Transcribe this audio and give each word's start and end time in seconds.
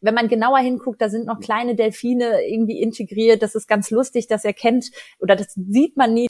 Wenn 0.00 0.14
man 0.14 0.28
genauer 0.28 0.58
hinguckt, 0.58 1.02
da 1.02 1.08
sind 1.08 1.26
noch 1.26 1.40
kleine 1.40 1.74
Delfine 1.74 2.46
irgendwie 2.48 2.80
integriert. 2.80 3.42
Das 3.42 3.56
ist 3.56 3.66
ganz 3.66 3.90
lustig, 3.90 4.28
das 4.28 4.44
erkennt 4.44 4.92
oder 5.18 5.34
das 5.34 5.54
sieht 5.54 5.96
man 5.96 6.14
nie. 6.14 6.28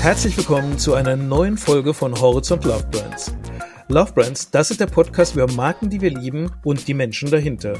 Herzlich 0.00 0.38
willkommen 0.38 0.78
zu 0.78 0.94
einer 0.94 1.16
neuen 1.16 1.58
Folge 1.58 1.92
von 1.92 2.18
Horizont 2.18 2.64
Love 2.64 2.86
Brands. 2.90 3.34
Love 3.88 4.14
Brands, 4.14 4.50
das 4.50 4.70
ist 4.70 4.80
der 4.80 4.86
Podcast 4.86 5.34
über 5.34 5.52
Marken, 5.52 5.90
die 5.90 6.00
wir 6.00 6.10
lieben 6.10 6.50
und 6.64 6.88
die 6.88 6.94
Menschen 6.94 7.30
dahinter. 7.30 7.78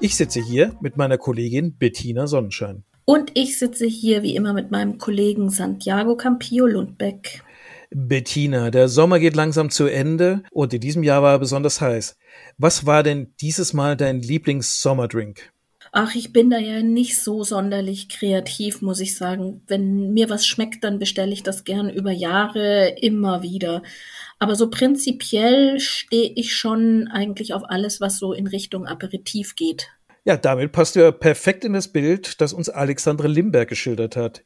Ich 0.00 0.16
sitze 0.16 0.40
hier 0.40 0.74
mit 0.80 0.96
meiner 0.96 1.18
Kollegin 1.18 1.76
Bettina 1.76 2.26
Sonnenschein. 2.26 2.84
Und 3.08 3.30
ich 3.34 3.56
sitze 3.56 3.86
hier 3.86 4.24
wie 4.24 4.34
immer 4.34 4.52
mit 4.52 4.72
meinem 4.72 4.98
Kollegen 4.98 5.48
Santiago 5.48 6.16
Campillo 6.16 6.66
Lundbeck. 6.66 7.44
Bettina, 7.90 8.72
der 8.72 8.88
Sommer 8.88 9.20
geht 9.20 9.36
langsam 9.36 9.70
zu 9.70 9.86
Ende 9.86 10.42
und 10.50 10.74
in 10.74 10.80
diesem 10.80 11.04
Jahr 11.04 11.22
war 11.22 11.34
er 11.34 11.38
besonders 11.38 11.80
heiß. 11.80 12.16
Was 12.58 12.84
war 12.84 13.04
denn 13.04 13.32
dieses 13.40 13.72
Mal 13.72 13.96
dein 13.96 14.20
Lieblings-Sommerdrink? 14.20 15.52
Ach, 15.92 16.16
ich 16.16 16.32
bin 16.32 16.50
da 16.50 16.58
ja 16.58 16.82
nicht 16.82 17.16
so 17.22 17.44
sonderlich 17.44 18.08
kreativ, 18.08 18.82
muss 18.82 18.98
ich 18.98 19.16
sagen. 19.16 19.62
Wenn 19.68 20.12
mir 20.12 20.28
was 20.28 20.44
schmeckt, 20.44 20.82
dann 20.82 20.98
bestelle 20.98 21.32
ich 21.32 21.44
das 21.44 21.62
gern 21.62 21.88
über 21.88 22.10
Jahre 22.10 22.88
immer 23.00 23.42
wieder. 23.42 23.84
Aber 24.40 24.56
so 24.56 24.68
prinzipiell 24.68 25.78
stehe 25.78 26.32
ich 26.34 26.56
schon 26.56 27.06
eigentlich 27.06 27.54
auf 27.54 27.62
alles, 27.70 28.00
was 28.00 28.18
so 28.18 28.32
in 28.32 28.48
Richtung 28.48 28.84
Aperitif 28.84 29.54
geht. 29.54 29.90
Ja, 30.26 30.36
damit 30.36 30.72
passt 30.72 30.96
ja 30.96 31.12
perfekt 31.12 31.64
in 31.64 31.72
das 31.72 31.86
Bild, 31.86 32.40
das 32.40 32.52
uns 32.52 32.68
Alexandre 32.68 33.28
Limberg 33.28 33.68
geschildert 33.68 34.16
hat. 34.16 34.42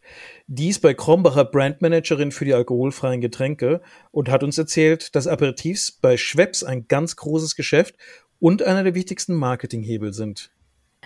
Die 0.46 0.68
ist 0.68 0.80
bei 0.80 0.92
Krombacher 0.92 1.46
Brandmanagerin 1.46 2.32
für 2.32 2.44
die 2.44 2.52
alkoholfreien 2.52 3.22
Getränke 3.22 3.80
und 4.10 4.28
hat 4.28 4.42
uns 4.42 4.59
erzählt, 4.59 5.16
dass 5.16 5.26
Aperitifs 5.26 5.90
bei 5.90 6.18
Schweppes 6.18 6.64
ein 6.64 6.87
ganz 6.87 7.16
großes 7.16 7.56
Geschäft 7.56 7.95
und 8.38 8.62
einer 8.62 8.84
der 8.84 8.95
wichtigsten 8.95 9.34
Marketinghebel 9.34 10.12
sind. 10.12 10.50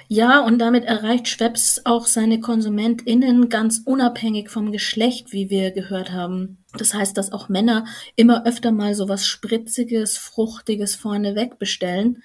Ja, 0.08 0.44
und 0.44 0.58
damit 0.58 0.84
erreicht 0.84 1.28
Schweppes 1.28 1.82
auch 1.84 2.06
seine 2.06 2.40
KonsumentInnen 2.40 3.48
ganz 3.48 3.82
unabhängig 3.84 4.50
vom 4.50 4.72
Geschlecht, 4.72 5.32
wie 5.32 5.50
wir 5.50 5.70
gehört 5.70 6.10
haben. 6.10 6.58
Das 6.76 6.94
heißt, 6.94 7.16
dass 7.16 7.30
auch 7.30 7.48
Männer 7.48 7.86
immer 8.16 8.44
öfter 8.44 8.72
mal 8.72 8.96
so 8.96 9.08
was 9.08 9.24
Spritziges, 9.24 10.18
Fruchtiges 10.18 10.96
vorneweg 10.96 11.60
bestellen 11.60 12.24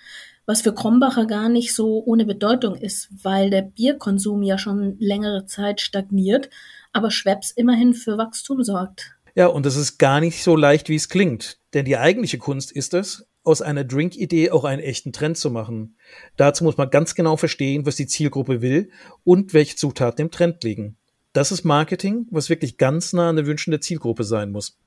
was 0.49 0.63
für 0.63 0.73
Krombacher 0.73 1.27
gar 1.27 1.47
nicht 1.47 1.75
so 1.75 2.03
ohne 2.03 2.25
Bedeutung 2.25 2.73
ist, 2.75 3.09
weil 3.21 3.51
der 3.51 3.61
Bierkonsum 3.61 4.41
ja 4.41 4.57
schon 4.57 4.95
längere 4.97 5.45
Zeit 5.45 5.79
stagniert, 5.79 6.49
aber 6.91 7.11
Schweppes 7.11 7.51
immerhin 7.51 7.93
für 7.93 8.17
Wachstum 8.17 8.63
sorgt. 8.63 9.11
Ja, 9.35 9.45
und 9.45 9.63
das 9.63 9.75
ist 9.75 9.99
gar 9.99 10.19
nicht 10.19 10.41
so 10.43 10.55
leicht, 10.55 10.89
wie 10.89 10.95
es 10.95 11.07
klingt. 11.07 11.59
Denn 11.75 11.85
die 11.85 11.97
eigentliche 11.97 12.39
Kunst 12.39 12.71
ist 12.71 12.95
es, 12.95 13.27
aus 13.43 13.61
einer 13.61 13.83
Drink-Idee 13.83 14.49
auch 14.49 14.63
einen 14.63 14.81
echten 14.81 15.13
Trend 15.13 15.37
zu 15.37 15.51
machen. 15.51 15.95
Dazu 16.35 16.63
muss 16.63 16.77
man 16.77 16.89
ganz 16.89 17.13
genau 17.13 17.37
verstehen, 17.37 17.85
was 17.85 17.95
die 17.95 18.07
Zielgruppe 18.07 18.63
will 18.63 18.89
und 19.23 19.53
welche 19.53 19.75
Zutaten 19.75 20.25
im 20.25 20.31
Trend 20.31 20.63
liegen. 20.63 20.97
Das 21.31 21.51
ist 21.51 21.63
Marketing, 21.63 22.25
was 22.31 22.49
wirklich 22.49 22.77
ganz 22.77 23.13
nah 23.13 23.29
an 23.29 23.35
der 23.35 23.81
Zielgruppe 23.81 24.23
sein 24.23 24.51
muss. 24.51 24.79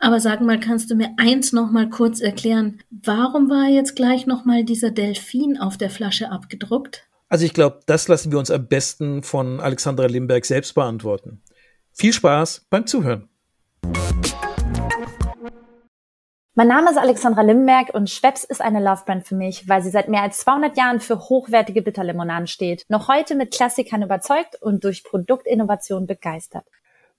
Aber 0.00 0.20
sag 0.20 0.40
mal, 0.40 0.60
kannst 0.60 0.90
du 0.90 0.94
mir 0.94 1.10
eins 1.16 1.52
noch 1.52 1.72
mal 1.72 1.90
kurz 1.90 2.20
erklären? 2.20 2.80
Warum 2.90 3.50
war 3.50 3.68
jetzt 3.68 3.96
gleich 3.96 4.26
noch 4.26 4.44
mal 4.44 4.62
dieser 4.62 4.92
Delfin 4.92 5.58
auf 5.58 5.76
der 5.76 5.90
Flasche 5.90 6.30
abgedruckt? 6.30 7.08
Also 7.28 7.44
ich 7.44 7.52
glaube, 7.52 7.80
das 7.86 8.06
lassen 8.06 8.30
wir 8.30 8.38
uns 8.38 8.52
am 8.52 8.68
besten 8.68 9.24
von 9.24 9.58
Alexandra 9.58 10.06
Limberg 10.06 10.44
selbst 10.44 10.74
beantworten. 10.74 11.42
Viel 11.92 12.12
Spaß 12.12 12.66
beim 12.70 12.86
Zuhören. 12.86 13.28
Mein 16.54 16.68
Name 16.68 16.90
ist 16.90 16.96
Alexandra 16.96 17.42
Limberg 17.42 17.92
und 17.92 18.08
Schweppes 18.08 18.44
ist 18.44 18.60
eine 18.60 18.80
Lovebrand 18.80 19.26
für 19.26 19.34
mich, 19.34 19.68
weil 19.68 19.82
sie 19.82 19.90
seit 19.90 20.08
mehr 20.08 20.22
als 20.22 20.38
200 20.38 20.76
Jahren 20.76 21.00
für 21.00 21.18
hochwertige 21.28 21.82
Bitterlimonaden 21.82 22.46
steht, 22.46 22.84
noch 22.88 23.08
heute 23.08 23.34
mit 23.34 23.52
Klassikern 23.52 24.02
überzeugt 24.02 24.62
und 24.62 24.84
durch 24.84 25.02
Produktinnovation 25.02 26.06
begeistert. 26.06 26.64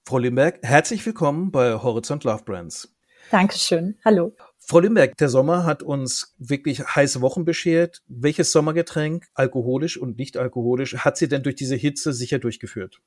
Frau 0.09 0.18
Limberg, 0.18 0.58
herzlich 0.64 1.06
willkommen 1.06 1.52
bei 1.52 1.72
Horizont 1.75 2.24
Love 2.24 2.42
Brands. 2.44 2.92
Dankeschön. 3.30 3.96
Hallo. 4.03 4.34
Frau 4.58 4.80
Limberg, 4.80 5.16
der 5.18 5.30
Sommer 5.30 5.66
hat 5.66 5.84
uns 5.84 6.34
wirklich 6.40 6.80
heiße 6.80 7.22
Wochen 7.22 7.46
beschert. 7.46 8.02
Welches 8.08 8.52
Sommergetränk, 8.52 9.28
alkoholisch 9.36 9.97
und 10.02 10.18
nicht 10.18 10.36
alkoholisch, 10.36 10.97
hat 10.97 11.18
sie 11.18 11.28
denn 11.28 11.44
durch 11.44 11.58
diese 11.58 11.75
Hitze 11.75 12.12
sicher 12.12 12.40
durchgeführt? 12.40 13.02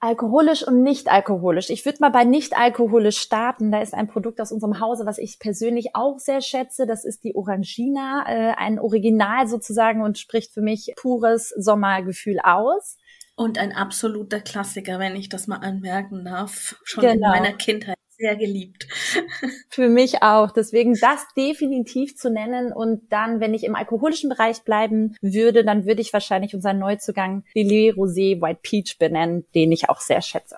Alkoholisch 0.00 0.66
und 0.66 0.82
nicht 0.82 1.08
alkoholisch. 1.08 1.70
Ich 1.70 1.84
würde 1.84 1.98
mal 2.00 2.08
bei 2.08 2.24
nicht 2.24 2.56
alkoholisch 2.56 3.18
starten. 3.18 3.70
Da 3.70 3.80
ist 3.80 3.94
ein 3.94 4.08
Produkt 4.08 4.40
aus 4.40 4.50
unserem 4.50 4.80
Hause, 4.80 5.06
was 5.06 5.18
ich 5.18 5.38
persönlich 5.38 5.90
auch 5.94 6.18
sehr 6.18 6.40
schätze. 6.40 6.84
Das 6.84 7.04
ist 7.04 7.22
die 7.22 7.36
Orangina, 7.36 8.24
äh, 8.26 8.54
ein 8.56 8.80
Original 8.80 9.46
sozusagen 9.46 10.02
und 10.02 10.18
spricht 10.18 10.52
für 10.52 10.62
mich 10.62 10.94
pures 10.96 11.50
Sommergefühl 11.50 12.40
aus. 12.42 12.96
Und 13.40 13.56
ein 13.56 13.72
absoluter 13.72 14.38
Klassiker, 14.38 14.98
wenn 14.98 15.16
ich 15.16 15.30
das 15.30 15.46
mal 15.46 15.56
anmerken 15.56 16.26
darf. 16.26 16.76
Schon 16.84 17.04
genau. 17.04 17.14
in 17.14 17.20
meiner 17.40 17.54
Kindheit 17.54 17.96
sehr 18.10 18.36
geliebt. 18.36 18.86
Für 19.70 19.88
mich 19.88 20.22
auch. 20.22 20.50
Deswegen 20.50 20.92
das 20.92 21.26
definitiv 21.34 22.18
zu 22.18 22.28
nennen. 22.28 22.70
Und 22.70 23.10
dann, 23.10 23.40
wenn 23.40 23.54
ich 23.54 23.64
im 23.64 23.76
alkoholischen 23.76 24.28
Bereich 24.28 24.60
bleiben 24.64 25.16
würde, 25.22 25.64
dann 25.64 25.86
würde 25.86 26.02
ich 26.02 26.12
wahrscheinlich 26.12 26.54
unseren 26.54 26.80
Neuzugang 26.80 27.44
Lillet 27.54 27.94
Rosé 27.94 28.42
White 28.42 28.60
Peach 28.62 28.98
benennen, 28.98 29.46
den 29.54 29.72
ich 29.72 29.88
auch 29.88 30.02
sehr 30.02 30.20
schätze. 30.20 30.56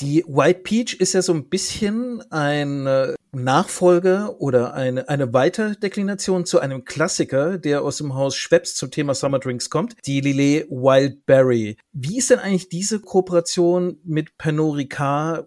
Die 0.00 0.24
White 0.26 0.62
Peach 0.64 0.94
ist 0.94 1.12
ja 1.12 1.22
so 1.22 1.32
ein 1.32 1.48
bisschen 1.48 2.20
ein 2.32 3.14
Nachfolger 3.34 4.40
oder 4.40 4.74
eine, 4.74 5.08
eine 5.08 5.32
Weiterdeklination 5.32 6.44
zu 6.44 6.60
einem 6.60 6.84
Klassiker, 6.84 7.58
der 7.58 7.82
aus 7.82 7.96
dem 7.96 8.14
Haus 8.14 8.36
Schweppes 8.36 8.74
zum 8.74 8.90
Thema 8.90 9.14
Summer 9.14 9.38
Drinks 9.38 9.70
kommt, 9.70 9.96
die 10.06 10.20
Lillet 10.20 10.70
Wildberry. 10.70 11.78
Wie 11.92 12.18
ist 12.18 12.30
denn 12.30 12.38
eigentlich 12.38 12.68
diese 12.68 13.00
Kooperation 13.00 13.98
mit 14.04 14.36
Pernod 14.36 14.72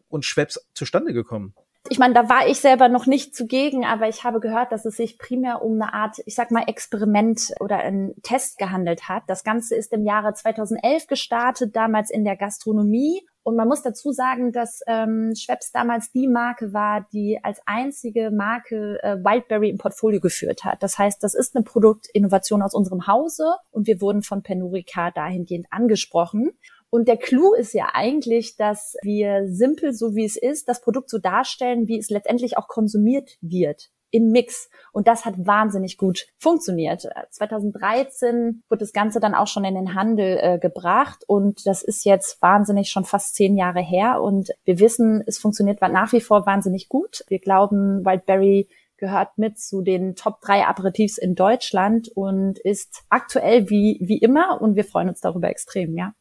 und 0.07 0.25
Schweppes 0.25 0.67
zustande 0.73 1.13
gekommen? 1.13 1.53
Ich 1.87 1.99
meine, 1.99 2.15
da 2.15 2.27
war 2.29 2.47
ich 2.47 2.59
selber 2.59 2.89
noch 2.89 3.05
nicht 3.05 3.35
zugegen, 3.35 3.85
aber 3.85 4.09
ich 4.09 4.23
habe 4.23 4.39
gehört, 4.39 4.71
dass 4.71 4.85
es 4.85 4.97
sich 4.97 5.19
primär 5.19 5.61
um 5.61 5.79
eine 5.79 5.93
Art, 5.93 6.17
ich 6.25 6.33
sag 6.33 6.49
mal, 6.49 6.63
Experiment 6.65 7.53
oder 7.59 7.77
einen 7.77 8.19
Test 8.23 8.57
gehandelt 8.57 9.07
hat. 9.07 9.23
Das 9.27 9.43
Ganze 9.43 9.75
ist 9.75 9.93
im 9.93 10.03
Jahre 10.03 10.33
2011 10.33 11.05
gestartet, 11.05 11.75
damals 11.75 12.09
in 12.09 12.25
der 12.25 12.37
Gastronomie. 12.37 13.21
Und 13.45 13.55
man 13.55 13.67
muss 13.67 13.83
dazu 13.83 14.11
sagen, 14.11 14.51
dass 14.51 14.79
ähm, 14.87 15.33
Schweppes 15.35 15.71
damals 15.71 16.11
die 16.11 16.27
Marke 16.27 16.73
war, 16.73 17.05
die 17.13 17.39
als 17.43 17.61
einzige 17.67 18.31
Marke 18.31 18.97
äh, 19.03 19.17
Wildberry 19.23 19.69
im 19.69 19.77
Portfolio 19.77 20.19
geführt 20.19 20.63
hat. 20.63 20.81
Das 20.81 20.97
heißt, 20.97 21.21
das 21.21 21.35
ist 21.35 21.55
eine 21.55 21.63
Produktinnovation 21.63 22.63
aus 22.63 22.73
unserem 22.73 23.05
Hause 23.05 23.53
und 23.69 23.85
wir 23.85 24.01
wurden 24.01 24.23
von 24.23 24.41
Penurica 24.41 25.11
dahingehend 25.11 25.67
angesprochen. 25.69 26.53
Und 26.89 27.07
der 27.07 27.17
Clou 27.17 27.53
ist 27.53 27.75
ja 27.75 27.89
eigentlich, 27.93 28.55
dass 28.55 28.95
wir 29.03 29.45
simpel, 29.47 29.93
so 29.93 30.15
wie 30.15 30.25
es 30.25 30.37
ist, 30.37 30.67
das 30.67 30.81
Produkt 30.81 31.11
so 31.11 31.19
darstellen, 31.19 31.87
wie 31.87 31.99
es 31.99 32.09
letztendlich 32.09 32.57
auch 32.57 32.67
konsumiert 32.67 33.37
wird 33.41 33.91
im 34.15 34.31
Mix. 34.31 34.69
Und 34.93 35.07
das 35.07 35.25
hat 35.25 35.35
wahnsinnig 35.45 35.97
gut 35.97 36.27
funktioniert. 36.37 37.05
2013 37.29 38.63
wurde 38.69 38.79
das 38.79 38.93
Ganze 38.93 39.19
dann 39.19 39.35
auch 39.35 39.47
schon 39.47 39.65
in 39.65 39.75
den 39.75 39.93
Handel 39.93 40.39
äh, 40.41 40.57
gebracht 40.57 41.25
und 41.27 41.67
das 41.67 41.83
ist 41.83 42.05
jetzt 42.05 42.41
wahnsinnig 42.41 42.89
schon 42.89 43.03
fast 43.03 43.35
zehn 43.35 43.57
Jahre 43.57 43.81
her 43.81 44.21
und 44.21 44.51
wir 44.63 44.79
wissen, 44.79 45.21
es 45.27 45.37
funktioniert 45.37 45.81
nach 45.81 46.13
wie 46.13 46.21
vor 46.21 46.45
wahnsinnig 46.45 46.87
gut. 46.87 47.25
Wir 47.27 47.39
glauben, 47.39 48.05
Wildberry 48.05 48.69
gehört 48.95 49.37
mit 49.37 49.59
zu 49.59 49.81
den 49.81 50.15
Top 50.15 50.39
3 50.39 50.65
Aperitifs 50.65 51.17
in 51.17 51.35
Deutschland 51.35 52.07
und 52.15 52.57
ist 52.59 53.03
aktuell 53.09 53.69
wie, 53.69 53.99
wie 54.01 54.19
immer 54.19 54.61
und 54.61 54.77
wir 54.77 54.85
freuen 54.85 55.09
uns 55.09 55.19
darüber 55.19 55.49
extrem, 55.49 55.97
ja 55.97 56.13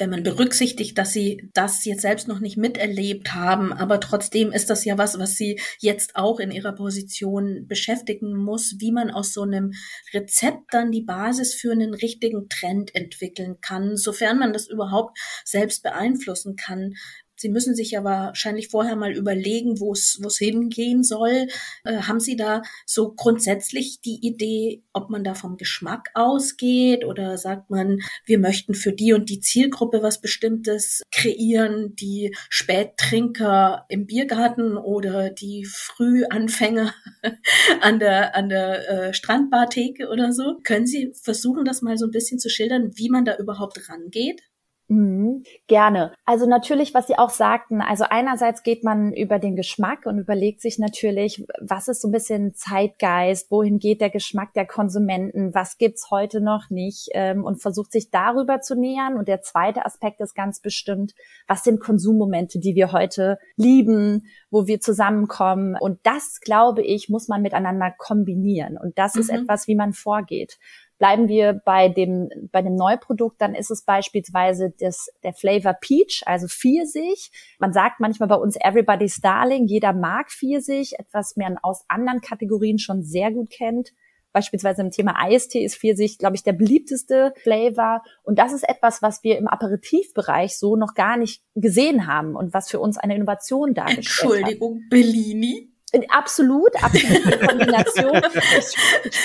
wenn 0.00 0.10
man 0.10 0.22
berücksichtigt, 0.22 0.98
dass 0.98 1.12
sie 1.12 1.48
das 1.54 1.84
jetzt 1.84 2.02
selbst 2.02 2.26
noch 2.26 2.40
nicht 2.40 2.56
miterlebt 2.56 3.34
haben, 3.34 3.72
aber 3.72 4.00
trotzdem 4.00 4.50
ist 4.50 4.70
das 4.70 4.84
ja 4.84 4.98
was, 4.98 5.18
was 5.18 5.36
sie 5.36 5.60
jetzt 5.78 6.16
auch 6.16 6.40
in 6.40 6.50
ihrer 6.50 6.72
Position 6.72 7.66
beschäftigen 7.68 8.34
muss, 8.36 8.76
wie 8.78 8.92
man 8.92 9.10
aus 9.10 9.32
so 9.32 9.42
einem 9.42 9.72
Rezept 10.12 10.72
dann 10.72 10.90
die 10.90 11.02
Basis 11.02 11.54
für 11.54 11.72
einen 11.72 11.94
richtigen 11.94 12.48
Trend 12.48 12.94
entwickeln 12.94 13.58
kann, 13.60 13.96
sofern 13.96 14.38
man 14.38 14.52
das 14.52 14.66
überhaupt 14.68 15.18
selbst 15.44 15.82
beeinflussen 15.82 16.56
kann. 16.56 16.94
Sie 17.40 17.48
müssen 17.48 17.74
sich 17.74 17.92
ja 17.92 18.04
wahrscheinlich 18.04 18.68
vorher 18.68 18.96
mal 18.96 19.12
überlegen, 19.12 19.80
wo 19.80 19.94
es 19.94 20.18
wo 20.20 20.26
es 20.26 20.36
hingehen 20.36 21.02
soll. 21.02 21.46
Äh, 21.84 22.02
haben 22.02 22.20
Sie 22.20 22.36
da 22.36 22.60
so 22.84 23.12
grundsätzlich 23.12 24.02
die 24.02 24.18
Idee, 24.20 24.82
ob 24.92 25.08
man 25.08 25.24
da 25.24 25.32
vom 25.34 25.56
Geschmack 25.56 26.10
ausgeht 26.12 27.02
oder 27.06 27.38
sagt 27.38 27.70
man, 27.70 28.00
wir 28.26 28.38
möchten 28.38 28.74
für 28.74 28.92
die 28.92 29.14
und 29.14 29.30
die 29.30 29.40
Zielgruppe 29.40 30.02
was 30.02 30.20
Bestimmtes 30.20 31.00
kreieren, 31.10 31.96
die 31.96 32.36
Spättrinker 32.50 33.86
im 33.88 34.04
Biergarten 34.04 34.76
oder 34.76 35.30
die 35.30 35.64
Frühanfänger 35.64 36.92
an 37.80 37.98
der 38.00 38.36
an 38.36 38.50
der 38.50 38.90
äh, 38.90 39.14
Strandbartheke 39.14 40.10
oder 40.10 40.34
so? 40.34 40.58
Können 40.62 40.86
Sie 40.86 41.14
versuchen, 41.14 41.64
das 41.64 41.80
mal 41.80 41.96
so 41.96 42.04
ein 42.04 42.10
bisschen 42.10 42.38
zu 42.38 42.50
schildern, 42.50 42.90
wie 42.96 43.08
man 43.08 43.24
da 43.24 43.38
überhaupt 43.38 43.88
rangeht? 43.88 44.42
Mhm, 44.90 45.44
gerne. 45.68 46.12
Also 46.24 46.46
natürlich, 46.46 46.94
was 46.94 47.06
Sie 47.06 47.16
auch 47.16 47.30
sagten, 47.30 47.80
also 47.80 48.06
einerseits 48.10 48.64
geht 48.64 48.82
man 48.82 49.12
über 49.12 49.38
den 49.38 49.54
Geschmack 49.54 50.04
und 50.04 50.18
überlegt 50.18 50.60
sich 50.60 50.80
natürlich, 50.80 51.46
was 51.60 51.86
ist 51.86 52.02
so 52.02 52.08
ein 52.08 52.12
bisschen 52.12 52.56
Zeitgeist, 52.56 53.52
wohin 53.52 53.78
geht 53.78 54.00
der 54.00 54.10
Geschmack 54.10 54.52
der 54.54 54.66
Konsumenten, 54.66 55.54
was 55.54 55.78
gibt's 55.78 56.10
heute 56.10 56.40
noch 56.40 56.70
nicht 56.70 57.08
ähm, 57.12 57.44
und 57.44 57.62
versucht 57.62 57.92
sich 57.92 58.10
darüber 58.10 58.62
zu 58.62 58.74
nähern. 58.74 59.16
Und 59.16 59.28
der 59.28 59.42
zweite 59.42 59.86
Aspekt 59.86 60.20
ist 60.20 60.34
ganz 60.34 60.58
bestimmt, 60.58 61.14
was 61.46 61.62
sind 61.62 61.78
Konsummomente, 61.78 62.58
die 62.58 62.74
wir 62.74 62.90
heute 62.90 63.38
lieben, 63.54 64.26
wo 64.50 64.66
wir 64.66 64.80
zusammenkommen. 64.80 65.76
Und 65.78 66.00
das, 66.02 66.40
glaube 66.40 66.82
ich, 66.82 67.08
muss 67.08 67.28
man 67.28 67.42
miteinander 67.42 67.94
kombinieren. 67.96 68.76
Und 68.76 68.98
das 68.98 69.14
mhm. 69.14 69.20
ist 69.20 69.28
etwas, 69.30 69.68
wie 69.68 69.76
man 69.76 69.92
vorgeht. 69.92 70.58
Bleiben 71.00 71.28
wir 71.28 71.54
bei 71.64 71.88
dem, 71.88 72.28
bei 72.52 72.60
dem 72.60 72.76
Neuprodukt, 72.76 73.40
dann 73.40 73.54
ist 73.54 73.70
es 73.70 73.86
beispielsweise 73.86 74.74
das, 74.78 75.08
der 75.22 75.32
Flavor 75.32 75.72
Peach, 75.72 76.22
also 76.26 76.46
Pfirsich. 76.46 77.32
Man 77.58 77.72
sagt 77.72 78.00
manchmal 78.00 78.28
bei 78.28 78.34
uns 78.34 78.54
Everybody's 78.60 79.18
Darling, 79.18 79.66
jeder 79.66 79.94
mag 79.94 80.30
Pfirsich, 80.30 80.98
etwas 80.98 81.36
man 81.36 81.56
aus 81.56 81.86
anderen 81.88 82.20
Kategorien 82.20 82.78
schon 82.78 83.02
sehr 83.02 83.32
gut 83.32 83.48
kennt. 83.48 83.94
Beispielsweise 84.32 84.82
im 84.82 84.90
Thema 84.90 85.14
Eistee 85.18 85.64
ist 85.64 85.76
Pfirsich, 85.76 86.18
glaube 86.18 86.36
ich, 86.36 86.42
der 86.42 86.52
beliebteste 86.52 87.32
Flavor. 87.42 88.02
Und 88.22 88.38
das 88.38 88.52
ist 88.52 88.68
etwas, 88.68 89.00
was 89.00 89.24
wir 89.24 89.38
im 89.38 89.48
Aperitivbereich 89.48 90.58
so 90.58 90.76
noch 90.76 90.92
gar 90.92 91.16
nicht 91.16 91.42
gesehen 91.54 92.06
haben 92.06 92.36
und 92.36 92.52
was 92.52 92.68
für 92.68 92.78
uns 92.78 92.98
eine 92.98 93.16
Innovation 93.16 93.72
dargestellt 93.72 94.34
Entschuldigung, 94.34 94.82
hat. 94.82 94.90
Bellini? 94.90 95.69
Absolut, 96.08 96.82
absolute 96.82 97.38
Kombination. 97.46 98.22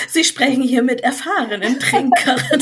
Sie 0.07 0.23
sprechen 0.23 0.63
hier 0.63 0.81
mit 0.81 1.01
erfahrenen 1.01 1.79
Trinkern. 1.79 2.41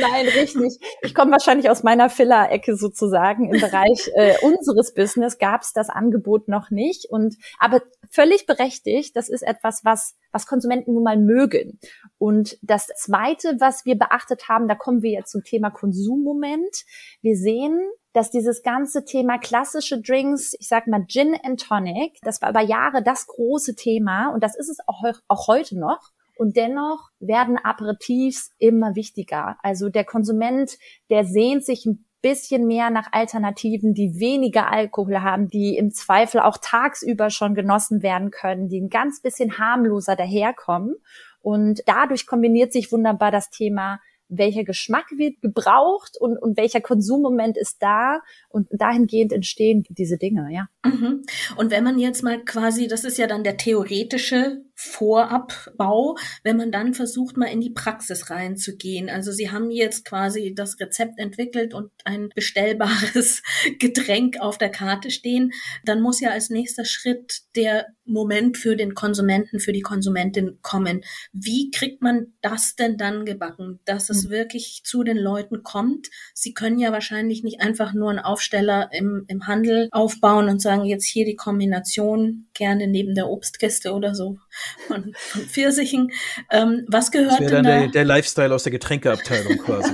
Nein, 0.00 0.28
richtig. 0.28 0.78
Ich 1.02 1.14
komme 1.14 1.32
wahrscheinlich 1.32 1.68
aus 1.68 1.82
meiner 1.82 2.08
Filler-Ecke 2.08 2.76
sozusagen. 2.76 3.52
Im 3.52 3.60
Bereich 3.60 4.10
äh, 4.14 4.34
unseres 4.42 4.94
Business 4.94 5.38
gab 5.38 5.62
es 5.62 5.72
das 5.72 5.90
Angebot 5.90 6.48
noch 6.48 6.70
nicht. 6.70 7.06
Und 7.10 7.36
aber 7.58 7.82
völlig 8.10 8.46
berechtigt, 8.46 9.16
das 9.16 9.28
ist 9.28 9.42
etwas, 9.42 9.84
was, 9.84 10.16
was 10.32 10.46
Konsumenten 10.46 10.94
nun 10.94 11.02
mal 11.02 11.18
mögen. 11.18 11.78
Und 12.16 12.58
das 12.62 12.86
Zweite, 12.96 13.56
was 13.58 13.84
wir 13.84 13.96
beachtet 13.96 14.48
haben, 14.48 14.68
da 14.68 14.74
kommen 14.74 15.02
wir 15.02 15.10
jetzt 15.10 15.32
zum 15.32 15.44
Thema 15.44 15.70
Konsummoment. 15.70 16.84
Wir 17.20 17.36
sehen, 17.36 17.78
dass 18.18 18.32
dieses 18.32 18.64
ganze 18.64 19.04
Thema 19.04 19.38
klassische 19.38 20.00
Drinks, 20.00 20.52
ich 20.58 20.66
sag 20.66 20.88
mal 20.88 21.06
Gin 21.06 21.36
and 21.44 21.60
Tonic, 21.60 22.18
das 22.22 22.42
war 22.42 22.50
über 22.50 22.62
Jahre 22.62 23.00
das 23.00 23.28
große 23.28 23.76
Thema 23.76 24.30
und 24.30 24.42
das 24.42 24.56
ist 24.56 24.68
es 24.68 24.78
auch, 24.88 25.04
auch 25.28 25.46
heute 25.46 25.78
noch. 25.78 26.10
Und 26.36 26.56
dennoch 26.56 27.10
werden 27.20 27.58
Aperitifs 27.58 28.50
immer 28.58 28.96
wichtiger. 28.96 29.56
Also 29.62 29.88
der 29.88 30.02
Konsument, 30.02 30.78
der 31.10 31.24
sehnt 31.24 31.64
sich 31.64 31.86
ein 31.86 32.04
bisschen 32.20 32.66
mehr 32.66 32.90
nach 32.90 33.12
Alternativen, 33.12 33.94
die 33.94 34.18
weniger 34.18 34.68
Alkohol 34.68 35.22
haben, 35.22 35.48
die 35.48 35.76
im 35.76 35.92
Zweifel 35.92 36.40
auch 36.40 36.58
tagsüber 36.60 37.30
schon 37.30 37.54
genossen 37.54 38.02
werden 38.02 38.32
können, 38.32 38.68
die 38.68 38.80
ein 38.80 38.88
ganz 38.88 39.22
bisschen 39.22 39.58
harmloser 39.58 40.16
daherkommen. 40.16 40.96
Und 41.40 41.82
dadurch 41.86 42.26
kombiniert 42.26 42.72
sich 42.72 42.90
wunderbar 42.90 43.30
das 43.30 43.50
Thema 43.50 44.00
welcher 44.28 44.64
Geschmack 44.64 45.06
wird 45.16 45.40
gebraucht 45.40 46.16
und, 46.20 46.36
und 46.36 46.56
welcher 46.56 46.80
Konsummoment 46.80 47.56
ist 47.56 47.82
da 47.82 48.20
und 48.48 48.68
dahingehend 48.70 49.32
entstehen 49.32 49.84
diese 49.88 50.18
Dinge, 50.18 50.48
ja. 50.52 50.68
Mhm. 50.84 51.22
Und 51.56 51.70
wenn 51.70 51.84
man 51.84 51.98
jetzt 51.98 52.22
mal 52.22 52.42
quasi, 52.44 52.88
das 52.88 53.04
ist 53.04 53.18
ja 53.18 53.26
dann 53.26 53.44
der 53.44 53.56
theoretische 53.56 54.62
Vorabbau, 54.80 56.16
wenn 56.44 56.56
man 56.56 56.70
dann 56.70 56.94
versucht, 56.94 57.36
mal 57.36 57.46
in 57.46 57.60
die 57.60 57.70
Praxis 57.70 58.30
reinzugehen. 58.30 59.10
Also 59.10 59.32
Sie 59.32 59.50
haben 59.50 59.72
jetzt 59.72 60.04
quasi 60.04 60.54
das 60.54 60.78
Rezept 60.78 61.18
entwickelt 61.18 61.74
und 61.74 61.90
ein 62.04 62.28
bestellbares 62.32 63.42
Getränk 63.80 64.38
auf 64.38 64.56
der 64.56 64.70
Karte 64.70 65.10
stehen, 65.10 65.50
dann 65.84 66.00
muss 66.00 66.20
ja 66.20 66.30
als 66.30 66.48
nächster 66.48 66.84
Schritt 66.84 67.40
der 67.56 67.86
Moment 68.04 68.56
für 68.56 68.76
den 68.76 68.94
Konsumenten, 68.94 69.58
für 69.58 69.72
die 69.72 69.82
Konsumentin 69.82 70.58
kommen. 70.62 71.02
Wie 71.32 71.72
kriegt 71.72 72.00
man 72.00 72.34
das 72.40 72.76
denn 72.76 72.96
dann 72.96 73.26
gebacken, 73.26 73.80
dass 73.84 74.10
es 74.10 74.26
mhm. 74.26 74.30
wirklich 74.30 74.82
zu 74.84 75.02
den 75.02 75.18
Leuten 75.18 75.64
kommt? 75.64 76.06
Sie 76.34 76.54
können 76.54 76.78
ja 76.78 76.92
wahrscheinlich 76.92 77.42
nicht 77.42 77.60
einfach 77.60 77.94
nur 77.94 78.10
einen 78.10 78.20
Aufsteller 78.20 78.90
im, 78.92 79.24
im 79.26 79.48
Handel 79.48 79.88
aufbauen 79.90 80.48
und 80.48 80.62
sagen, 80.62 80.84
jetzt 80.84 81.04
hier 81.04 81.24
die 81.24 81.36
Kombination 81.36 82.46
gerne 82.54 82.86
neben 82.86 83.16
der 83.16 83.28
Obstkiste 83.28 83.92
oder 83.92 84.14
so 84.14 84.38
von, 84.86 85.14
von 85.14 85.42
Pfirsichen. 85.42 86.10
Ähm, 86.50 86.84
was 86.88 87.10
gehört 87.10 87.32
das 87.32 87.38
denn 87.38 87.48
dann 87.48 87.64
da? 87.64 87.78
Der, 87.80 87.88
der 87.88 88.04
Lifestyle 88.04 88.54
aus 88.54 88.62
der 88.62 88.72
Getränkeabteilung 88.72 89.58
quasi. 89.64 89.92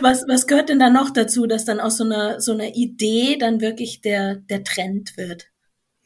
was, 0.00 0.24
was 0.28 0.46
gehört 0.46 0.68
denn 0.68 0.78
da 0.78 0.90
noch 0.90 1.10
dazu, 1.10 1.46
dass 1.46 1.64
dann 1.64 1.80
aus 1.80 1.96
so 1.96 2.04
einer, 2.04 2.40
so 2.40 2.52
einer 2.52 2.74
Idee 2.74 3.36
dann 3.38 3.60
wirklich 3.60 4.00
der, 4.00 4.36
der 4.36 4.64
Trend 4.64 5.16
wird? 5.16 5.48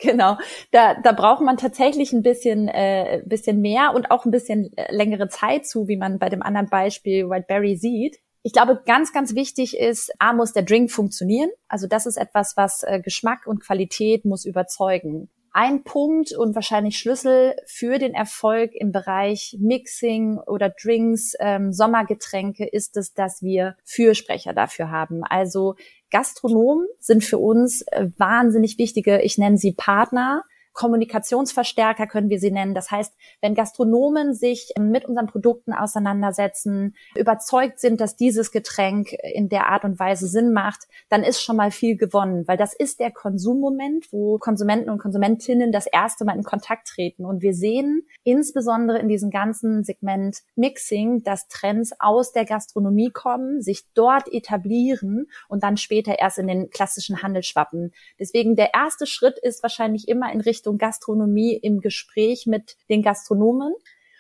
Genau, 0.03 0.37
da, 0.73 1.01
da 1.01 1.13
braucht 1.13 1.43
man 1.43 1.57
tatsächlich 1.57 2.13
ein 2.13 2.23
bisschen, 2.23 2.67
äh, 2.67 3.23
bisschen 3.25 3.61
mehr 3.61 3.93
und 3.95 4.11
auch 4.11 4.25
ein 4.25 4.33
bisschen 4.33 4.77
äh, 4.77 4.93
längere 4.93 5.29
Zeit 5.29 5.65
zu, 5.65 5.87
wie 5.87 5.97
man 5.97 6.19
bei 6.19 6.29
dem 6.29 6.43
anderen 6.43 6.69
Beispiel 6.69 7.31
Whiteberry 7.31 7.77
sieht. 7.77 8.19
Ich 8.43 8.53
glaube, 8.53 8.83
ganz, 8.85 9.13
ganz 9.13 9.37
wichtig 9.37 9.79
ist, 9.79 10.13
A, 10.19 10.33
muss 10.33 10.53
der 10.53 10.65
Drink 10.65 10.91
funktionieren. 10.91 11.51
Also 11.69 11.87
das 11.87 12.07
ist 12.07 12.17
etwas, 12.17 12.57
was 12.57 12.83
äh, 12.83 13.01
Geschmack 13.01 13.47
und 13.47 13.61
Qualität 13.61 14.25
muss 14.25 14.45
überzeugen. 14.45 15.31
Ein 15.55 15.85
Punkt 15.85 16.33
und 16.33 16.55
wahrscheinlich 16.55 16.99
Schlüssel 16.99 17.55
für 17.67 17.99
den 17.99 18.15
Erfolg 18.15 18.71
im 18.75 18.91
Bereich 18.91 19.55
Mixing 19.61 20.39
oder 20.39 20.71
Drinks, 20.71 21.35
ähm, 21.41 21.75
Sommergetränke 21.75 22.67
ist 22.67 22.97
es, 22.97 23.13
dass 23.13 23.43
wir 23.43 23.77
Fürsprecher 23.85 24.55
dafür 24.55 24.91
haben. 24.91 25.25
Also 25.25 25.75
Gastronomen 26.11 26.87
sind 26.99 27.23
für 27.23 27.39
uns 27.39 27.83
äh, 27.83 28.09
wahnsinnig 28.17 28.79
wichtige, 28.79 29.21
ich 29.21 29.37
nenne 29.37 29.59
sie 29.59 29.73
Partner, 29.73 30.43
Kommunikationsverstärker 30.73 32.07
können 32.07 32.31
wir 32.31 32.39
sie 32.39 32.51
nennen. 32.51 32.75
Das 32.75 32.91
heißt, 32.91 33.15
wenn 33.41 33.55
Gastronomen 33.55 34.35
sich 34.35 34.73
mit 34.79 35.05
unseren 35.05 35.27
Produkten 35.27 35.73
auseinandersetzen, 35.73 36.97
überzeugt 37.15 37.79
sind, 37.79 38.01
dass 38.01 38.17
dieses 38.17 38.51
Getränk 38.51 39.13
in 39.13 39.49
der 39.49 39.69
Art 39.69 39.85
und 39.85 39.99
Weise 39.99 40.27
Sinn 40.27 40.53
macht, 40.53 40.89
dann 41.09 41.23
ist 41.23 41.43
schon 41.43 41.57
mal 41.57 41.71
viel 41.71 41.97
gewonnen, 41.97 42.47
weil 42.49 42.57
das 42.57 42.75
ist 42.75 43.01
der 43.01 43.11
Konsummoment, 43.11 44.13
wo 44.13 44.39
Konsumenten 44.39 44.91
und 44.91 44.99
Konsumentinnen 44.99 45.73
das 45.73 45.87
erste 45.87 46.25
Mal 46.25 46.37
in 46.37 46.43
Kontakt 46.43 46.89
treten. 46.89 47.25
Und 47.25 47.43
wir 47.43 47.55
sehen 47.55 48.07
insbesondere 48.25 48.99
in 48.99 49.09
diesem 49.09 49.31
ganzen 49.31 49.85
Segment 49.85 50.39
Mixing, 50.57 51.23
dass 51.23 51.49
Trends 51.49 51.93
aus 51.99 52.33
der 52.33 52.45
Gastronomie 52.45 53.11
kommen, 53.11 53.61
sich 53.61 53.85
dort 53.95 54.33
etablieren 54.33 55.27
und 55.49 55.63
dann 55.63 55.77
später 55.77 56.19
erst 56.19 56.39
in 56.39 56.47
den 56.47 56.71
klassischen 56.71 57.23
Handel 57.23 57.43
schwappen. 57.43 57.93
Deswegen 58.19 58.57
der 58.57 58.75
erste 58.75 59.07
Schritt 59.07 59.39
ist 59.39 59.63
wahrscheinlich 59.63 60.09
immer 60.09 60.33
in 60.33 60.41
Richtung 60.41 60.62
Richtung 60.63 60.79
Gastronomie 60.79 61.59
im 61.61 61.81
Gespräch 61.81 62.47
mit 62.47 62.77
den 62.89 63.03
Gastronomen. 63.03 63.75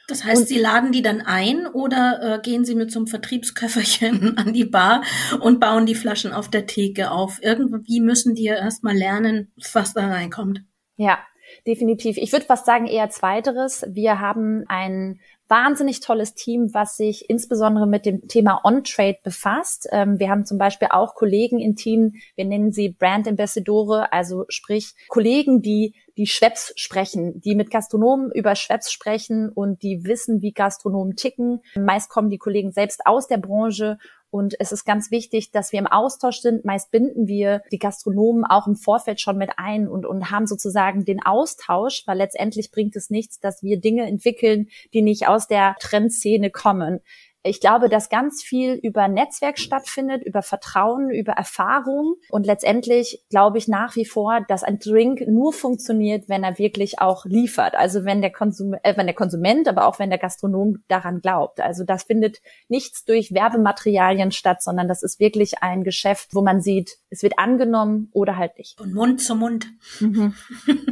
Das 0.08 0.24
heißt, 0.24 0.42
und, 0.42 0.48
Sie 0.48 0.58
laden 0.58 0.90
die 0.90 1.00
dann 1.00 1.20
ein 1.20 1.68
oder 1.68 2.18
äh, 2.20 2.40
gehen 2.42 2.64
Sie 2.64 2.74
mit 2.74 2.90
so 2.90 2.98
einem 2.98 3.06
Vertriebsköfferchen 3.06 4.36
an 4.36 4.52
die 4.52 4.64
Bar 4.64 5.04
und 5.40 5.60
bauen 5.60 5.86
die 5.86 5.94
Flaschen 5.94 6.32
auf 6.32 6.50
der 6.50 6.66
Theke 6.66 7.12
auf? 7.12 7.38
Irgendwie 7.40 8.00
müssen 8.00 8.34
die 8.34 8.42
ja 8.42 8.56
erstmal 8.56 8.96
lernen, 8.96 9.52
was 9.72 9.94
da 9.94 10.08
reinkommt. 10.08 10.62
Ja, 10.96 11.20
definitiv. 11.64 12.16
Ich 12.16 12.32
würde 12.32 12.46
fast 12.46 12.66
sagen 12.66 12.86
eher 12.86 13.08
zweiteres. 13.10 13.86
Wir 13.88 14.18
haben 14.18 14.64
ein 14.66 15.20
wahnsinnig 15.52 16.00
tolles 16.00 16.32
Team, 16.32 16.72
was 16.72 16.96
sich 16.96 17.28
insbesondere 17.28 17.86
mit 17.86 18.06
dem 18.06 18.26
Thema 18.26 18.62
On-Trade 18.64 19.18
befasst. 19.22 19.86
Ähm, 19.92 20.18
wir 20.18 20.30
haben 20.30 20.46
zum 20.46 20.56
Beispiel 20.56 20.88
auch 20.90 21.14
Kollegen 21.14 21.60
im 21.60 21.76
Team, 21.76 22.14
wir 22.36 22.46
nennen 22.46 22.72
sie 22.72 22.88
Brand 22.88 23.28
Ambassadore, 23.28 24.10
also 24.14 24.46
sprich 24.48 24.94
Kollegen, 25.08 25.60
die 25.60 25.94
die 26.16 26.26
Schweppes 26.26 26.72
sprechen, 26.76 27.38
die 27.42 27.54
mit 27.54 27.70
Gastronomen 27.70 28.32
über 28.32 28.54
Schweppes 28.54 28.90
sprechen 28.90 29.50
und 29.50 29.82
die 29.82 30.04
wissen, 30.04 30.40
wie 30.40 30.52
Gastronomen 30.52 31.16
ticken. 31.16 31.60
Meist 31.76 32.08
kommen 32.08 32.30
die 32.30 32.38
Kollegen 32.38 32.72
selbst 32.72 33.02
aus 33.04 33.26
der 33.26 33.38
Branche 33.38 33.98
und 34.32 34.54
es 34.58 34.72
ist 34.72 34.86
ganz 34.86 35.10
wichtig, 35.10 35.50
dass 35.50 35.72
wir 35.72 35.78
im 35.78 35.86
Austausch 35.86 36.38
sind. 36.38 36.64
Meist 36.64 36.90
binden 36.90 37.28
wir 37.28 37.60
die 37.70 37.78
Gastronomen 37.78 38.46
auch 38.46 38.66
im 38.66 38.76
Vorfeld 38.76 39.20
schon 39.20 39.36
mit 39.36 39.50
ein 39.58 39.86
und, 39.86 40.06
und 40.06 40.30
haben 40.30 40.46
sozusagen 40.46 41.04
den 41.04 41.22
Austausch, 41.22 42.04
weil 42.06 42.16
letztendlich 42.16 42.70
bringt 42.70 42.96
es 42.96 43.10
nichts, 43.10 43.40
dass 43.40 43.62
wir 43.62 43.78
Dinge 43.78 44.06
entwickeln, 44.06 44.68
die 44.94 45.02
nicht 45.02 45.28
aus 45.28 45.48
der 45.48 45.76
Trendszene 45.80 46.48
kommen. 46.48 47.00
Ich 47.44 47.60
glaube, 47.60 47.88
dass 47.88 48.08
ganz 48.08 48.42
viel 48.42 48.74
über 48.74 49.08
Netzwerk 49.08 49.58
stattfindet, 49.58 50.22
über 50.24 50.42
Vertrauen, 50.42 51.10
über 51.10 51.32
Erfahrung. 51.32 52.14
Und 52.30 52.46
letztendlich 52.46 53.24
glaube 53.30 53.58
ich 53.58 53.66
nach 53.66 53.96
wie 53.96 54.04
vor, 54.04 54.40
dass 54.46 54.62
ein 54.62 54.78
Drink 54.78 55.22
nur 55.26 55.52
funktioniert, 55.52 56.28
wenn 56.28 56.44
er 56.44 56.58
wirklich 56.58 57.00
auch 57.00 57.24
liefert. 57.24 57.74
Also 57.74 58.04
wenn 58.04 58.20
der, 58.20 58.30
Konsum 58.30 58.74
äh, 58.82 58.96
wenn 58.96 59.06
der 59.06 59.14
Konsument, 59.14 59.66
aber 59.66 59.86
auch 59.86 59.98
wenn 59.98 60.10
der 60.10 60.20
Gastronom 60.20 60.84
daran 60.86 61.20
glaubt. 61.20 61.60
Also 61.60 61.84
das 61.84 62.04
findet 62.04 62.40
nichts 62.68 63.04
durch 63.04 63.34
Werbematerialien 63.34 64.30
statt, 64.30 64.62
sondern 64.62 64.86
das 64.86 65.02
ist 65.02 65.18
wirklich 65.18 65.62
ein 65.62 65.82
Geschäft, 65.82 66.28
wo 66.32 66.42
man 66.42 66.60
sieht, 66.60 66.98
es 67.10 67.22
wird 67.22 67.38
angenommen 67.38 68.08
oder 68.12 68.36
halt 68.36 68.56
nicht. 68.56 68.80
Und 68.80 68.94
Mund 68.94 69.20
zu 69.20 69.34
Mund. 69.34 69.66
Mhm. 69.98 70.34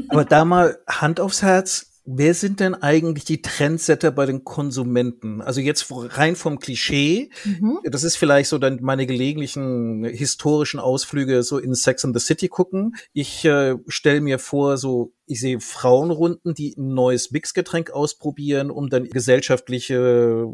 aber 0.09 0.25
da 0.25 0.45
mal 0.45 0.79
Hand 0.89 1.21
aufs 1.21 1.43
Herz 1.43 1.90
Wer 2.13 2.35
sind 2.35 2.59
denn 2.59 2.75
eigentlich 2.75 3.25
die 3.25 3.41
Trendsetter 3.41 4.11
bei 4.11 4.27
den 4.27 4.43
Konsumenten? 4.43 5.41
Also 5.41 5.61
jetzt 5.61 5.87
rein 5.91 6.35
vom 6.35 6.59
Klischee, 6.59 7.31
mhm. 7.45 7.79
das 7.85 8.03
ist 8.03 8.17
vielleicht 8.17 8.49
so 8.49 8.59
dann 8.59 8.81
meine 8.83 9.07
gelegentlichen 9.07 10.05
historischen 10.05 10.81
Ausflüge 10.81 11.45
so 11.45 11.59
in 11.59 11.75
Sex 11.75 12.05
and 12.05 12.19
the 12.19 12.25
City 12.25 12.49
gucken. 12.49 12.97
Ich 13.13 13.45
äh, 13.45 13.77
stelle 13.87 14.21
mir 14.21 14.41
vor, 14.41 14.77
so 14.77 15.13
ich 15.31 15.41
sehe 15.41 15.61
Frauenrunden, 15.61 16.55
die 16.55 16.75
ein 16.77 16.93
neues 16.93 17.31
Mixgetränk 17.31 17.91
ausprobieren, 17.91 18.71
um 18.71 18.91
dann 18.91 19.09
gesellschaftliche 19.09 20.47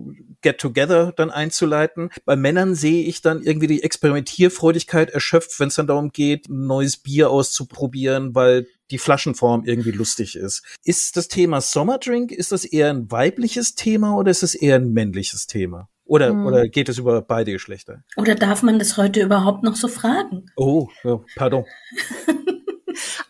Get-Together 0.42 1.12
dann 1.16 1.30
einzuleiten. 1.30 2.10
Bei 2.26 2.36
Männern 2.36 2.74
sehe 2.74 3.04
ich 3.04 3.22
dann 3.22 3.42
irgendwie 3.42 3.68
die 3.68 3.82
Experimentierfreudigkeit 3.82 5.10
erschöpft, 5.10 5.58
wenn 5.58 5.68
es 5.68 5.76
dann 5.76 5.86
darum 5.86 6.10
geht, 6.10 6.48
ein 6.50 6.66
neues 6.66 6.98
Bier 6.98 7.30
auszuprobieren, 7.30 8.34
weil 8.34 8.66
die 8.90 8.98
Flaschenform 8.98 9.64
irgendwie 9.64 9.92
lustig 9.92 10.36
ist. 10.36 10.62
Ist 10.84 11.16
das 11.16 11.28
Thema 11.28 11.60
Sommerdrink, 11.60 12.30
ist 12.30 12.52
das 12.52 12.64
eher 12.64 12.90
ein 12.90 13.10
weibliches 13.10 13.74
Thema 13.74 14.16
oder 14.16 14.30
ist 14.30 14.42
es 14.42 14.54
eher 14.54 14.76
ein 14.76 14.92
männliches 14.92 15.46
Thema? 15.46 15.88
Oder, 16.04 16.28
hm. 16.28 16.46
oder 16.46 16.68
geht 16.68 16.88
es 16.88 16.98
über 16.98 17.20
beide 17.22 17.50
Geschlechter? 17.50 18.04
Oder 18.16 18.34
darf 18.34 18.62
man 18.62 18.78
das 18.78 18.96
heute 18.96 19.22
überhaupt 19.22 19.64
noch 19.64 19.74
so 19.74 19.88
fragen? 19.88 20.46
Oh, 20.56 20.88
ja, 21.02 21.20
pardon. 21.34 21.64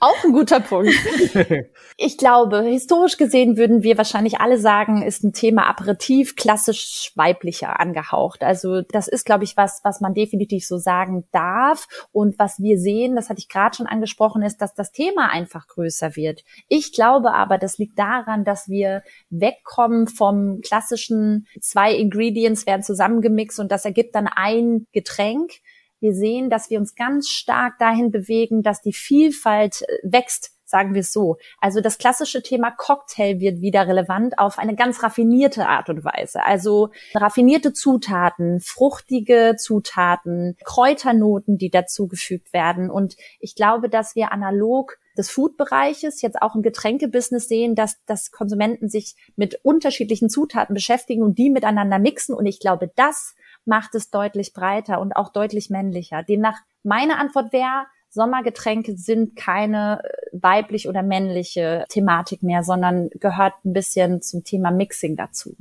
Auch 0.00 0.24
ein 0.24 0.32
guter 0.32 0.60
Punkt. 0.60 0.92
Ich 1.98 2.18
glaube, 2.18 2.60
historisch 2.60 3.16
gesehen 3.16 3.56
würden 3.56 3.82
wir 3.82 3.96
wahrscheinlich 3.96 4.38
alle 4.38 4.58
sagen, 4.58 5.00
ist 5.00 5.24
ein 5.24 5.32
Thema 5.32 5.66
Aperitif 5.66 6.36
klassisch 6.36 7.10
weiblicher 7.14 7.80
angehaucht. 7.80 8.42
Also 8.42 8.82
das 8.82 9.08
ist, 9.08 9.24
glaube 9.24 9.44
ich, 9.44 9.56
was, 9.56 9.80
was 9.82 10.02
man 10.02 10.12
definitiv 10.12 10.66
so 10.66 10.76
sagen 10.76 11.24
darf. 11.32 11.88
Und 12.12 12.38
was 12.38 12.58
wir 12.58 12.78
sehen, 12.78 13.16
das 13.16 13.30
hatte 13.30 13.38
ich 13.38 13.48
gerade 13.48 13.74
schon 13.74 13.86
angesprochen, 13.86 14.42
ist, 14.42 14.58
dass 14.58 14.74
das 14.74 14.92
Thema 14.92 15.30
einfach 15.30 15.68
größer 15.68 16.16
wird. 16.16 16.44
Ich 16.68 16.92
glaube 16.92 17.32
aber, 17.32 17.56
das 17.56 17.78
liegt 17.78 17.98
daran, 17.98 18.44
dass 18.44 18.68
wir 18.68 19.02
wegkommen 19.30 20.06
vom 20.06 20.60
klassischen 20.60 21.46
zwei 21.62 21.94
Ingredients 21.94 22.66
werden 22.66 22.82
zusammengemixt 22.82 23.58
und 23.58 23.72
das 23.72 23.86
ergibt 23.86 24.14
dann 24.14 24.26
ein 24.26 24.86
Getränk 24.92 25.52
wir 26.00 26.14
sehen, 26.14 26.50
dass 26.50 26.70
wir 26.70 26.78
uns 26.78 26.94
ganz 26.94 27.28
stark 27.28 27.78
dahin 27.78 28.10
bewegen, 28.10 28.62
dass 28.62 28.82
die 28.82 28.92
Vielfalt 28.92 29.82
äh, 29.82 29.98
wächst, 30.02 30.52
sagen 30.66 30.94
wir 30.94 31.00
es 31.00 31.12
so. 31.12 31.36
Also 31.60 31.80
das 31.80 31.96
klassische 31.96 32.42
Thema 32.42 32.70
Cocktail 32.72 33.40
wird 33.40 33.60
wieder 33.60 33.86
relevant 33.86 34.38
auf 34.38 34.58
eine 34.58 34.74
ganz 34.74 35.02
raffinierte 35.02 35.66
Art 35.66 35.88
und 35.88 36.04
Weise. 36.04 36.42
Also 36.44 36.90
raffinierte 37.14 37.72
Zutaten, 37.72 38.60
fruchtige 38.60 39.54
Zutaten, 39.56 40.56
Kräuternoten, 40.64 41.56
die 41.56 41.70
dazugefügt 41.70 42.52
werden. 42.52 42.90
Und 42.90 43.16
ich 43.38 43.54
glaube, 43.54 43.88
dass 43.88 44.16
wir 44.16 44.32
analog 44.32 44.98
des 45.16 45.30
Food-Bereiches 45.30 46.20
jetzt 46.20 46.42
auch 46.42 46.54
im 46.54 46.62
Getränkebusiness 46.62 47.48
sehen, 47.48 47.74
dass, 47.74 48.04
dass 48.04 48.32
Konsumenten 48.32 48.88
sich 48.88 49.14
mit 49.36 49.60
unterschiedlichen 49.62 50.28
Zutaten 50.28 50.74
beschäftigen 50.74 51.22
und 51.22 51.38
die 51.38 51.48
miteinander 51.48 51.98
mixen. 51.98 52.34
Und 52.34 52.44
ich 52.44 52.60
glaube, 52.60 52.90
das 52.96 53.34
macht 53.66 53.94
es 53.94 54.10
deutlich 54.10 54.52
breiter 54.52 55.00
und 55.00 55.14
auch 55.16 55.30
deutlich 55.30 55.70
männlicher. 55.70 56.22
Demnach 56.22 56.58
meine 56.82 57.18
Antwort 57.18 57.52
wäre, 57.52 57.86
Sommergetränke 58.08 58.96
sind 58.96 59.36
keine 59.36 60.00
äh, 60.02 60.08
weiblich 60.32 60.88
oder 60.88 61.02
männliche 61.02 61.84
Thematik 61.88 62.42
mehr, 62.42 62.62
sondern 62.62 63.10
gehört 63.10 63.54
ein 63.64 63.72
bisschen 63.72 64.22
zum 64.22 64.42
Thema 64.42 64.70
Mixing 64.70 65.16
dazu. 65.16 65.56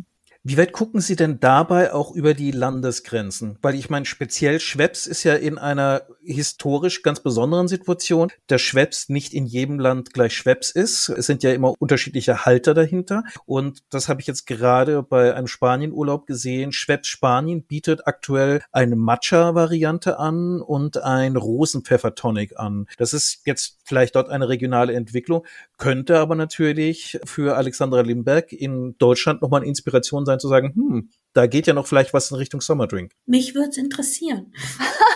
Wie 0.47 0.59
weit 0.59 0.73
gucken 0.73 1.01
Sie 1.01 1.15
denn 1.15 1.39
dabei 1.39 1.91
auch 1.91 2.11
über 2.13 2.35
die 2.35 2.51
Landesgrenzen? 2.51 3.57
Weil 3.63 3.73
ich 3.73 3.89
meine, 3.89 4.05
speziell 4.05 4.59
Schweppes 4.59 5.07
ist 5.07 5.23
ja 5.23 5.33
in 5.33 5.57
einer 5.57 6.03
historisch 6.23 7.01
ganz 7.01 7.19
besonderen 7.19 7.67
Situation, 7.67 8.31
dass 8.45 8.61
Schweppes 8.61 9.09
nicht 9.09 9.33
in 9.33 9.47
jedem 9.47 9.79
Land 9.79 10.13
gleich 10.13 10.37
Schweppes 10.37 10.69
ist. 10.69 11.09
Es 11.09 11.25
sind 11.25 11.41
ja 11.41 11.51
immer 11.51 11.73
unterschiedliche 11.79 12.45
Halter 12.45 12.75
dahinter. 12.75 13.23
Und 13.47 13.79
das 13.89 14.07
habe 14.07 14.21
ich 14.21 14.27
jetzt 14.27 14.45
gerade 14.45 15.01
bei 15.01 15.33
einem 15.33 15.47
Spanienurlaub 15.47 16.27
gesehen. 16.27 16.71
Schweppes 16.71 17.07
Spanien 17.07 17.63
bietet 17.63 18.05
aktuell 18.05 18.61
eine 18.71 18.95
Matcha-Variante 18.95 20.19
an 20.19 20.61
und 20.61 21.01
ein 21.01 21.37
Rosenpfeffer-Tonic 21.37 22.59
an. 22.59 22.85
Das 22.99 23.15
ist 23.15 23.41
jetzt 23.45 23.79
vielleicht 23.83 24.15
dort 24.15 24.29
eine 24.29 24.47
regionale 24.47 24.93
Entwicklung, 24.93 25.43
könnte 25.79 26.19
aber 26.19 26.35
natürlich 26.35 27.19
für 27.23 27.55
Alexandra 27.55 28.01
Limberg 28.01 28.51
in 28.51 28.95
Deutschland 28.99 29.41
nochmal 29.41 29.61
eine 29.61 29.69
Inspiration 29.69 30.23
sein, 30.25 30.34
sein 30.35 30.39
zu 30.39 30.47
sagen, 30.47 30.73
hm, 30.75 31.09
da 31.33 31.47
geht 31.47 31.67
ja 31.67 31.73
noch 31.73 31.87
vielleicht 31.87 32.13
was 32.13 32.31
in 32.31 32.37
Richtung 32.37 32.61
Sommerdrink. 32.61 33.11
Mich 33.25 33.55
würde 33.55 33.69
es 33.69 33.77
interessieren. 33.77 34.53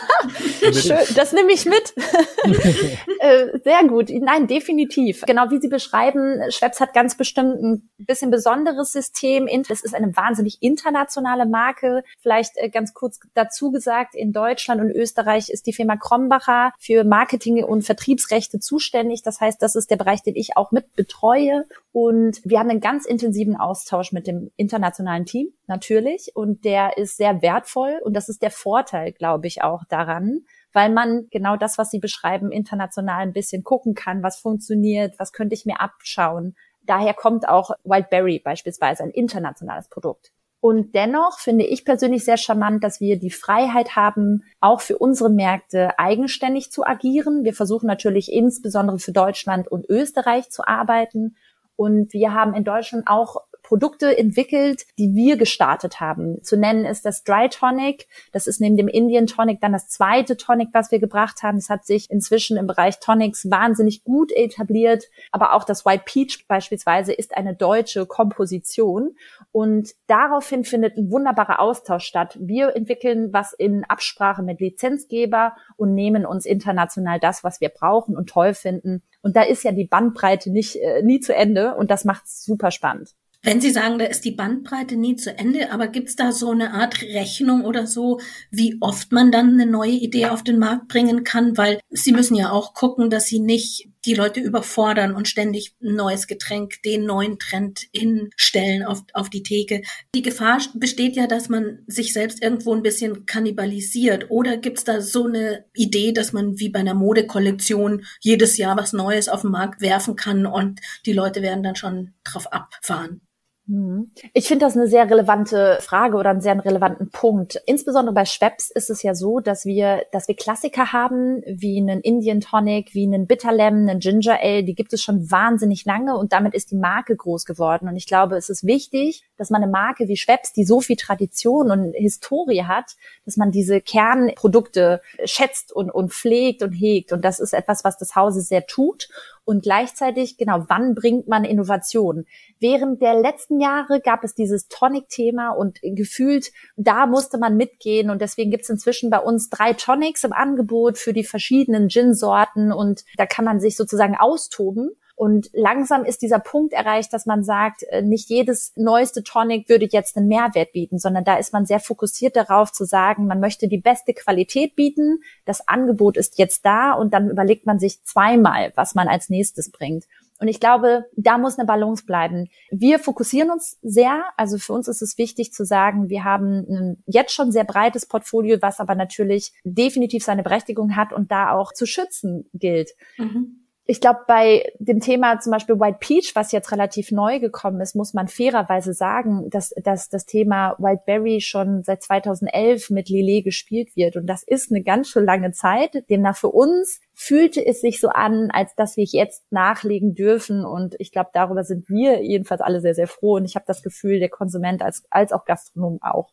Schön, 0.73 0.97
das 1.15 1.33
nehme 1.33 1.51
ich 1.51 1.65
mit. 1.65 1.93
Äh, 3.21 3.59
sehr 3.65 3.83
gut. 3.85 4.09
Nein, 4.09 4.47
definitiv. 4.47 5.23
Genau 5.27 5.49
wie 5.49 5.59
Sie 5.59 5.67
beschreiben, 5.67 6.39
Schweppes 6.51 6.79
hat 6.79 6.93
ganz 6.93 7.17
bestimmt 7.17 7.61
ein 7.61 7.89
bisschen 7.97 8.31
besonderes 8.31 8.93
System. 8.93 9.47
Es 9.69 9.81
ist 9.81 9.93
eine 9.93 10.15
wahnsinnig 10.15 10.59
internationale 10.61 11.45
Marke. 11.45 12.03
Vielleicht 12.21 12.53
äh, 12.55 12.69
ganz 12.69 12.93
kurz 12.93 13.19
dazu 13.33 13.71
gesagt, 13.71 14.15
in 14.15 14.31
Deutschland 14.31 14.79
und 14.79 14.91
Österreich 14.91 15.49
ist 15.49 15.67
die 15.67 15.73
Firma 15.73 15.97
Krombacher 15.97 16.71
für 16.79 17.03
Marketing 17.03 17.61
und 17.63 17.81
Vertriebsrechte 17.81 18.59
zuständig. 18.59 19.21
Das 19.21 19.41
heißt, 19.41 19.61
das 19.61 19.75
ist 19.75 19.91
der 19.91 19.97
Bereich, 19.97 20.23
den 20.23 20.35
ich 20.37 20.55
auch 20.55 20.71
mit 20.71 20.93
betreue. 20.93 21.65
Und 21.91 22.39
wir 22.45 22.59
haben 22.59 22.69
einen 22.69 22.79
ganz 22.79 23.05
intensiven 23.05 23.57
Austausch 23.57 24.11
mit 24.13 24.27
dem 24.27 24.51
internationalen 24.55 25.25
Team, 25.25 25.49
natürlich. 25.69 26.31
Und 26.35 26.65
der 26.65 26.97
ist 26.97 27.15
sehr 27.17 27.41
wertvoll. 27.41 28.01
Und 28.03 28.13
das 28.13 28.27
ist 28.27 28.41
der 28.41 28.51
Vorteil, 28.51 29.13
glaube 29.13 29.47
ich, 29.47 29.63
auch 29.63 29.85
daran, 29.85 30.41
weil 30.73 30.89
man 30.91 31.27
genau 31.31 31.55
das, 31.55 31.77
was 31.77 31.91
Sie 31.91 31.99
beschreiben, 31.99 32.51
international 32.51 33.21
ein 33.21 33.33
bisschen 33.33 33.63
gucken 33.63 33.93
kann, 33.93 34.23
was 34.23 34.39
funktioniert, 34.39 35.17
was 35.17 35.31
könnte 35.31 35.55
ich 35.55 35.65
mir 35.65 35.79
abschauen. 35.79 36.55
Daher 36.81 37.13
kommt 37.13 37.47
auch 37.47 37.71
Wildberry 37.83 38.39
beispielsweise 38.39 39.03
ein 39.03 39.11
internationales 39.11 39.87
Produkt. 39.87 40.31
Und 40.61 40.93
dennoch 40.93 41.39
finde 41.39 41.65
ich 41.65 41.85
persönlich 41.85 42.25
sehr 42.25 42.35
charmant, 42.35 42.83
dass 42.83 42.99
wir 42.99 43.17
die 43.17 43.31
Freiheit 43.31 43.95
haben, 43.95 44.43
auch 44.59 44.81
für 44.81 44.97
unsere 44.97 45.29
Märkte 45.29 45.97
eigenständig 45.97 46.69
zu 46.71 46.85
agieren. 46.85 47.45
Wir 47.45 47.53
versuchen 47.53 47.87
natürlich 47.87 48.31
insbesondere 48.31 48.99
für 48.99 49.13
Deutschland 49.13 49.69
und 49.69 49.89
Österreich 49.89 50.49
zu 50.49 50.67
arbeiten. 50.67 51.37
Und 51.77 52.11
wir 52.11 52.33
haben 52.33 52.53
in 52.53 52.65
Deutschland 52.65 53.07
auch 53.07 53.37
Produkte 53.69 54.17
entwickelt, 54.17 54.87
die 54.97 55.13
wir 55.13 55.37
gestartet 55.37 55.99
haben. 55.99 56.41
Zu 56.41 56.57
nennen 56.57 56.85
ist 56.85 57.05
das 57.05 57.23
Dry 57.23 57.49
Tonic. 57.49 58.07
Das 58.31 58.47
ist 58.47 58.59
neben 58.59 58.77
dem 58.77 58.87
Indian 58.87 59.27
Tonic 59.27 59.61
dann 59.61 59.73
das 59.73 59.89
zweite 59.89 60.37
Tonic, 60.37 60.69
was 60.73 60.89
wir 60.89 60.97
gebracht 60.97 61.43
haben. 61.43 61.59
Es 61.59 61.69
hat 61.69 61.85
sich 61.85 62.09
inzwischen 62.09 62.57
im 62.57 62.65
Bereich 62.65 62.99
Tonics 62.99 63.47
wahnsinnig 63.51 64.03
gut 64.03 64.31
etabliert. 64.31 65.03
Aber 65.31 65.53
auch 65.53 65.65
das 65.65 65.85
White 65.85 66.01
Peach 66.07 66.47
beispielsweise 66.47 67.13
ist 67.13 67.37
eine 67.37 67.53
deutsche 67.53 68.07
Komposition. 68.07 69.15
Und 69.51 69.91
daraufhin 70.07 70.63
findet 70.63 70.97
ein 70.97 71.11
wunderbarer 71.11 71.59
Austausch 71.59 72.05
statt. 72.05 72.39
Wir 72.41 72.75
entwickeln 72.75 73.33
was 73.33 73.53
in 73.53 73.83
Absprache 73.87 74.41
mit 74.41 74.61
Lizenzgeber 74.61 75.55
und 75.77 75.93
nehmen 75.93 76.25
uns 76.25 76.47
international 76.47 77.19
das, 77.19 77.43
was 77.43 77.61
wir 77.61 77.69
brauchen 77.69 78.17
und 78.17 78.29
toll 78.29 78.55
finden. 78.55 79.03
Und 79.21 79.35
da 79.35 79.43
ist 79.43 79.63
ja 79.63 79.71
die 79.71 79.85
Bandbreite 79.85 80.49
nicht 80.49 80.75
äh, 80.77 81.03
nie 81.03 81.19
zu 81.19 81.35
Ende 81.35 81.75
und 81.75 81.91
das 81.91 82.03
macht 82.03 82.25
es 82.25 82.43
super 82.43 82.71
spannend. 82.71 83.13
Wenn 83.41 83.61
Sie 83.61 83.71
sagen, 83.71 83.99
da 83.99 84.05
ist 84.05 84.25
die 84.25 84.31
Bandbreite 84.31 84.97
nie 84.97 85.15
zu 85.15 85.37
Ende, 85.37 85.71
aber 85.71 85.87
gibt 85.87 86.09
es 86.09 86.17
da 86.17 86.33
so 86.33 86.51
eine 86.51 86.73
Art 86.73 87.01
Rechnung 87.01 87.63
oder 87.63 87.87
so, 87.87 88.19
wie 88.51 88.75
oft 88.81 89.13
man 89.13 89.31
dann 89.31 89.53
eine 89.53 89.65
neue 89.65 89.91
Idee 89.91 90.25
auf 90.25 90.43
den 90.43 90.59
Markt 90.59 90.89
bringen 90.89 91.23
kann? 91.23 91.57
Weil 91.57 91.79
Sie 91.89 92.11
müssen 92.11 92.35
ja 92.35 92.51
auch 92.51 92.73
gucken, 92.73 93.09
dass 93.09 93.27
Sie 93.27 93.39
nicht 93.39 93.87
die 94.05 94.13
Leute 94.13 94.41
überfordern 94.41 95.15
und 95.15 95.29
ständig 95.29 95.73
ein 95.81 95.95
neues 95.95 96.27
Getränk, 96.27 96.81
den 96.83 97.05
neuen 97.05 97.39
Trend 97.39 97.87
hinstellen 97.93 98.83
auf, 98.83 99.03
auf 99.13 99.29
die 99.29 99.43
Theke. 99.43 99.83
Die 100.13 100.21
Gefahr 100.21 100.59
besteht 100.73 101.15
ja, 101.15 101.25
dass 101.25 101.47
man 101.47 101.79
sich 101.87 102.11
selbst 102.11 102.43
irgendwo 102.43 102.73
ein 102.73 102.83
bisschen 102.83 103.25
kannibalisiert. 103.25 104.29
Oder 104.29 104.57
gibt 104.57 104.79
es 104.79 104.83
da 104.83 104.99
so 104.99 105.27
eine 105.27 105.63
Idee, 105.73 106.11
dass 106.11 106.33
man 106.33 106.59
wie 106.59 106.69
bei 106.69 106.79
einer 106.79 106.93
Modekollektion 106.93 108.03
jedes 108.19 108.57
Jahr 108.57 108.75
was 108.75 108.91
Neues 108.91 109.29
auf 109.29 109.41
den 109.41 109.51
Markt 109.51 109.79
werfen 109.79 110.17
kann 110.17 110.45
und 110.45 110.81
die 111.05 111.13
Leute 111.13 111.41
werden 111.41 111.63
dann 111.63 111.77
schon 111.77 112.13
drauf 112.25 112.51
abfahren? 112.51 113.21
Mhm. 113.69 114.11
Ich 114.33 114.47
finde 114.47 114.65
das 114.65 114.75
eine 114.75 114.87
sehr 114.87 115.07
relevante 115.09 115.77
Frage 115.81 116.17
oder 116.17 116.31
einen 116.31 116.41
sehr 116.41 116.63
relevanten 116.65 117.11
Punkt. 117.11 117.61
Insbesondere 117.67 118.15
bei 118.15 118.25
Schweppes 118.25 118.71
ist 118.71 118.89
es 118.89 119.03
ja 119.03 119.13
so, 119.13 119.39
dass 119.39 119.63
wir, 119.65 120.05
dass 120.11 120.27
wir 120.27 120.35
Klassiker 120.35 120.91
haben, 120.91 121.43
wie 121.45 121.77
einen 121.77 122.01
Indian 122.01 122.41
Tonic, 122.41 122.95
wie 122.95 123.05
einen 123.05 123.27
Bitter 123.27 123.53
Lemon, 123.53 123.87
einen 123.87 123.99
Ginger 123.99 124.39
Ale, 124.41 124.63
die 124.63 124.73
gibt 124.73 124.91
es 124.93 125.03
schon 125.03 125.29
wahnsinnig 125.29 125.85
lange 125.85 126.17
und 126.17 126.33
damit 126.33 126.55
ist 126.55 126.71
die 126.71 126.77
Marke 126.77 127.15
groß 127.15 127.45
geworden. 127.45 127.87
Und 127.87 127.95
ich 127.95 128.07
glaube, 128.07 128.37
es 128.37 128.49
ist 128.49 128.65
wichtig, 128.65 129.28
dass 129.39 129.49
man 129.49 129.63
eine 129.63 129.71
Marke 129.71 130.07
wie 130.07 130.17
Schweppes, 130.17 130.53
die 130.53 130.65
so 130.65 130.81
viel 130.81 130.95
Tradition 130.95 131.71
und 131.71 131.93
Historie 131.95 132.63
hat, 132.63 132.95
dass 133.25 133.37
man 133.37 133.51
diese 133.51 133.81
Kernprodukte 133.81 135.01
schätzt 135.25 135.71
und, 135.71 135.89
und 135.89 136.13
pflegt 136.13 136.61
und 136.63 136.73
hegt. 136.73 137.11
Und 137.11 137.23
das 137.23 137.39
ist 137.39 137.53
etwas, 137.53 137.83
was 137.83 137.97
das 137.97 138.15
Hause 138.15 138.41
sehr 138.41 138.65
tut 138.65 139.09
und 139.49 139.63
gleichzeitig, 139.63 140.37
genau, 140.37 140.65
wann 140.67 140.93
bringt 140.93 141.27
man 141.27 141.43
Innovation? 141.43 142.27
Während 142.59 143.01
der 143.01 143.19
letzten 143.19 143.59
Jahre 143.59 143.99
gab 143.99 144.23
es 144.23 144.35
dieses 144.35 144.67
Tonic-Thema 144.67 145.49
und 145.49 145.79
gefühlt, 145.81 146.51
da 146.77 147.07
musste 147.07 147.39
man 147.39 147.57
mitgehen 147.57 148.11
und 148.11 148.21
deswegen 148.21 148.51
gibt 148.51 148.65
es 148.65 148.69
inzwischen 148.69 149.09
bei 149.09 149.17
uns 149.17 149.49
drei 149.49 149.73
Tonics 149.73 150.23
im 150.23 150.33
Angebot 150.33 150.99
für 150.99 151.13
die 151.13 151.23
verschiedenen 151.23 151.89
Gin-Sorten 151.89 152.71
und 152.71 153.03
da 153.17 153.25
kann 153.25 153.43
man 153.43 153.59
sich 153.59 153.75
sozusagen 153.75 154.15
austoben. 154.15 154.91
Und 155.19 155.49
langsam 155.51 156.05
ist 156.05 156.21
dieser 156.21 156.39
Punkt 156.39 156.71
erreicht, 156.71 157.11
dass 157.11 157.25
man 157.25 157.43
sagt, 157.43 157.83
äh, 157.89 158.01
nicht 158.01 158.29
jedes 158.29 158.71
neueste 158.77 159.21
Tonic 159.21 159.67
würde 159.67 159.85
jetzt 159.91 160.15
einen 160.15 160.29
Mehrwert 160.29 160.71
bieten, 160.71 160.97
sondern 160.97 161.25
da 161.25 161.35
ist 161.35 161.51
man 161.51 161.65
sehr 161.65 161.81
fokussiert 161.81 162.37
darauf 162.37 162.71
zu 162.71 162.85
sagen, 162.85 163.27
man 163.27 163.41
möchte 163.41 163.67
die 163.67 163.79
beste 163.81 164.13
Qualität 164.13 164.77
bieten, 164.77 165.19
das 165.43 165.67
Angebot 165.67 166.15
ist 166.15 166.39
jetzt 166.39 166.63
da 166.63 166.93
und 166.93 167.13
dann 167.13 167.29
überlegt 167.29 167.65
man 167.65 167.79
sich 167.79 168.01
zweimal, 168.05 168.71
was 168.75 168.95
man 168.95 169.09
als 169.09 169.27
nächstes 169.27 169.71
bringt. 169.71 170.05
Und 170.39 170.47
ich 170.47 170.61
glaube, 170.61 171.03
da 171.17 171.37
muss 171.37 171.59
eine 171.59 171.67
Balance 171.67 172.05
bleiben. 172.05 172.47
Wir 172.71 172.97
fokussieren 172.97 173.51
uns 173.51 173.77
sehr. 173.81 174.23
Also 174.37 174.57
für 174.57 174.71
uns 174.71 174.87
ist 174.87 175.01
es 175.01 175.17
wichtig 175.17 175.51
zu 175.51 175.65
sagen, 175.65 176.07
wir 176.07 176.23
haben 176.23 176.65
ein 176.69 177.03
jetzt 177.07 177.33
schon 177.33 177.51
sehr 177.51 177.65
breites 177.65 178.05
Portfolio, 178.05 178.59
was 178.61 178.79
aber 178.79 178.95
natürlich 178.95 179.51
definitiv 179.65 180.23
seine 180.23 180.43
Berechtigung 180.43 180.95
hat 180.95 181.11
und 181.11 181.29
da 181.29 181.51
auch 181.51 181.73
zu 181.73 181.85
schützen 181.85 182.49
gilt. 182.53 182.91
Mhm 183.17 183.58
ich 183.89 184.01
glaube, 184.01 184.19
bei 184.27 184.71
dem 184.77 184.99
Thema 184.99 185.39
zum 185.39 185.51
Beispiel 185.51 185.79
White 185.79 185.97
Peach, 185.99 186.33
was 186.35 186.51
jetzt 186.51 186.71
relativ 186.71 187.11
neu 187.11 187.39
gekommen 187.39 187.81
ist, 187.81 187.95
muss 187.95 188.13
man 188.13 188.27
fairerweise 188.27 188.93
sagen, 188.93 189.49
dass, 189.49 189.71
dass 189.83 190.09
das 190.09 190.27
Thema 190.27 190.75
White 190.77 191.01
Berry 191.07 191.41
schon 191.41 191.81
seit 191.81 192.03
2011 192.03 192.91
mit 192.91 193.09
Lillet 193.09 193.43
gespielt 193.43 193.95
wird. 193.95 194.15
Und 194.15 194.27
das 194.27 194.43
ist 194.43 194.71
eine 194.71 194.83
ganz 194.83 195.09
schön 195.09 195.25
lange 195.25 195.53
Zeit. 195.53 196.03
Demnach 196.07 196.37
für 196.37 196.49
uns 196.49 196.99
fühlte 197.15 197.65
es 197.65 197.81
sich 197.81 197.99
so 197.99 198.09
an, 198.09 198.51
als 198.51 198.75
dass 198.75 198.95
wir 198.95 199.05
jetzt 199.05 199.51
nachlegen 199.51 200.13
dürfen. 200.13 200.65
Und 200.65 200.95
ich 200.99 201.11
glaube, 201.11 201.31
darüber 201.33 201.63
sind 201.63 201.89
wir 201.89 202.23
jedenfalls 202.23 202.61
alle 202.61 202.81
sehr, 202.81 202.93
sehr 202.93 203.07
froh. 203.07 203.37
Und 203.37 203.45
ich 203.45 203.55
habe 203.55 203.65
das 203.67 203.81
Gefühl, 203.81 204.19
der 204.19 204.29
Konsument 204.29 204.83
als, 204.83 205.01
als 205.09 205.33
auch 205.33 205.45
Gastronom 205.45 205.97
auch. 206.03 206.29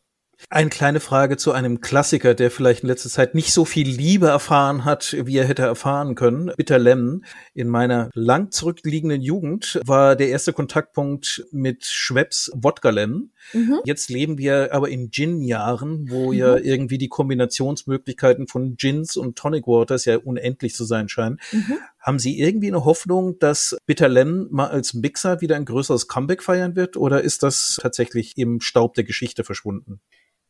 Eine 0.49 0.69
kleine 0.69 0.99
Frage 0.99 1.35
zu 1.35 1.51
einem 1.51 1.81
Klassiker, 1.81 2.33
der 2.33 2.51
vielleicht 2.51 2.83
in 2.83 2.89
letzter 2.89 3.09
Zeit 3.09 3.35
nicht 3.35 3.51
so 3.51 3.65
viel 3.65 3.87
Liebe 3.87 4.27
erfahren 4.27 4.85
hat, 4.85 5.15
wie 5.19 5.37
er 5.37 5.45
hätte 5.45 5.63
erfahren 5.63 6.15
können. 6.15 6.51
Bitter 6.55 6.79
Lemon. 6.79 7.25
In 7.53 7.67
meiner 7.67 8.09
lang 8.13 8.51
zurückliegenden 8.51 9.21
Jugend 9.21 9.81
war 9.85 10.15
der 10.15 10.29
erste 10.29 10.53
Kontaktpunkt 10.53 11.45
mit 11.51 11.85
Schweppes 11.85 12.51
Wodka 12.53 12.91
Lemon. 12.91 13.31
Mhm. 13.51 13.79
Jetzt 13.83 14.09
leben 14.09 14.37
wir 14.37 14.73
aber 14.73 14.89
in 14.89 15.09
Gin-Jahren, 15.11 16.09
wo 16.09 16.31
mhm. 16.31 16.37
ja 16.37 16.55
irgendwie 16.55 16.97
die 16.97 17.09
Kombinationsmöglichkeiten 17.09 18.47
von 18.47 18.77
Gins 18.77 19.17
und 19.17 19.37
Tonic 19.37 19.67
Waters 19.67 20.05
ja 20.05 20.17
unendlich 20.17 20.75
zu 20.75 20.85
sein 20.85 21.09
scheinen. 21.09 21.39
Mhm. 21.51 21.77
Haben 21.99 22.19
Sie 22.19 22.39
irgendwie 22.39 22.67
eine 22.67 22.85
Hoffnung, 22.85 23.37
dass 23.39 23.75
Bitter 23.85 24.07
Lemon 24.07 24.47
mal 24.51 24.67
als 24.67 24.93
Mixer 24.93 25.41
wieder 25.41 25.55
ein 25.55 25.65
größeres 25.65 26.07
Comeback 26.07 26.43
feiern 26.43 26.75
wird 26.75 26.95
oder 26.95 27.21
ist 27.21 27.43
das 27.43 27.79
tatsächlich 27.81 28.37
im 28.37 28.61
Staub 28.61 28.93
der 28.93 29.03
Geschichte 29.03 29.43
verschwunden? 29.43 29.99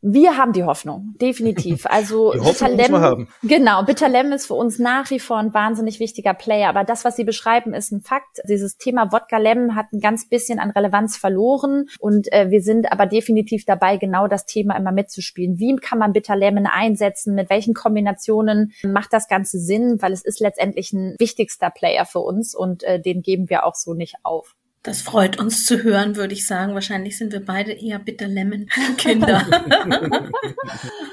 Wir 0.09 0.37
haben 0.37 0.53
die 0.53 0.63
Hoffnung, 0.63 1.15
definitiv. 1.21 1.85
Also 1.97 2.31
die 2.33 2.39
Hoffnung 2.39 2.77
Bitter 2.77 3.15
Lem, 3.15 3.27
genau, 3.43 3.83
Bitter 3.83 4.07
Lem 4.07 4.31
ist 4.31 4.45
für 4.45 4.53
uns 4.53 4.77
nach 4.77 5.09
wie 5.09 5.19
vor 5.19 5.37
ein 5.37 5.53
wahnsinnig 5.53 5.99
wichtiger 5.99 6.33
Player. 6.33 6.69
Aber 6.69 6.83
das, 6.83 7.03
was 7.05 7.15
Sie 7.15 7.23
beschreiben, 7.23 7.73
ist 7.73 7.91
ein 7.91 8.01
Fakt. 8.01 8.39
Dieses 8.47 8.77
Thema 8.77 9.11
Wodka 9.11 9.37
Lem 9.37 9.75
hat 9.75 9.87
ein 9.91 9.99
ganz 9.99 10.29
bisschen 10.29 10.59
an 10.59 10.71
Relevanz 10.71 11.17
verloren 11.17 11.87
und 11.99 12.31
äh, 12.31 12.49
wir 12.51 12.61
sind 12.61 12.91
aber 12.91 13.05
definitiv 13.05 13.65
dabei, 13.65 13.97
genau 13.97 14.27
das 14.27 14.45
Thema 14.45 14.75
immer 14.75 14.91
mitzuspielen. 14.91 15.59
Wie 15.59 15.75
kann 15.75 15.99
man 15.99 16.13
Bitter 16.13 16.35
Lemon 16.35 16.67
einsetzen? 16.67 17.35
Mit 17.35 17.49
welchen 17.49 17.73
Kombinationen 17.73 18.73
macht 18.83 19.11
das 19.11 19.27
Ganze 19.27 19.59
Sinn? 19.59 19.97
Weil 20.01 20.13
es 20.13 20.23
ist 20.23 20.39
letztendlich 20.39 20.93
ein 20.93 21.15
wichtigster 21.19 21.69
Player 21.69 22.05
für 22.05 22.19
uns 22.19 22.55
und 22.55 22.83
äh, 22.83 23.01
den 23.01 23.21
geben 23.21 23.49
wir 23.49 23.65
auch 23.65 23.75
so 23.75 23.93
nicht 23.93 24.15
auf. 24.23 24.56
Das 24.87 25.01
freut 25.01 25.37
uns 25.37 25.65
zu 25.65 25.83
hören, 25.83 26.15
würde 26.15 26.33
ich 26.33 26.47
sagen. 26.47 26.73
Wahrscheinlich 26.73 27.17
sind 27.17 27.33
wir 27.33 27.43
beide 27.43 27.73
eher 27.73 27.99
bitter 27.99 28.29
Lemon-Kinder. 28.29 29.45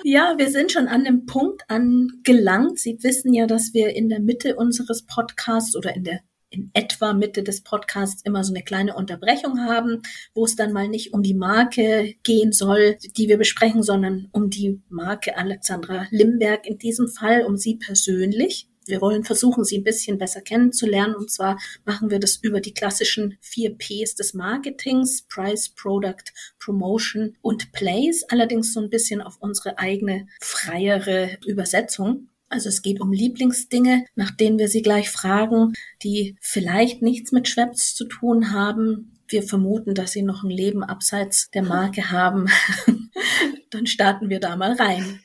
ja, 0.04 0.34
wir 0.38 0.48
sind 0.48 0.70
schon 0.70 0.86
an 0.86 1.02
dem 1.02 1.26
Punkt 1.26 1.64
angelangt. 1.66 2.78
Sie 2.78 2.96
wissen 3.02 3.34
ja, 3.34 3.48
dass 3.48 3.74
wir 3.74 3.96
in 3.96 4.08
der 4.08 4.20
Mitte 4.20 4.54
unseres 4.54 5.04
Podcasts 5.04 5.74
oder 5.74 5.92
in 5.96 6.04
der 6.04 6.20
in 6.50 6.70
etwa 6.72 7.14
Mitte 7.14 7.42
des 7.42 7.62
Podcasts 7.64 8.22
immer 8.24 8.44
so 8.44 8.54
eine 8.54 8.62
kleine 8.62 8.94
Unterbrechung 8.94 9.58
haben, 9.58 10.02
wo 10.34 10.44
es 10.44 10.54
dann 10.54 10.72
mal 10.72 10.86
nicht 10.86 11.12
um 11.12 11.24
die 11.24 11.34
Marke 11.34 12.14
gehen 12.22 12.52
soll, 12.52 12.96
die 13.16 13.28
wir 13.28 13.38
besprechen, 13.38 13.82
sondern 13.82 14.28
um 14.30 14.50
die 14.50 14.80
Marke 14.88 15.36
Alexandra 15.36 16.06
Limberg 16.12 16.64
in 16.68 16.78
diesem 16.78 17.08
Fall, 17.08 17.42
um 17.42 17.56
sie 17.56 17.74
persönlich. 17.74 18.68
Wir 18.86 19.00
wollen 19.00 19.24
versuchen, 19.24 19.64
sie 19.64 19.78
ein 19.78 19.84
bisschen 19.84 20.18
besser 20.18 20.40
kennenzulernen. 20.40 21.14
Und 21.14 21.30
zwar 21.30 21.58
machen 21.84 22.10
wir 22.10 22.18
das 22.18 22.36
über 22.36 22.60
die 22.60 22.74
klassischen 22.74 23.38
vier 23.40 23.76
Ps 23.76 24.14
des 24.14 24.34
Marketings, 24.34 25.22
Price, 25.22 25.68
Product, 25.68 26.32
Promotion 26.58 27.36
und 27.42 27.72
Place. 27.72 28.24
Allerdings 28.28 28.72
so 28.72 28.80
ein 28.80 28.90
bisschen 28.90 29.22
auf 29.22 29.36
unsere 29.40 29.78
eigene 29.78 30.26
freiere 30.40 31.38
Übersetzung. 31.46 32.28
Also 32.48 32.68
es 32.68 32.82
geht 32.82 33.00
um 33.00 33.12
Lieblingsdinge, 33.12 34.04
nach 34.14 34.30
denen 34.30 34.58
wir 34.58 34.68
Sie 34.68 34.82
gleich 34.82 35.10
fragen, 35.10 35.72
die 36.02 36.36
vielleicht 36.40 37.02
nichts 37.02 37.32
mit 37.32 37.48
Schweppes 37.48 37.96
zu 37.96 38.04
tun 38.04 38.52
haben. 38.52 39.18
Wir 39.26 39.42
vermuten, 39.42 39.94
dass 39.94 40.12
Sie 40.12 40.22
noch 40.22 40.44
ein 40.44 40.50
Leben 40.50 40.84
abseits 40.84 41.50
der 41.50 41.62
Marke 41.62 42.12
haben. 42.12 42.48
Dann 43.70 43.86
starten 43.86 44.28
wir 44.28 44.38
da 44.38 44.54
mal 44.54 44.74
rein. 44.74 45.23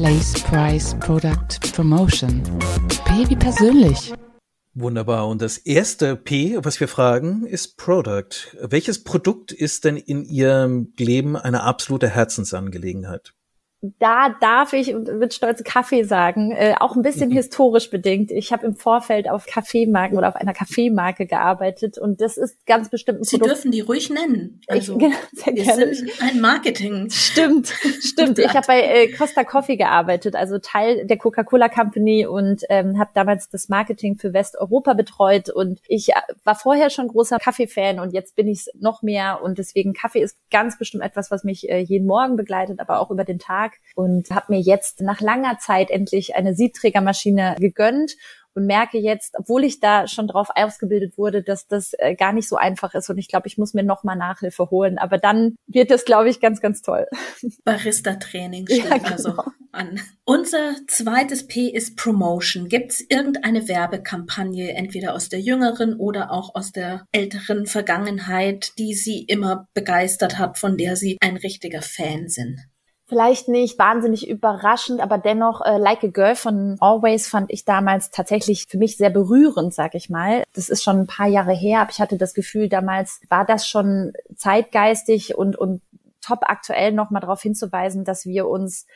Place, 0.00 0.32
Price, 0.44 0.96
Product, 0.98 1.60
Promotion. 1.74 2.42
P 3.04 3.28
wie 3.28 3.36
persönlich. 3.36 4.14
Wunderbar. 4.72 5.28
Und 5.28 5.42
das 5.42 5.58
erste 5.58 6.16
P, 6.16 6.56
was 6.62 6.80
wir 6.80 6.88
fragen, 6.88 7.44
ist 7.44 7.76
Product. 7.76 8.30
Welches 8.62 9.04
Produkt 9.04 9.52
ist 9.52 9.84
denn 9.84 9.98
in 9.98 10.24
Ihrem 10.24 10.94
Leben 10.96 11.36
eine 11.36 11.64
absolute 11.64 12.08
Herzensangelegenheit? 12.08 13.34
Da 13.82 14.36
darf 14.40 14.74
ich 14.74 14.94
mit 14.94 15.32
stolz 15.32 15.64
Kaffee 15.64 16.02
sagen, 16.02 16.50
äh, 16.52 16.74
auch 16.78 16.96
ein 16.96 17.02
bisschen 17.02 17.30
mhm. 17.30 17.34
historisch 17.34 17.88
bedingt. 17.88 18.30
Ich 18.30 18.52
habe 18.52 18.66
im 18.66 18.76
Vorfeld 18.76 19.28
auf 19.28 19.46
Kaffeemarken 19.46 20.18
oder 20.18 20.28
auf 20.28 20.36
einer 20.36 20.52
Kaffeemarke 20.52 21.26
gearbeitet 21.26 21.96
und 21.96 22.20
das 22.20 22.36
ist 22.36 22.66
ganz 22.66 22.90
bestimmt 22.90 23.20
ein 23.20 23.24
Sie 23.24 23.38
Produkt. 23.38 23.56
dürfen 23.56 23.70
die 23.70 23.80
ruhig 23.80 24.10
nennen. 24.10 24.60
Also, 24.68 24.94
ich, 24.94 24.98
genau, 24.98 25.16
sehr 25.32 25.54
wir 25.54 25.64
gerne. 25.64 25.94
sind 25.94 26.10
ein 26.22 26.40
Marketing. 26.40 27.08
Stimmt, 27.08 27.68
stimmt. 28.02 28.38
Ich 28.38 28.52
habe 28.54 28.66
bei 28.66 28.82
äh, 28.82 29.12
Costa 29.12 29.44
Coffee 29.44 29.76
gearbeitet, 29.76 30.36
also 30.36 30.58
Teil 30.58 31.06
der 31.06 31.16
Coca-Cola 31.16 31.70
Company 31.70 32.26
und 32.26 32.62
ähm, 32.68 32.98
habe 32.98 33.10
damals 33.14 33.48
das 33.48 33.70
Marketing 33.70 34.16
für 34.16 34.34
Westeuropa 34.34 34.92
betreut 34.92 35.48
und 35.48 35.80
ich 35.88 36.10
äh, 36.10 36.14
war 36.44 36.54
vorher 36.54 36.90
schon 36.90 37.08
großer 37.08 37.38
Kaffee-Fan 37.38 37.98
und 37.98 38.12
jetzt 38.12 38.36
bin 38.36 38.46
ich 38.46 38.66
noch 38.78 39.00
mehr 39.02 39.40
und 39.42 39.56
deswegen 39.56 39.94
Kaffee 39.94 40.20
ist 40.20 40.36
ganz 40.50 40.78
bestimmt 40.78 41.02
etwas, 41.02 41.30
was 41.30 41.44
mich 41.44 41.70
äh, 41.70 41.78
jeden 41.78 42.06
Morgen 42.06 42.36
begleitet, 42.36 42.78
aber 42.78 43.00
auch 43.00 43.10
über 43.10 43.24
den 43.24 43.38
Tag 43.38 43.69
Tag 43.70 43.80
und 43.94 44.30
habe 44.30 44.54
mir 44.54 44.60
jetzt 44.60 45.00
nach 45.00 45.20
langer 45.20 45.58
Zeit 45.58 45.90
endlich 45.90 46.34
eine 46.34 46.54
Siebträgermaschine 46.54 47.56
gegönnt 47.58 48.12
und 48.54 48.66
merke 48.66 48.98
jetzt, 48.98 49.34
obwohl 49.38 49.62
ich 49.62 49.78
da 49.78 50.08
schon 50.08 50.26
drauf 50.26 50.48
ausgebildet 50.54 51.16
wurde, 51.16 51.42
dass 51.42 51.68
das 51.68 51.92
äh, 51.98 52.16
gar 52.16 52.32
nicht 52.32 52.48
so 52.48 52.56
einfach 52.56 52.94
ist 52.94 53.08
und 53.08 53.16
ich 53.18 53.28
glaube, 53.28 53.46
ich 53.46 53.58
muss 53.58 53.74
mir 53.74 53.84
noch 53.84 54.02
mal 54.02 54.16
Nachhilfe 54.16 54.70
holen, 54.70 54.98
aber 54.98 55.18
dann 55.18 55.54
wird 55.66 55.90
das 55.90 56.04
glaube 56.04 56.28
ich 56.30 56.40
ganz 56.40 56.60
ganz 56.60 56.82
toll. 56.82 57.06
Barista 57.64 58.14
Training 58.14 58.66
steht 58.66 58.86
ja, 58.86 58.96
genau. 58.96 59.10
also 59.10 59.34
an. 59.70 60.00
Unser 60.24 60.74
zweites 60.88 61.46
P 61.46 61.68
ist 61.68 61.96
Promotion. 61.96 62.68
Gibt 62.68 62.90
es 62.90 63.06
irgendeine 63.08 63.68
Werbekampagne 63.68 64.72
entweder 64.72 65.14
aus 65.14 65.28
der 65.28 65.40
jüngeren 65.40 65.94
oder 65.94 66.32
auch 66.32 66.56
aus 66.56 66.72
der 66.72 67.06
älteren 67.12 67.66
Vergangenheit, 67.66 68.72
die 68.78 68.94
Sie 68.94 69.22
immer 69.22 69.68
begeistert 69.74 70.38
hat, 70.38 70.58
von 70.58 70.76
der 70.76 70.96
Sie 70.96 71.18
ein 71.20 71.36
richtiger 71.36 71.82
Fan 71.82 72.28
sind? 72.28 72.58
Vielleicht 73.10 73.48
nicht 73.48 73.78
wahnsinnig 73.78 74.26
überraschend, 74.26 75.00
aber 75.00 75.18
dennoch 75.18 75.60
äh, 75.60 75.76
Like 75.76 76.04
a 76.04 76.06
Girl 76.06 76.34
von 76.34 76.76
Always 76.80 77.28
fand 77.28 77.50
ich 77.50 77.66
damals 77.66 78.10
tatsächlich 78.10 78.66
für 78.66 78.78
mich 78.78 78.96
sehr 78.96 79.10
berührend, 79.10 79.74
sag 79.74 79.94
ich 79.94 80.08
mal. 80.08 80.44
Das 80.54 80.70
ist 80.70 80.82
schon 80.82 81.00
ein 81.00 81.06
paar 81.06 81.26
Jahre 81.26 81.52
her, 81.52 81.80
aber 81.80 81.90
ich 81.90 82.00
hatte 82.00 82.16
das 82.16 82.32
Gefühl, 82.32 82.70
damals 82.70 83.20
war 83.28 83.44
das 83.44 83.68
schon 83.68 84.12
zeitgeistig 84.36 85.36
und, 85.36 85.56
und 85.56 85.82
top 86.22 86.38
aktuell 86.42 86.92
nochmal 86.92 87.20
darauf 87.20 87.42
hinzuweisen, 87.42 88.04
dass 88.04 88.24
wir 88.24 88.48
uns 88.48 88.86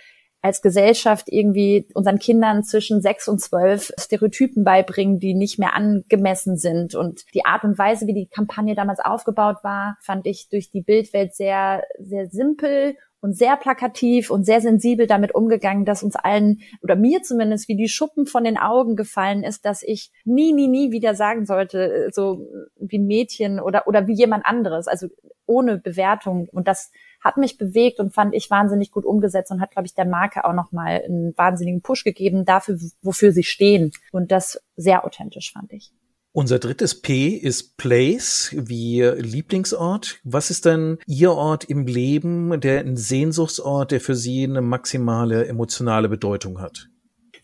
als 0.45 0.61
Gesellschaft 0.61 1.29
irgendwie 1.29 1.89
unseren 1.95 2.19
Kindern 2.19 2.65
zwischen 2.65 3.01
sechs 3.01 3.29
und 3.29 3.41
zwölf 3.41 3.91
Stereotypen 3.99 4.63
beibringen, 4.63 5.19
die 5.19 5.33
nicht 5.33 5.59
mehr 5.59 5.75
angemessen 5.75 6.59
sind. 6.59 6.95
Und 6.95 7.25
die 7.33 7.47
Art 7.47 7.65
und 7.65 7.79
Weise, 7.79 8.07
wie 8.07 8.13
die 8.13 8.27
Kampagne 8.27 8.75
damals 8.75 9.01
aufgebaut 9.01 9.57
war, 9.63 9.97
fand 10.01 10.27
ich 10.27 10.51
durch 10.51 10.71
die 10.71 10.83
Bildwelt 10.83 11.35
sehr, 11.35 11.83
sehr 11.99 12.29
simpel 12.29 12.97
und 13.25 13.33
sehr 13.33 13.57
plakativ 13.57 14.31
und 14.31 14.45
sehr 14.45 14.61
sensibel 14.61 15.07
damit 15.07 15.35
umgegangen, 15.35 15.87
dass 15.87 16.03
uns 16.03 16.15
allen 16.15 16.61
oder 16.83 16.95
mir 16.95 17.23
zumindest 17.23 17.69
wie 17.69 17.75
die 17.75 17.89
Schuppen 17.89 18.27
von 18.27 18.45
den 18.45 18.59
Augen 18.59 18.97
gefallen 18.97 19.45
ist, 19.45 19.65
dass 19.65 19.83
ich 19.83 20.13
nie, 20.27 20.53
nie, 20.53 20.69
nie 20.69 20.93
wieder 20.93 21.15
sagen 21.15 21.47
sollte, 21.47 22.11
so 22.13 22.47
wie 22.77 22.99
ein 22.99 23.07
Mädchen 23.07 23.61
oder, 23.61 23.89
oder 23.89 24.07
wie 24.07 24.13
jemand 24.13 24.45
anderes, 24.45 24.89
also 24.89 25.07
ohne 25.47 25.79
Bewertung. 25.79 26.51
Und 26.53 26.69
das 26.69 26.93
hat 27.23 27.39
mich 27.39 27.57
bewegt 27.57 27.99
und 27.99 28.13
fand 28.13 28.35
ich 28.35 28.51
wahnsinnig 28.51 28.91
gut 28.91 29.07
umgesetzt 29.07 29.51
und 29.51 29.63
hat, 29.63 29.71
glaube 29.71 29.87
ich, 29.87 29.95
der 29.95 30.05
Marke 30.05 30.45
auch 30.45 30.53
nochmal 30.53 31.03
einen 31.03 31.33
wahnsinnigen 31.35 31.81
Push 31.81 32.05
gegeben 32.05 32.45
dafür, 32.45 32.79
wofür 33.01 33.33
sie 33.33 33.43
stehen. 33.43 33.93
Und 34.13 34.33
das 34.33 34.63
sehr 34.77 35.03
authentisch 35.07 35.51
fand 35.51 35.73
ich. 35.73 35.95
Unser 36.37 36.59
drittes 36.59 37.01
P 37.01 37.29
ist 37.29 37.77
Place, 37.77 38.51
wie 38.59 39.03
Lieblingsort. 39.03 40.19
Was 40.25 40.51
ist 40.51 40.65
denn 40.65 40.99
Ihr 41.07 41.31
Ort 41.31 41.63
im 41.63 41.87
Leben, 41.87 42.61
der 42.61 42.81
ein 42.81 42.97
Sehnsuchtsort, 42.97 43.93
der 43.93 44.01
für 44.01 44.17
Sie 44.17 44.43
eine 44.43 44.61
maximale 44.61 45.47
emotionale 45.47 46.09
Bedeutung 46.09 46.61
hat? 46.61 46.89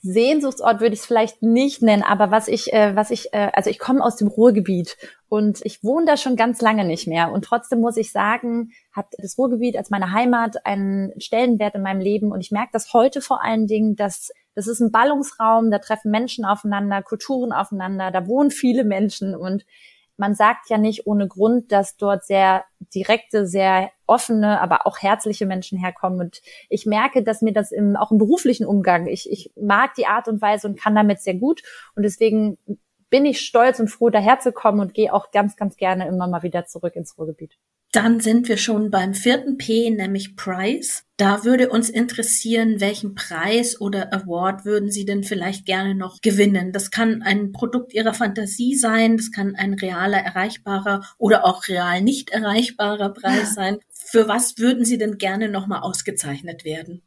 Sehnsuchtsort 0.02 0.80
würde 0.80 0.94
ich 0.94 1.00
es 1.00 1.06
vielleicht 1.06 1.42
nicht 1.42 1.82
nennen, 1.82 2.02
aber 2.02 2.30
was 2.30 2.48
ich, 2.48 2.72
äh, 2.72 2.96
was 2.96 3.10
ich, 3.10 3.34
äh, 3.34 3.50
also 3.52 3.68
ich 3.68 3.78
komme 3.78 4.02
aus 4.02 4.16
dem 4.16 4.28
Ruhrgebiet 4.28 4.96
und 5.28 5.60
ich 5.64 5.84
wohne 5.84 6.06
da 6.06 6.16
schon 6.16 6.36
ganz 6.36 6.62
lange 6.62 6.84
nicht 6.84 7.06
mehr. 7.06 7.30
Und 7.30 7.44
trotzdem 7.44 7.80
muss 7.80 7.98
ich 7.98 8.10
sagen, 8.10 8.70
hat 8.92 9.06
das 9.18 9.36
Ruhrgebiet 9.36 9.76
als 9.76 9.90
meine 9.90 10.12
Heimat 10.12 10.64
einen 10.64 11.12
Stellenwert 11.20 11.74
in 11.74 11.82
meinem 11.82 12.00
Leben. 12.00 12.32
Und 12.32 12.40
ich 12.40 12.50
merke 12.50 12.70
das 12.72 12.94
heute 12.94 13.20
vor 13.20 13.44
allen 13.44 13.66
Dingen, 13.66 13.94
dass 13.94 14.30
das 14.54 14.66
ist 14.66 14.80
ein 14.80 14.90
Ballungsraum, 14.90 15.70
da 15.70 15.78
treffen 15.78 16.10
Menschen 16.10 16.44
aufeinander, 16.44 17.02
Kulturen 17.02 17.52
aufeinander, 17.52 18.10
da 18.10 18.26
wohnen 18.26 18.50
viele 18.50 18.84
Menschen 18.84 19.36
und 19.36 19.64
man 20.20 20.34
sagt 20.34 20.68
ja 20.68 20.76
nicht 20.76 21.06
ohne 21.06 21.26
Grund, 21.26 21.72
dass 21.72 21.96
dort 21.96 22.26
sehr 22.26 22.64
direkte, 22.94 23.46
sehr 23.46 23.90
offene, 24.06 24.60
aber 24.60 24.86
auch 24.86 24.98
herzliche 24.98 25.46
Menschen 25.46 25.78
herkommen. 25.78 26.20
Und 26.20 26.42
ich 26.68 26.84
merke, 26.84 27.22
dass 27.22 27.40
mir 27.40 27.54
das 27.54 27.72
im, 27.72 27.96
auch 27.96 28.10
im 28.10 28.18
beruflichen 28.18 28.66
Umgang, 28.66 29.06
ich, 29.06 29.32
ich 29.32 29.50
mag 29.56 29.94
die 29.94 30.06
Art 30.06 30.28
und 30.28 30.42
Weise 30.42 30.68
und 30.68 30.78
kann 30.78 30.94
damit 30.94 31.20
sehr 31.20 31.34
gut. 31.34 31.62
Und 31.96 32.02
deswegen 32.02 32.58
bin 33.08 33.24
ich 33.24 33.40
stolz 33.40 33.80
und 33.80 33.88
froh, 33.88 34.10
daherzukommen 34.10 34.82
und 34.82 34.92
gehe 34.92 35.12
auch 35.12 35.30
ganz, 35.30 35.56
ganz 35.56 35.76
gerne 35.76 36.06
immer 36.06 36.28
mal 36.28 36.42
wieder 36.42 36.66
zurück 36.66 36.96
ins 36.96 37.16
Ruhrgebiet. 37.16 37.56
Dann 37.92 38.20
sind 38.20 38.48
wir 38.48 38.56
schon 38.56 38.92
beim 38.92 39.14
vierten 39.14 39.58
P, 39.58 39.90
nämlich 39.90 40.36
Price. 40.36 41.02
Da 41.16 41.42
würde 41.42 41.70
uns 41.70 41.90
interessieren, 41.90 42.80
welchen 42.80 43.16
Preis 43.16 43.80
oder 43.80 44.14
Award 44.14 44.64
würden 44.64 44.92
Sie 44.92 45.04
denn 45.04 45.24
vielleicht 45.24 45.66
gerne 45.66 45.96
noch 45.96 46.20
gewinnen? 46.20 46.72
Das 46.72 46.92
kann 46.92 47.22
ein 47.22 47.50
Produkt 47.50 47.92
Ihrer 47.92 48.14
Fantasie 48.14 48.76
sein, 48.76 49.16
das 49.16 49.32
kann 49.32 49.56
ein 49.56 49.74
realer, 49.74 50.18
erreichbarer 50.18 51.02
oder 51.18 51.44
auch 51.44 51.66
real 51.66 52.00
nicht 52.00 52.30
erreichbarer 52.30 53.12
Preis 53.12 53.54
sein. 53.56 53.78
Für 53.90 54.28
was 54.28 54.56
würden 54.58 54.84
Sie 54.84 54.96
denn 54.96 55.18
gerne 55.18 55.48
nochmal 55.48 55.80
ausgezeichnet 55.80 56.64
werden? 56.64 57.02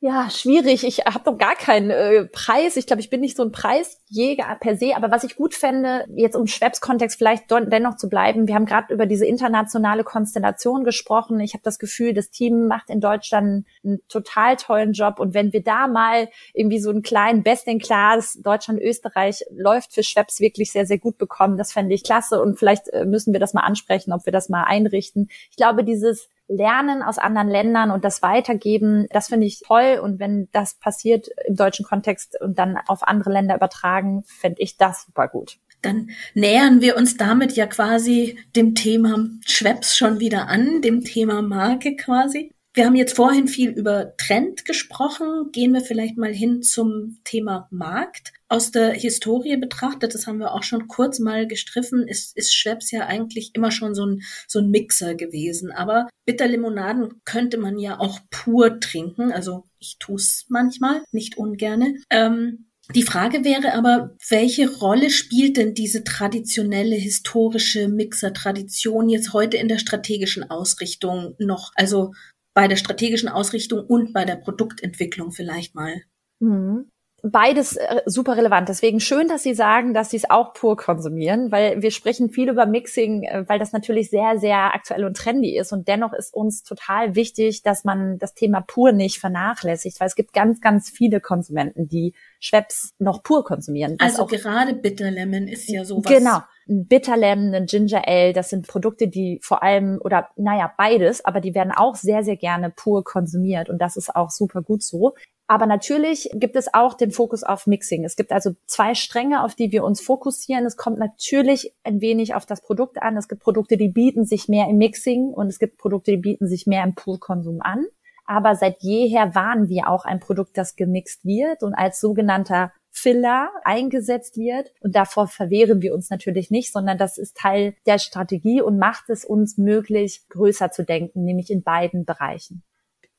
Ja, 0.00 0.30
schwierig. 0.30 0.84
Ich 0.84 0.98
habe 1.00 1.28
noch 1.28 1.38
gar 1.38 1.56
keinen 1.56 1.90
äh, 1.90 2.24
Preis. 2.26 2.76
Ich 2.76 2.86
glaube, 2.86 3.00
ich 3.00 3.10
bin 3.10 3.20
nicht 3.20 3.36
so 3.36 3.42
ein 3.42 3.50
Preisjäger 3.50 4.56
per 4.60 4.76
se. 4.76 4.94
Aber 4.94 5.10
was 5.10 5.24
ich 5.24 5.34
gut 5.34 5.56
fände, 5.56 6.04
jetzt 6.14 6.36
um 6.36 6.46
Schwebs-Kontext 6.46 7.18
vielleicht 7.18 7.50
dennoch 7.50 7.96
zu 7.96 8.08
bleiben, 8.08 8.46
wir 8.46 8.54
haben 8.54 8.64
gerade 8.64 8.94
über 8.94 9.06
diese 9.06 9.26
internationale 9.26 10.04
Konstellation 10.04 10.84
gesprochen. 10.84 11.40
Ich 11.40 11.54
habe 11.54 11.64
das 11.64 11.80
Gefühl, 11.80 12.14
das 12.14 12.30
Team 12.30 12.68
macht 12.68 12.90
in 12.90 13.00
Deutschland 13.00 13.66
einen 13.82 13.98
total 14.08 14.54
tollen 14.54 14.92
Job. 14.92 15.18
Und 15.18 15.34
wenn 15.34 15.52
wir 15.52 15.64
da 15.64 15.88
mal 15.88 16.28
irgendwie 16.54 16.78
so 16.78 16.90
einen 16.90 17.02
kleinen 17.02 17.42
Best 17.42 17.66
in 17.66 17.80
Class 17.80 18.38
Deutschland, 18.40 18.80
Österreich 18.80 19.42
läuft 19.50 19.94
für 19.94 20.04
Schwebs 20.04 20.38
wirklich 20.38 20.70
sehr, 20.70 20.86
sehr 20.86 20.98
gut 20.98 21.18
bekommen, 21.18 21.56
das 21.56 21.72
fände 21.72 21.92
ich 21.92 22.04
klasse. 22.04 22.40
Und 22.40 22.56
vielleicht 22.56 22.86
äh, 22.90 23.04
müssen 23.04 23.32
wir 23.32 23.40
das 23.40 23.52
mal 23.52 23.62
ansprechen, 23.62 24.12
ob 24.12 24.24
wir 24.26 24.32
das 24.32 24.48
mal 24.48 24.62
einrichten. 24.62 25.28
Ich 25.50 25.56
glaube, 25.56 25.82
dieses 25.82 26.28
Lernen 26.48 27.02
aus 27.02 27.18
anderen 27.18 27.48
Ländern 27.48 27.90
und 27.90 28.04
das 28.04 28.22
Weitergeben, 28.22 29.06
das 29.10 29.28
finde 29.28 29.46
ich 29.46 29.60
toll. 29.60 30.00
Und 30.02 30.18
wenn 30.18 30.48
das 30.52 30.74
passiert 30.74 31.28
im 31.46 31.56
deutschen 31.56 31.84
Kontext 31.84 32.40
und 32.40 32.58
dann 32.58 32.78
auf 32.86 33.06
andere 33.06 33.32
Länder 33.32 33.54
übertragen, 33.54 34.24
fände 34.26 34.60
ich 34.60 34.76
das 34.76 35.04
super 35.04 35.28
gut. 35.28 35.58
Dann 35.82 36.10
nähern 36.34 36.80
wir 36.80 36.96
uns 36.96 37.16
damit 37.16 37.52
ja 37.52 37.66
quasi 37.66 38.38
dem 38.56 38.74
Thema 38.74 39.28
Schweppes 39.46 39.96
schon 39.96 40.18
wieder 40.18 40.48
an, 40.48 40.82
dem 40.82 41.04
Thema 41.04 41.40
Marke 41.42 41.94
quasi. 41.94 42.52
Wir 42.74 42.86
haben 42.86 42.94
jetzt 42.94 43.16
vorhin 43.16 43.48
viel 43.48 43.70
über 43.70 44.16
Trend 44.16 44.64
gesprochen. 44.64 45.50
Gehen 45.52 45.72
wir 45.72 45.80
vielleicht 45.80 46.16
mal 46.16 46.32
hin 46.32 46.62
zum 46.62 47.18
Thema 47.24 47.66
Markt 47.70 48.32
aus 48.48 48.70
der 48.70 48.92
Historie 48.92 49.56
betrachtet, 49.56 50.14
das 50.14 50.26
haben 50.26 50.38
wir 50.38 50.54
auch 50.54 50.62
schon 50.62 50.88
kurz 50.88 51.18
mal 51.18 51.46
gestriffen, 51.46 52.08
ist, 52.08 52.34
ist 52.36 52.54
Schweppes 52.54 52.90
ja 52.90 53.06
eigentlich 53.06 53.50
immer 53.54 53.70
schon 53.70 53.94
so 53.94 54.06
ein, 54.06 54.22
so 54.46 54.58
ein 54.60 54.70
Mixer 54.70 55.14
gewesen. 55.14 55.70
Aber 55.70 56.08
Bitterlimonaden 56.24 57.20
könnte 57.24 57.58
man 57.58 57.78
ja 57.78 58.00
auch 58.00 58.20
pur 58.30 58.80
trinken. 58.80 59.32
Also 59.32 59.64
ich 59.78 59.96
tue 59.98 60.16
es 60.16 60.46
manchmal, 60.48 61.02
nicht 61.12 61.36
ungerne. 61.36 61.96
Ähm, 62.10 62.70
die 62.94 63.02
Frage 63.02 63.44
wäre 63.44 63.74
aber, 63.74 64.16
welche 64.30 64.78
Rolle 64.78 65.10
spielt 65.10 65.58
denn 65.58 65.74
diese 65.74 66.04
traditionelle 66.04 66.96
historische 66.96 67.86
Mixer-Tradition 67.86 69.10
jetzt 69.10 69.34
heute 69.34 69.58
in 69.58 69.68
der 69.68 69.78
strategischen 69.78 70.50
Ausrichtung 70.50 71.34
noch? 71.38 71.72
Also 71.74 72.12
bei 72.58 72.66
der 72.66 72.74
strategischen 72.74 73.28
Ausrichtung 73.28 73.86
und 73.86 74.12
bei 74.12 74.24
der 74.24 74.34
Produktentwicklung 74.34 75.30
vielleicht 75.30 75.76
mal. 75.76 76.02
Mhm 76.40 76.90
beides 77.22 77.76
äh, 77.76 78.02
super 78.06 78.36
relevant. 78.36 78.68
Deswegen 78.68 79.00
schön, 79.00 79.28
dass 79.28 79.42
Sie 79.42 79.54
sagen, 79.54 79.92
dass 79.92 80.10
Sie 80.10 80.16
es 80.16 80.30
auch 80.30 80.52
pur 80.52 80.76
konsumieren, 80.76 81.50
weil 81.50 81.82
wir 81.82 81.90
sprechen 81.90 82.30
viel 82.30 82.48
über 82.48 82.66
Mixing, 82.66 83.24
äh, 83.24 83.44
weil 83.48 83.58
das 83.58 83.72
natürlich 83.72 84.10
sehr, 84.10 84.38
sehr 84.38 84.74
aktuell 84.74 85.04
und 85.04 85.16
trendy 85.16 85.56
ist. 85.56 85.72
Und 85.72 85.88
dennoch 85.88 86.12
ist 86.12 86.32
uns 86.32 86.62
total 86.62 87.14
wichtig, 87.14 87.62
dass 87.62 87.84
man 87.84 88.18
das 88.18 88.34
Thema 88.34 88.60
pur 88.60 88.92
nicht 88.92 89.18
vernachlässigt, 89.18 89.98
weil 90.00 90.06
es 90.06 90.14
gibt 90.14 90.32
ganz, 90.32 90.60
ganz 90.60 90.90
viele 90.90 91.20
Konsumenten, 91.20 91.88
die 91.88 92.14
Schweppes 92.40 92.94
noch 92.98 93.22
pur 93.22 93.44
konsumieren. 93.44 93.96
Also 93.98 94.26
gerade 94.26 94.74
Bitter 94.74 95.10
Lemon 95.10 95.48
ist 95.48 95.68
ja 95.68 95.84
sowas. 95.84 96.12
Genau. 96.12 96.38
Ein 96.68 96.86
Bitter 96.86 97.16
Lemon, 97.16 97.54
ein 97.54 97.66
Ginger 97.66 98.06
Ale, 98.06 98.32
das 98.32 98.50
sind 98.50 98.68
Produkte, 98.68 99.08
die 99.08 99.40
vor 99.42 99.62
allem, 99.62 99.98
oder 100.04 100.28
naja, 100.36 100.72
beides, 100.76 101.24
aber 101.24 101.40
die 101.40 101.54
werden 101.54 101.72
auch 101.72 101.96
sehr, 101.96 102.22
sehr 102.22 102.36
gerne 102.36 102.70
pur 102.70 103.02
konsumiert. 103.04 103.70
Und 103.70 103.78
das 103.78 103.96
ist 103.96 104.14
auch 104.14 104.30
super 104.30 104.62
gut 104.62 104.82
so. 104.82 105.14
Aber 105.50 105.64
natürlich 105.64 106.28
gibt 106.34 106.56
es 106.56 106.72
auch 106.74 106.92
den 106.92 107.10
Fokus 107.10 107.42
auf 107.42 107.66
Mixing. 107.66 108.04
Es 108.04 108.16
gibt 108.16 108.32
also 108.32 108.50
zwei 108.66 108.94
Stränge, 108.94 109.42
auf 109.42 109.54
die 109.54 109.72
wir 109.72 109.82
uns 109.82 110.02
fokussieren. 110.02 110.66
Es 110.66 110.76
kommt 110.76 110.98
natürlich 110.98 111.74
ein 111.84 112.02
wenig 112.02 112.34
auf 112.34 112.44
das 112.44 112.60
Produkt 112.60 113.00
an. 113.00 113.16
Es 113.16 113.28
gibt 113.28 113.42
Produkte, 113.42 113.78
die 113.78 113.88
bieten 113.88 114.26
sich 114.26 114.48
mehr 114.48 114.68
im 114.68 114.76
Mixing 114.76 115.28
und 115.28 115.46
es 115.46 115.58
gibt 115.58 115.78
Produkte, 115.78 116.10
die 116.10 116.18
bieten 116.18 116.46
sich 116.46 116.66
mehr 116.66 116.84
im 116.84 116.94
Poolkonsum 116.94 117.62
an. 117.62 117.86
Aber 118.26 118.56
seit 118.56 118.82
jeher 118.82 119.34
waren 119.34 119.70
wir 119.70 119.88
auch 119.88 120.04
ein 120.04 120.20
Produkt, 120.20 120.58
das 120.58 120.76
gemixt 120.76 121.24
wird 121.24 121.62
und 121.62 121.72
als 121.72 121.98
sogenannter 121.98 122.70
Filler 122.90 123.48
eingesetzt 123.64 124.36
wird. 124.36 124.70
Und 124.82 124.96
davor 124.96 125.28
verwehren 125.28 125.80
wir 125.80 125.94
uns 125.94 126.10
natürlich 126.10 126.50
nicht, 126.50 126.72
sondern 126.72 126.98
das 126.98 127.16
ist 127.16 127.38
Teil 127.38 127.74
der 127.86 127.98
Strategie 127.98 128.60
und 128.60 128.78
macht 128.78 129.08
es 129.08 129.24
uns 129.24 129.56
möglich, 129.56 130.28
größer 130.28 130.70
zu 130.70 130.84
denken, 130.84 131.24
nämlich 131.24 131.50
in 131.50 131.62
beiden 131.62 132.04
Bereichen. 132.04 132.62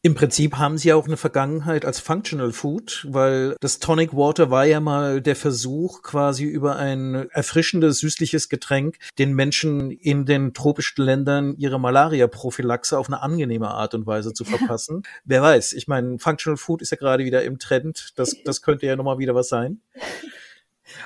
Im 0.02 0.16
Prinzip 0.16 0.56
haben 0.56 0.78
sie 0.78 0.90
ja 0.90 0.96
auch 0.96 1.08
eine 1.08 1.18
Vergangenheit 1.18 1.84
als 1.84 2.00
Functional 2.00 2.54
Food, 2.54 3.06
weil 3.10 3.58
das 3.60 3.80
Tonic 3.80 4.14
Water 4.14 4.50
war 4.50 4.64
ja 4.64 4.80
mal 4.80 5.22
der 5.22 5.36
Versuch, 5.36 6.04
quasi 6.04 6.46
über 6.46 6.78
ein 6.78 7.30
erfrischendes, 7.32 8.00
süßliches 8.00 8.48
Getränk 8.48 8.98
den 9.18 9.34
Menschen 9.34 9.92
in 9.92 10.26
den 10.26 10.54
tropischen 10.54 11.04
Ländern 11.04 11.56
ihre 11.58 11.82
Malaria-Prophylaxe 11.82 12.98
auf 12.98 13.08
eine 13.08 13.22
angenehme 13.22 13.72
Art 13.72 13.94
und 13.94 14.08
Weise 14.08 14.32
zu 14.34 14.46
verpassen. 14.46 15.04
Wer 15.26 15.42
weiß, 15.42 15.74
ich 15.74 15.90
meine, 15.90 16.18
Functional 16.18 16.56
Food 16.56 16.82
ist 16.82 16.92
ja 16.92 16.98
gerade 16.98 17.26
wieder 17.26 17.44
im 17.44 17.60
Trend. 17.60 18.14
Das, 18.16 18.38
das 18.46 18.62
könnte 18.62 18.86
ja 18.86 18.96
nochmal 18.96 19.18
wieder 19.18 19.36
was 19.36 19.50
sein. 19.50 19.82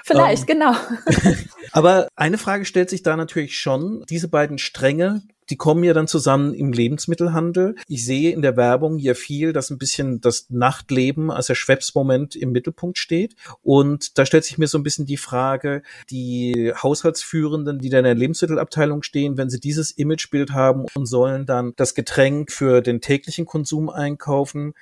Vielleicht, 0.03 0.49
ähm, 0.49 0.60
genau. 0.60 0.75
Aber 1.71 2.08
eine 2.15 2.38
Frage 2.38 2.65
stellt 2.65 2.91
sich 2.91 3.01
da 3.01 3.17
natürlich 3.17 3.58
schon. 3.58 4.03
Diese 4.08 4.27
beiden 4.27 4.58
Stränge, 4.58 5.23
die 5.49 5.58
kommen 5.58 5.84
ja 5.84 5.93
dann 5.93 6.08
zusammen 6.08 6.53
im 6.53 6.71
Lebensmittelhandel. 6.71 7.75
Ich 7.88 8.06
sehe 8.06 8.32
in 8.32 8.41
der 8.41 8.58
Werbung 8.58 8.97
ja 8.97 9.13
viel, 9.13 9.53
dass 9.53 9.69
ein 9.69 9.77
bisschen 9.77 10.21
das 10.21 10.49
Nachtleben 10.49 11.32
als 11.32 11.47
der 11.47 11.56
Schwepps-Moment 11.56 12.36
im 12.36 12.51
Mittelpunkt 12.51 12.97
steht. 12.97 13.36
Und 13.62 14.17
da 14.17 14.25
stellt 14.25 14.45
sich 14.45 14.58
mir 14.58 14.67
so 14.67 14.77
ein 14.77 14.84
bisschen 14.84 15.06
die 15.06 15.17
Frage, 15.17 15.84
die 16.10 16.73
Haushaltsführenden, 16.82 17.79
die 17.79 17.89
da 17.89 17.99
in 17.99 18.06
der 18.06 18.15
Lebensmittelabteilung 18.15 19.03
stehen, 19.03 19.38
wenn 19.38 19.49
sie 19.49 19.60
dieses 19.60 19.91
Imagebild 19.91 20.51
haben 20.51 20.86
und 20.95 21.06
sollen 21.06 21.45
dann 21.45 21.73
das 21.75 21.95
Getränk 21.95 22.51
für 22.51 22.82
den 22.82 23.01
täglichen 23.01 23.45
Konsum 23.45 23.89
einkaufen, 23.89 24.73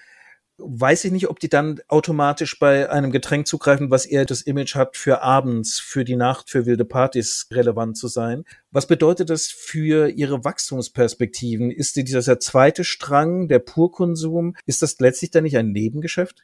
weiß 0.63 1.05
ich 1.05 1.11
nicht, 1.11 1.29
ob 1.29 1.39
die 1.39 1.49
dann 1.49 1.79
automatisch 1.87 2.59
bei 2.59 2.89
einem 2.89 3.11
Getränk 3.11 3.47
zugreifen, 3.47 3.91
was 3.91 4.05
eher 4.05 4.25
das 4.25 4.41
Image 4.41 4.75
hat, 4.75 4.97
für 4.97 5.21
abends, 5.21 5.79
für 5.79 6.03
die 6.03 6.15
Nacht, 6.15 6.49
für 6.49 6.65
wilde 6.65 6.85
Partys 6.85 7.47
relevant 7.51 7.97
zu 7.97 8.07
sein. 8.07 8.45
Was 8.71 8.87
bedeutet 8.87 9.29
das 9.29 9.47
für 9.47 10.09
Ihre 10.09 10.43
Wachstumsperspektiven? 10.43 11.71
Ist 11.71 11.95
dieser 11.95 12.39
zweite 12.39 12.83
Strang, 12.83 13.47
der 13.47 13.59
Purkonsum, 13.59 14.55
ist 14.65 14.81
das 14.81 14.99
letztlich 14.99 15.31
dann 15.31 15.43
nicht 15.43 15.57
ein 15.57 15.71
Nebengeschäft? 15.71 16.43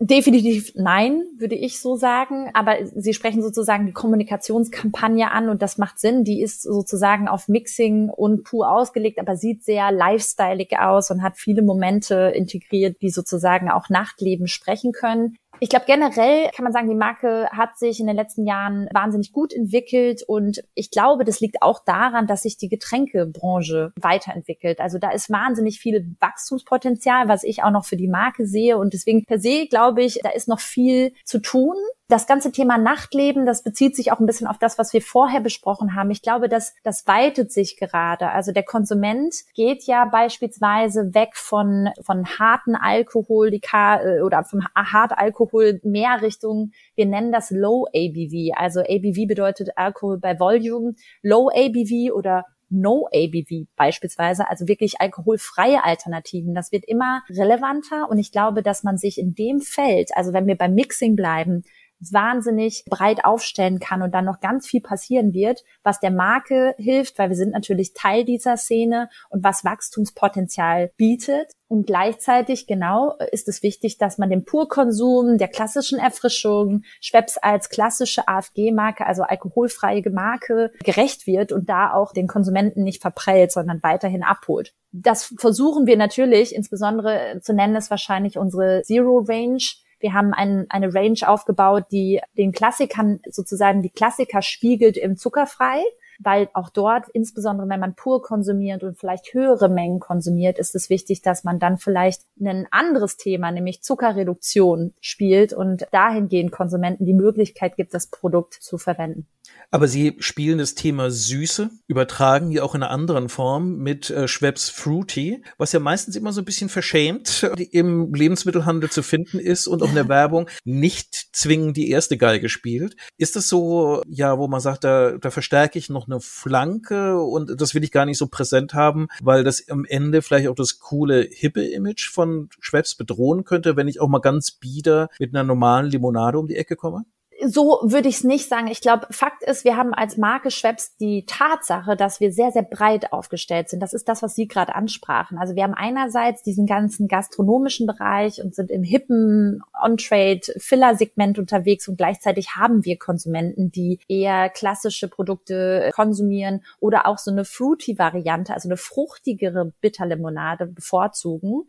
Definitiv 0.00 0.72
nein, 0.74 1.22
würde 1.38 1.54
ich 1.54 1.80
so 1.80 1.94
sagen. 1.94 2.50
Aber 2.54 2.76
Sie 2.96 3.14
sprechen 3.14 3.40
sozusagen 3.40 3.86
die 3.86 3.92
Kommunikationskampagne 3.92 5.30
an 5.30 5.48
und 5.48 5.62
das 5.62 5.78
macht 5.78 6.00
Sinn. 6.00 6.24
Die 6.24 6.42
ist 6.42 6.62
sozusagen 6.62 7.28
auf 7.28 7.46
Mixing 7.46 8.10
und 8.10 8.42
pur 8.42 8.68
ausgelegt, 8.68 9.20
aber 9.20 9.36
sieht 9.36 9.64
sehr 9.64 9.92
lifestyleig 9.92 10.72
aus 10.80 11.12
und 11.12 11.22
hat 11.22 11.36
viele 11.36 11.62
Momente 11.62 12.32
integriert, 12.34 13.00
die 13.00 13.10
sozusagen 13.10 13.70
auch 13.70 13.88
Nachtleben 13.88 14.48
sprechen 14.48 14.90
können. 14.90 15.36
Ich 15.60 15.68
glaube, 15.68 15.86
generell 15.86 16.50
kann 16.54 16.64
man 16.64 16.72
sagen, 16.72 16.88
die 16.88 16.94
Marke 16.94 17.48
hat 17.50 17.78
sich 17.78 18.00
in 18.00 18.06
den 18.06 18.16
letzten 18.16 18.46
Jahren 18.46 18.88
wahnsinnig 18.92 19.32
gut 19.32 19.52
entwickelt 19.52 20.22
und 20.26 20.62
ich 20.74 20.90
glaube, 20.90 21.24
das 21.24 21.40
liegt 21.40 21.62
auch 21.62 21.84
daran, 21.84 22.26
dass 22.26 22.42
sich 22.42 22.58
die 22.58 22.68
Getränkebranche 22.68 23.92
weiterentwickelt. 24.00 24.80
Also 24.80 24.98
da 24.98 25.10
ist 25.10 25.30
wahnsinnig 25.30 25.80
viel 25.80 26.14
Wachstumspotenzial, 26.20 27.28
was 27.28 27.42
ich 27.42 27.62
auch 27.62 27.70
noch 27.70 27.86
für 27.86 27.96
die 27.96 28.08
Marke 28.08 28.46
sehe 28.46 28.76
und 28.78 28.92
deswegen 28.92 29.24
per 29.24 29.38
se 29.38 29.66
glaube 29.66 30.02
ich, 30.02 30.20
da 30.22 30.30
ist 30.30 30.48
noch 30.48 30.60
viel 30.60 31.12
zu 31.24 31.40
tun 31.40 31.74
Das 32.08 32.28
ganze 32.28 32.52
Thema 32.52 32.78
Nachtleben, 32.78 33.46
das 33.46 33.64
bezieht 33.64 33.96
sich 33.96 34.12
auch 34.12 34.20
ein 34.20 34.26
bisschen 34.26 34.46
auf 34.46 34.58
das, 34.58 34.78
was 34.78 34.92
wir 34.92 35.02
vorher 35.02 35.40
besprochen 35.40 35.96
haben. 35.96 36.12
Ich 36.12 36.22
glaube, 36.22 36.48
dass 36.48 36.72
das 36.84 37.04
weitet 37.08 37.50
sich 37.50 37.76
gerade. 37.76 38.30
Also 38.30 38.52
der 38.52 38.62
Konsument 38.62 39.34
geht 39.54 39.82
ja 39.88 40.04
beispielsweise 40.04 41.14
weg 41.14 41.30
von, 41.34 41.88
von 42.04 42.24
harten 42.38 42.76
Alkohol, 42.76 43.50
die 43.50 43.58
K 43.58 44.00
äh, 44.02 44.20
oder 44.20 44.44
vom 44.44 44.60
Hartalkohol 44.76 45.80
mehr 45.82 46.22
Richtung, 46.22 46.70
wir 46.94 47.06
nennen 47.06 47.32
das 47.32 47.50
Low 47.50 47.86
ABV. 47.86 48.56
Also 48.56 48.82
ABV 48.82 49.26
bedeutet 49.26 49.70
Alkohol 49.74 50.18
bei 50.20 50.38
Volume. 50.38 50.94
Low 51.22 51.48
ABV 51.48 52.14
oder 52.14 52.44
No 52.68 53.08
ABV 53.12 53.66
beispielsweise, 53.76 54.48
also 54.48 54.66
wirklich 54.66 55.00
alkoholfreie 55.00 55.84
Alternativen. 55.84 56.54
Das 56.54 56.72
wird 56.72 56.84
immer 56.84 57.22
relevanter 57.30 58.08
und 58.10 58.18
ich 58.18 58.32
glaube, 58.32 58.62
dass 58.62 58.82
man 58.82 58.98
sich 58.98 59.18
in 59.18 59.34
dem 59.34 59.60
Feld, 59.60 60.10
also 60.16 60.32
wenn 60.32 60.46
wir 60.46 60.56
beim 60.56 60.74
Mixing 60.74 61.14
bleiben, 61.14 61.62
wahnsinnig 62.00 62.84
breit 62.88 63.24
aufstellen 63.24 63.80
kann 63.80 64.02
und 64.02 64.12
dann 64.12 64.24
noch 64.24 64.40
ganz 64.40 64.66
viel 64.66 64.80
passieren 64.80 65.32
wird, 65.32 65.64
was 65.82 66.00
der 66.00 66.10
Marke 66.10 66.74
hilft, 66.78 67.18
weil 67.18 67.30
wir 67.30 67.36
sind 67.36 67.52
natürlich 67.52 67.94
Teil 67.94 68.24
dieser 68.24 68.56
Szene 68.56 69.08
und 69.30 69.44
was 69.44 69.64
Wachstumspotenzial 69.64 70.92
bietet. 70.96 71.52
Und 71.68 71.86
gleichzeitig, 71.86 72.68
genau, 72.68 73.16
ist 73.32 73.48
es 73.48 73.62
wichtig, 73.62 73.98
dass 73.98 74.18
man 74.18 74.30
dem 74.30 74.44
Purkonsum, 74.44 75.36
der 75.36 75.48
klassischen 75.48 75.98
Erfrischung, 75.98 76.82
Schweppes 77.00 77.38
als 77.38 77.70
klassische 77.70 78.28
AFG-Marke, 78.28 79.04
also 79.04 79.22
alkoholfreie 79.22 80.08
Marke, 80.10 80.70
gerecht 80.84 81.26
wird 81.26 81.50
und 81.50 81.68
da 81.68 81.92
auch 81.92 82.12
den 82.12 82.28
Konsumenten 82.28 82.84
nicht 82.84 83.02
verprellt, 83.02 83.50
sondern 83.50 83.82
weiterhin 83.82 84.22
abholt. 84.22 84.74
Das 84.92 85.34
versuchen 85.38 85.86
wir 85.86 85.96
natürlich, 85.96 86.54
insbesondere 86.54 87.40
zu 87.42 87.52
nennen 87.52 87.74
ist 87.74 87.90
wahrscheinlich 87.90 88.38
unsere 88.38 88.82
Zero 88.82 89.24
Range, 89.26 89.62
wir 90.06 90.12
haben 90.12 90.32
ein, 90.32 90.66
eine 90.68 90.94
Range 90.94 91.18
aufgebaut, 91.26 91.86
die 91.90 92.20
den 92.38 92.52
Klassikern 92.52 93.18
sozusagen 93.28 93.82
die 93.82 93.90
Klassiker 93.90 94.40
spiegelt 94.40 94.96
im 94.96 95.16
Zuckerfrei 95.16 95.82
weil 96.18 96.48
auch 96.54 96.70
dort, 96.70 97.08
insbesondere 97.12 97.68
wenn 97.68 97.80
man 97.80 97.94
pur 97.94 98.22
konsumiert 98.22 98.82
und 98.82 98.98
vielleicht 98.98 99.32
höhere 99.32 99.68
Mengen 99.68 100.00
konsumiert, 100.00 100.58
ist 100.58 100.74
es 100.74 100.90
wichtig, 100.90 101.22
dass 101.22 101.44
man 101.44 101.58
dann 101.58 101.78
vielleicht 101.78 102.22
ein 102.40 102.66
anderes 102.70 103.16
Thema, 103.16 103.50
nämlich 103.50 103.82
Zuckerreduktion 103.82 104.94
spielt 105.00 105.52
und 105.52 105.86
dahingehend 105.92 106.52
Konsumenten 106.52 107.06
die 107.06 107.14
Möglichkeit 107.14 107.76
gibt, 107.76 107.94
das 107.94 108.08
Produkt 108.08 108.54
zu 108.54 108.78
verwenden. 108.78 109.26
Aber 109.70 109.88
Sie 109.88 110.16
spielen 110.20 110.58
das 110.58 110.74
Thema 110.74 111.10
Süße, 111.10 111.70
übertragen 111.86 112.50
ja 112.50 112.62
auch 112.62 112.74
in 112.74 112.82
einer 112.82 112.92
anderen 112.92 113.28
Form 113.28 113.78
mit 113.78 114.10
äh, 114.10 114.28
Schweppes 114.28 114.68
Fruity, 114.70 115.42
was 115.58 115.72
ja 115.72 115.80
meistens 115.80 116.16
immer 116.16 116.32
so 116.32 116.40
ein 116.40 116.44
bisschen 116.44 116.68
verschämt 116.68 117.42
im 117.72 118.14
Lebensmittelhandel 118.14 118.90
zu 118.90 119.02
finden 119.02 119.38
ist 119.38 119.66
und 119.66 119.82
auch 119.82 119.88
in 119.88 119.94
der 119.94 120.08
Werbung 120.08 120.48
nicht 120.64 121.28
zwingend 121.32 121.76
die 121.76 121.90
erste 121.90 122.16
Geige 122.16 122.48
spielt. 122.48 122.96
Ist 123.18 123.36
das 123.36 123.48
so, 123.48 124.02
ja, 124.06 124.38
wo 124.38 124.48
man 124.48 124.60
sagt, 124.60 124.84
da, 124.84 125.18
da 125.18 125.30
verstärke 125.30 125.78
ich 125.78 125.88
noch 125.88 126.05
eine 126.06 126.20
Flanke 126.20 127.20
und 127.20 127.60
das 127.60 127.74
will 127.74 127.84
ich 127.84 127.92
gar 127.92 128.06
nicht 128.06 128.18
so 128.18 128.26
präsent 128.26 128.74
haben, 128.74 129.08
weil 129.20 129.44
das 129.44 129.68
am 129.68 129.84
Ende 129.84 130.22
vielleicht 130.22 130.48
auch 130.48 130.54
das 130.54 130.78
coole, 130.78 131.28
hippe 131.30 131.64
Image 131.64 132.10
von 132.10 132.48
Schweppes 132.60 132.94
bedrohen 132.94 133.44
könnte, 133.44 133.76
wenn 133.76 133.88
ich 133.88 134.00
auch 134.00 134.08
mal 134.08 134.20
ganz 134.20 134.52
bieder 134.52 135.08
mit 135.18 135.34
einer 135.34 135.44
normalen 135.44 135.90
Limonade 135.90 136.38
um 136.38 136.46
die 136.48 136.56
Ecke 136.56 136.76
komme? 136.76 137.04
So 137.44 137.80
würde 137.82 138.08
ich 138.08 138.16
es 138.16 138.24
nicht 138.24 138.48
sagen. 138.48 138.68
Ich 138.68 138.80
glaube, 138.80 139.06
Fakt 139.10 139.42
ist, 139.42 139.64
wir 139.64 139.76
haben 139.76 139.94
als 139.94 140.16
Marke 140.16 140.50
Schweppes 140.50 140.96
die 140.96 141.26
Tatsache, 141.26 141.96
dass 141.96 142.20
wir 142.20 142.32
sehr, 142.32 142.52
sehr 142.52 142.62
breit 142.62 143.12
aufgestellt 143.12 143.68
sind. 143.68 143.80
Das 143.80 143.92
ist 143.92 144.08
das, 144.08 144.22
was 144.22 144.34
Sie 144.34 144.48
gerade 144.48 144.74
ansprachen. 144.74 145.38
Also 145.38 145.54
wir 145.54 145.62
haben 145.62 145.74
einerseits 145.74 146.42
diesen 146.42 146.66
ganzen 146.66 147.08
gastronomischen 147.08 147.86
Bereich 147.86 148.42
und 148.42 148.54
sind 148.54 148.70
im 148.70 148.82
hippen 148.82 149.62
On-Trade 149.82 150.40
Filler-Segment 150.56 151.38
unterwegs 151.38 151.88
und 151.88 151.96
gleichzeitig 151.96 152.56
haben 152.56 152.84
wir 152.84 152.98
Konsumenten, 152.98 153.70
die 153.70 154.00
eher 154.08 154.48
klassische 154.48 155.08
Produkte 155.08 155.90
konsumieren 155.94 156.62
oder 156.80 157.06
auch 157.06 157.18
so 157.18 157.30
eine 157.30 157.44
Fruity-Variante, 157.44 158.54
also 158.54 158.68
eine 158.68 158.76
fruchtigere 158.76 159.72
Bitterlimonade 159.80 160.66
bevorzugen. 160.66 161.64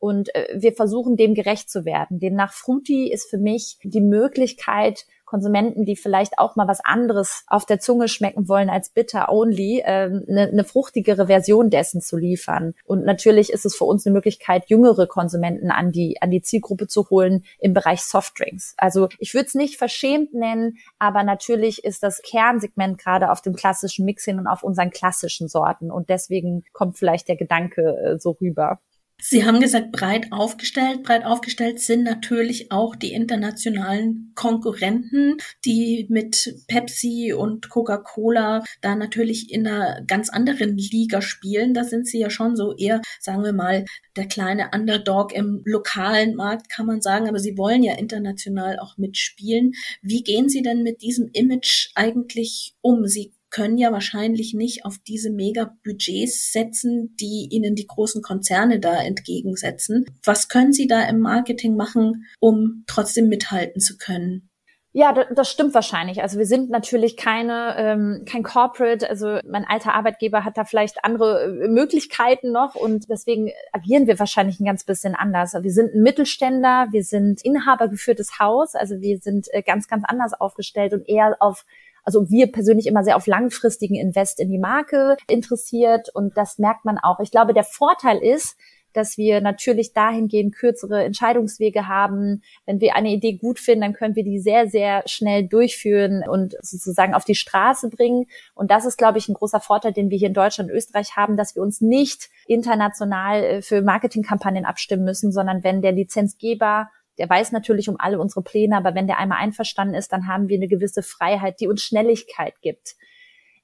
Und 0.00 0.34
äh, 0.34 0.48
wir 0.56 0.72
versuchen 0.72 1.16
dem 1.16 1.34
gerecht 1.34 1.70
zu 1.70 1.84
werden. 1.84 2.18
Demnach 2.18 2.52
Fruity 2.52 3.12
ist 3.12 3.30
für 3.30 3.38
mich 3.38 3.78
die 3.84 4.00
Möglichkeit, 4.00 5.06
Konsumenten, 5.30 5.84
die 5.84 5.94
vielleicht 5.94 6.38
auch 6.38 6.56
mal 6.56 6.66
was 6.66 6.84
anderes 6.84 7.44
auf 7.46 7.64
der 7.64 7.78
Zunge 7.78 8.08
schmecken 8.08 8.48
wollen 8.48 8.68
als 8.68 8.90
bitter 8.90 9.28
only, 9.28 9.80
ähm, 9.86 10.24
eine, 10.28 10.48
eine 10.48 10.64
fruchtigere 10.64 11.28
Version 11.28 11.70
dessen 11.70 12.00
zu 12.00 12.16
liefern. 12.16 12.74
Und 12.84 13.04
natürlich 13.04 13.52
ist 13.52 13.64
es 13.64 13.76
für 13.76 13.84
uns 13.84 14.04
eine 14.04 14.12
Möglichkeit, 14.12 14.64
jüngere 14.66 15.06
Konsumenten 15.06 15.70
an 15.70 15.92
die 15.92 16.20
an 16.20 16.32
die 16.32 16.42
Zielgruppe 16.42 16.88
zu 16.88 17.08
holen 17.10 17.44
im 17.60 17.74
Bereich 17.74 18.02
Softdrinks. 18.02 18.74
Also 18.76 19.08
ich 19.20 19.32
würde 19.32 19.46
es 19.46 19.54
nicht 19.54 19.76
verschämt 19.76 20.34
nennen, 20.34 20.78
aber 20.98 21.22
natürlich 21.22 21.84
ist 21.84 22.02
das 22.02 22.22
Kernsegment 22.22 22.98
gerade 22.98 23.30
auf 23.30 23.40
dem 23.40 23.54
klassischen 23.54 24.04
Mixing 24.06 24.36
und 24.36 24.48
auf 24.48 24.64
unseren 24.64 24.90
klassischen 24.90 25.46
Sorten. 25.46 25.92
Und 25.92 26.08
deswegen 26.10 26.64
kommt 26.72 26.98
vielleicht 26.98 27.28
der 27.28 27.36
Gedanke 27.36 27.82
äh, 27.82 28.18
so 28.18 28.32
rüber. 28.40 28.80
Sie 29.22 29.44
haben 29.44 29.60
gesagt, 29.60 29.92
breit 29.92 30.32
aufgestellt. 30.32 31.02
Breit 31.02 31.24
aufgestellt 31.24 31.80
sind 31.80 32.04
natürlich 32.04 32.72
auch 32.72 32.96
die 32.96 33.12
internationalen 33.12 34.32
Konkurrenten, 34.34 35.36
die 35.64 36.06
mit 36.08 36.54
Pepsi 36.68 37.32
und 37.36 37.68
Coca-Cola 37.68 38.64
da 38.80 38.96
natürlich 38.96 39.52
in 39.52 39.66
einer 39.66 40.02
ganz 40.06 40.30
anderen 40.30 40.76
Liga 40.76 41.20
spielen. 41.20 41.74
Da 41.74 41.84
sind 41.84 42.06
sie 42.06 42.18
ja 42.18 42.30
schon 42.30 42.56
so 42.56 42.74
eher, 42.76 43.02
sagen 43.20 43.44
wir 43.44 43.52
mal, 43.52 43.84
der 44.16 44.26
kleine 44.26 44.70
Underdog 44.74 45.32
im 45.32 45.62
lokalen 45.64 46.34
Markt, 46.34 46.70
kann 46.70 46.86
man 46.86 47.02
sagen. 47.02 47.28
Aber 47.28 47.38
sie 47.38 47.58
wollen 47.58 47.82
ja 47.82 47.94
international 47.94 48.78
auch 48.78 48.96
mitspielen. 48.96 49.72
Wie 50.02 50.22
gehen 50.22 50.48
Sie 50.48 50.62
denn 50.62 50.82
mit 50.82 51.02
diesem 51.02 51.28
Image 51.32 51.90
eigentlich 51.94 52.74
um? 52.80 53.06
Sie 53.06 53.32
können 53.50 53.78
ja 53.78 53.92
wahrscheinlich 53.92 54.54
nicht 54.54 54.84
auf 54.84 54.98
diese 54.98 55.30
Mega-Budgets 55.30 56.52
setzen, 56.52 57.16
die 57.20 57.48
ihnen 57.50 57.74
die 57.74 57.86
großen 57.86 58.22
Konzerne 58.22 58.80
da 58.80 59.00
entgegensetzen. 59.02 60.06
Was 60.24 60.48
können 60.48 60.72
Sie 60.72 60.86
da 60.86 61.02
im 61.08 61.20
Marketing 61.20 61.76
machen, 61.76 62.26
um 62.38 62.84
trotzdem 62.86 63.28
mithalten 63.28 63.80
zu 63.80 63.96
können? 63.96 64.50
Ja, 64.92 65.12
das 65.12 65.48
stimmt 65.48 65.72
wahrscheinlich. 65.72 66.20
Also 66.20 66.36
wir 66.36 66.46
sind 66.46 66.68
natürlich 66.68 67.16
keine 67.16 67.76
ähm, 67.78 68.24
kein 68.28 68.42
Corporate. 68.42 69.08
Also 69.08 69.38
mein 69.48 69.64
alter 69.64 69.94
Arbeitgeber 69.94 70.44
hat 70.44 70.58
da 70.58 70.64
vielleicht 70.64 71.04
andere 71.04 71.44
äh, 71.44 71.68
Möglichkeiten 71.68 72.50
noch 72.50 72.74
und 72.74 73.08
deswegen 73.08 73.52
agieren 73.70 74.08
wir 74.08 74.18
wahrscheinlich 74.18 74.58
ein 74.58 74.64
ganz 74.64 74.82
bisschen 74.82 75.14
anders. 75.14 75.54
Wir 75.54 75.70
sind 75.70 75.94
ein 75.94 76.02
Mittelständler, 76.02 76.88
wir 76.90 77.04
sind 77.04 77.40
inhabergeführtes 77.44 78.40
Haus, 78.40 78.74
also 78.74 79.00
wir 79.00 79.18
sind 79.18 79.46
äh, 79.52 79.62
ganz 79.62 79.86
ganz 79.86 80.02
anders 80.04 80.32
aufgestellt 80.32 80.92
und 80.92 81.08
eher 81.08 81.36
auf 81.38 81.64
also 82.04 82.30
wir 82.30 82.50
persönlich 82.50 82.86
immer 82.86 83.04
sehr 83.04 83.16
auf 83.16 83.26
langfristigen 83.26 83.94
Invest 83.94 84.40
in 84.40 84.50
die 84.50 84.58
Marke 84.58 85.16
interessiert 85.28 86.08
und 86.14 86.36
das 86.36 86.58
merkt 86.58 86.84
man 86.84 86.98
auch. 86.98 87.20
Ich 87.20 87.30
glaube, 87.30 87.54
der 87.54 87.64
Vorteil 87.64 88.18
ist, 88.18 88.56
dass 88.92 89.16
wir 89.16 89.40
natürlich 89.40 89.92
dahingehend 89.92 90.54
kürzere 90.54 91.04
Entscheidungswege 91.04 91.86
haben. 91.88 92.42
Wenn 92.66 92.80
wir 92.80 92.96
eine 92.96 93.10
Idee 93.10 93.34
gut 93.34 93.58
finden, 93.58 93.82
dann 93.82 93.92
können 93.92 94.16
wir 94.16 94.24
die 94.24 94.40
sehr, 94.40 94.68
sehr 94.68 95.02
schnell 95.06 95.46
durchführen 95.46 96.24
und 96.28 96.56
sozusagen 96.60 97.14
auf 97.14 97.24
die 97.24 97.34
Straße 97.34 97.88
bringen. 97.88 98.26
Und 98.54 98.70
das 98.70 98.84
ist, 98.84 98.98
glaube 98.98 99.18
ich, 99.18 99.28
ein 99.28 99.34
großer 99.34 99.60
Vorteil, 99.60 99.92
den 99.92 100.10
wir 100.10 100.18
hier 100.18 100.28
in 100.28 100.34
Deutschland 100.34 100.70
und 100.70 100.76
Österreich 100.76 101.16
haben, 101.16 101.36
dass 101.36 101.54
wir 101.54 101.62
uns 101.62 101.80
nicht 101.80 102.30
international 102.46 103.42
äh, 103.42 103.62
für 103.62 103.82
Marketingkampagnen 103.82 104.64
abstimmen 104.64 105.04
müssen, 105.04 105.32
sondern 105.32 105.62
wenn 105.62 105.82
der 105.82 105.92
Lizenzgeber 105.92 106.90
der 107.18 107.28
weiß 107.28 107.52
natürlich 107.52 107.88
um 107.88 107.96
alle 107.98 108.18
unsere 108.18 108.42
Pläne, 108.42 108.76
aber 108.76 108.94
wenn 108.94 109.06
der 109.06 109.18
einmal 109.18 109.38
einverstanden 109.38 109.94
ist, 109.94 110.12
dann 110.12 110.26
haben 110.26 110.48
wir 110.48 110.56
eine 110.56 110.68
gewisse 110.68 111.02
Freiheit, 111.02 111.60
die 111.60 111.68
uns 111.68 111.82
Schnelligkeit 111.82 112.60
gibt. 112.62 112.96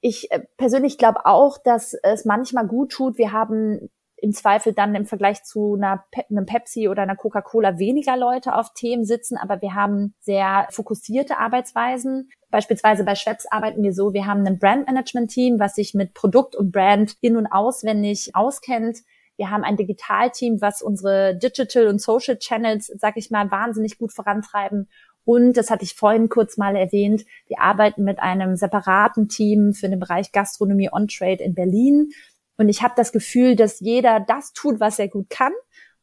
Ich 0.00 0.30
äh, 0.30 0.40
persönlich 0.56 0.98
glaube 0.98 1.24
auch, 1.24 1.58
dass 1.58 1.94
es 2.02 2.24
manchmal 2.24 2.66
gut 2.66 2.92
tut. 2.92 3.18
Wir 3.18 3.32
haben 3.32 3.90
im 4.18 4.32
Zweifel 4.32 4.72
dann 4.72 4.94
im 4.94 5.06
Vergleich 5.06 5.44
zu 5.44 5.74
einer 5.74 6.04
Pe 6.10 6.24
einem 6.30 6.46
Pepsi 6.46 6.88
oder 6.88 7.02
einer 7.02 7.16
Coca-Cola 7.16 7.78
weniger 7.78 8.16
Leute 8.16 8.54
auf 8.54 8.72
Themen 8.72 9.04
sitzen, 9.04 9.36
aber 9.36 9.60
wir 9.60 9.74
haben 9.74 10.14
sehr 10.20 10.66
fokussierte 10.70 11.38
Arbeitsweisen. 11.38 12.30
Beispielsweise 12.50 13.04
bei 13.04 13.14
Schweppes 13.14 13.46
arbeiten 13.50 13.82
wir 13.82 13.92
so, 13.92 14.14
wir 14.14 14.26
haben 14.26 14.46
ein 14.46 14.58
Brandmanagement-Team, 14.58 15.58
was 15.58 15.74
sich 15.74 15.92
mit 15.92 16.14
Produkt 16.14 16.56
und 16.56 16.72
Brand 16.72 17.16
in- 17.20 17.36
und 17.36 17.46
auswendig 17.46 18.30
auskennt. 18.34 18.98
Wir 19.36 19.50
haben 19.50 19.64
ein 19.64 19.76
Digitalteam, 19.76 20.60
was 20.60 20.82
unsere 20.82 21.36
Digital 21.36 21.88
und 21.88 22.00
Social 22.00 22.38
Channels, 22.38 22.86
sag 22.98 23.16
ich 23.16 23.30
mal, 23.30 23.50
wahnsinnig 23.50 23.98
gut 23.98 24.12
vorantreiben. 24.12 24.88
Und, 25.24 25.56
das 25.56 25.70
hatte 25.70 25.84
ich 25.84 25.94
vorhin 25.94 26.28
kurz 26.28 26.56
mal 26.56 26.76
erwähnt, 26.76 27.24
wir 27.48 27.60
arbeiten 27.60 28.04
mit 28.04 28.20
einem 28.20 28.56
separaten 28.56 29.28
Team 29.28 29.74
für 29.74 29.88
den 29.88 29.98
Bereich 29.98 30.32
Gastronomie 30.32 30.90
On-Trade 30.92 31.42
in 31.42 31.54
Berlin. 31.54 32.10
Und 32.56 32.68
ich 32.68 32.82
habe 32.82 32.94
das 32.96 33.12
Gefühl, 33.12 33.56
dass 33.56 33.80
jeder 33.80 34.20
das 34.20 34.52
tut, 34.52 34.80
was 34.80 34.98
er 34.98 35.08
gut 35.08 35.28
kann. 35.28 35.52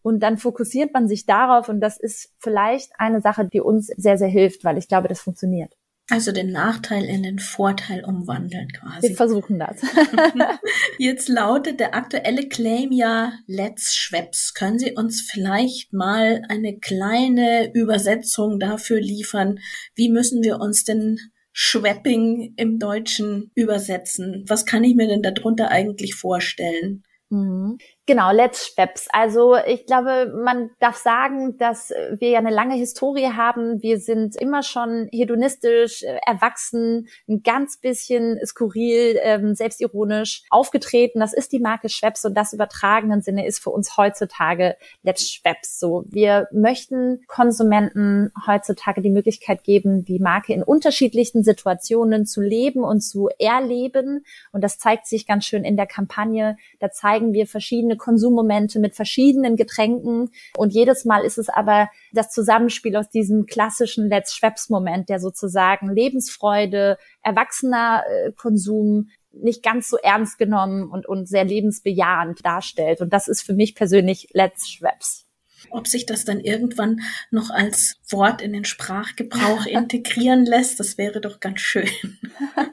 Und 0.02 0.20
dann 0.20 0.38
fokussiert 0.38 0.94
man 0.94 1.08
sich 1.08 1.26
darauf. 1.26 1.70
Und 1.70 1.80
das 1.80 1.98
ist 1.98 2.34
vielleicht 2.38 2.92
eine 3.00 3.22
Sache, 3.22 3.46
die 3.46 3.62
uns 3.62 3.88
sehr, 3.88 4.18
sehr 4.18 4.28
hilft, 4.28 4.66
weil 4.66 4.78
ich 4.78 4.90
glaube, 4.90 5.08
das 5.08 5.22
funktioniert. 5.22 5.74
Also 6.10 6.34
den 6.34 6.52
Nachteil 6.52 7.06
in 7.06 7.24
den 7.24 7.40
Vorteil 7.40 8.04
umwandeln 8.04 8.68
quasi. 8.70 9.10
Wir 9.10 9.16
versuchen 9.16 9.58
das. 9.58 9.82
Jetzt 10.98 11.30
lautet 11.30 11.80
der 11.80 11.96
aktuelle 11.96 12.50
Claim 12.50 12.92
ja 12.92 13.34
Let's 13.48 13.96
Schweppes. 13.96 14.54
Können 14.54 14.80
Sie 14.80 14.94
uns 14.94 15.22
vielleicht 15.22 15.94
mal 15.94 16.42
eine 16.50 16.78
kleine 16.80 17.72
Übersetzung 17.74 18.60
dafür 18.60 19.00
liefern? 19.00 19.60
Wie 19.96 20.10
müssen 20.10 20.44
wir 20.44 20.60
uns 20.60 20.84
denn 20.84 21.20
Schwepping 21.54 22.54
im 22.58 22.80
Deutschen 22.80 23.52
übersetzen? 23.56 24.44
Was 24.48 24.66
kann 24.66 24.84
ich 24.84 24.96
mir 24.96 25.08
denn 25.08 25.22
darunter 25.22 25.70
eigentlich 25.70 26.16
vorstellen? 26.16 27.04
Mhm. 27.30 27.78
Genau, 28.06 28.34
Let's 28.34 28.68
Steps. 28.68 29.08
Also 29.14 29.56
ich 29.66 29.86
glaube, 29.86 30.34
man 30.36 30.72
darf 30.82 30.98
sagen, 30.98 31.58
dass 31.58 31.94
wir 32.12 32.32
ja 32.32 32.40
eine 32.40 32.50
lange 32.50 32.76
Historie 32.76 33.28
haben. 33.28 33.82
Wir 33.82 33.98
sind 33.98 34.36
immer 34.36 34.62
schon 34.62 35.08
hedonistisch, 35.14 36.04
äh, 36.04 36.20
erwachsen, 36.26 37.08
ein 37.30 37.44
ganz 37.44 37.78
bisschen 37.78 38.46
skurril, 38.46 39.18
ähm, 39.22 39.56
selbstironisch 39.56 40.44
aufgetreten. 40.50 41.22
Das 41.22 41.32
ist 41.32 41.54
die 41.54 41.62
Marke 41.62 41.88
Schweppes 41.88 42.26
und 42.26 42.34
das 42.36 42.52
übertragenen 42.52 43.22
Sinne 43.22 43.48
ist 43.48 43.64
für 43.64 43.70
uns 43.70 43.96
heutzutage 43.96 44.76
Let's 45.04 45.32
Schweppes 45.32 45.80
so. 45.80 46.04
Wir 46.10 46.50
möchten 46.52 47.22
Konsumenten 47.28 48.34
heutzutage 48.46 49.02
die 49.02 49.12
Möglichkeit 49.12 49.64
geben, 49.64 50.04
die 50.04 50.20
Marke 50.20 50.52
in 50.52 50.64
unterschiedlichen 50.64 51.42
Situationen 51.46 52.26
zu 52.26 52.42
leben 52.42 52.84
und 52.84 53.00
zu 53.00 53.30
erleben. 53.40 54.26
Und 54.52 54.62
das 54.62 54.78
zeigt 54.78 55.08
sich 55.08 55.26
ganz 55.26 55.46
schön 55.46 55.64
in 55.64 55.78
der 55.78 55.88
Kampagne. 55.88 56.58
Da 56.82 56.92
zeigen 56.92 57.32
wir 57.32 57.48
verschiedene 57.48 57.93
verschiedene 57.94 57.98
Konsummomente 57.98 58.80
mit 58.80 58.96
verschiedenen 58.96 59.56
Getränken. 59.56 60.30
Und 60.58 60.74
jedes 60.74 61.06
Mal 61.06 61.24
ist 61.24 61.38
es 61.38 61.50
aber 61.50 61.90
das 62.12 62.30
Zusammenspiel 62.32 62.96
aus 62.96 63.10
diesem 63.10 63.46
klassischen 63.46 64.10
Let's 64.10 64.36
Schweppes 64.36 64.70
Moment, 64.70 65.10
der 65.10 65.20
sozusagen 65.20 65.94
Lebensfreude, 65.94 66.98
erwachsener 67.22 68.04
äh, 68.08 68.32
Konsum, 68.32 69.10
nicht 69.32 69.64
ganz 69.64 69.90
so 69.90 69.98
ernst 69.98 70.38
genommen 70.38 70.90
und, 70.92 71.08
und 71.08 71.28
sehr 71.28 71.44
lebensbejahend 71.44 72.46
darstellt. 72.46 73.02
Und 73.02 73.12
das 73.12 73.28
ist 73.28 73.42
für 73.42 73.54
mich 73.54 73.74
persönlich 73.74 74.30
Let's 74.34 74.70
Schweppes. 74.70 75.26
Ob 75.70 75.88
sich 75.88 76.06
das 76.06 76.26
dann 76.26 76.40
irgendwann 76.40 77.00
noch 77.32 77.50
als 77.50 77.96
Wort 78.10 78.42
in 78.42 78.54
den 78.54 78.66
Sprachgebrauch 78.66 79.66
integrieren 79.68 80.46
lässt, 80.46 80.80
das 80.80 80.98
wäre 80.98 81.20
doch 81.20 81.40
ganz 81.40 81.62
schön. 81.62 81.90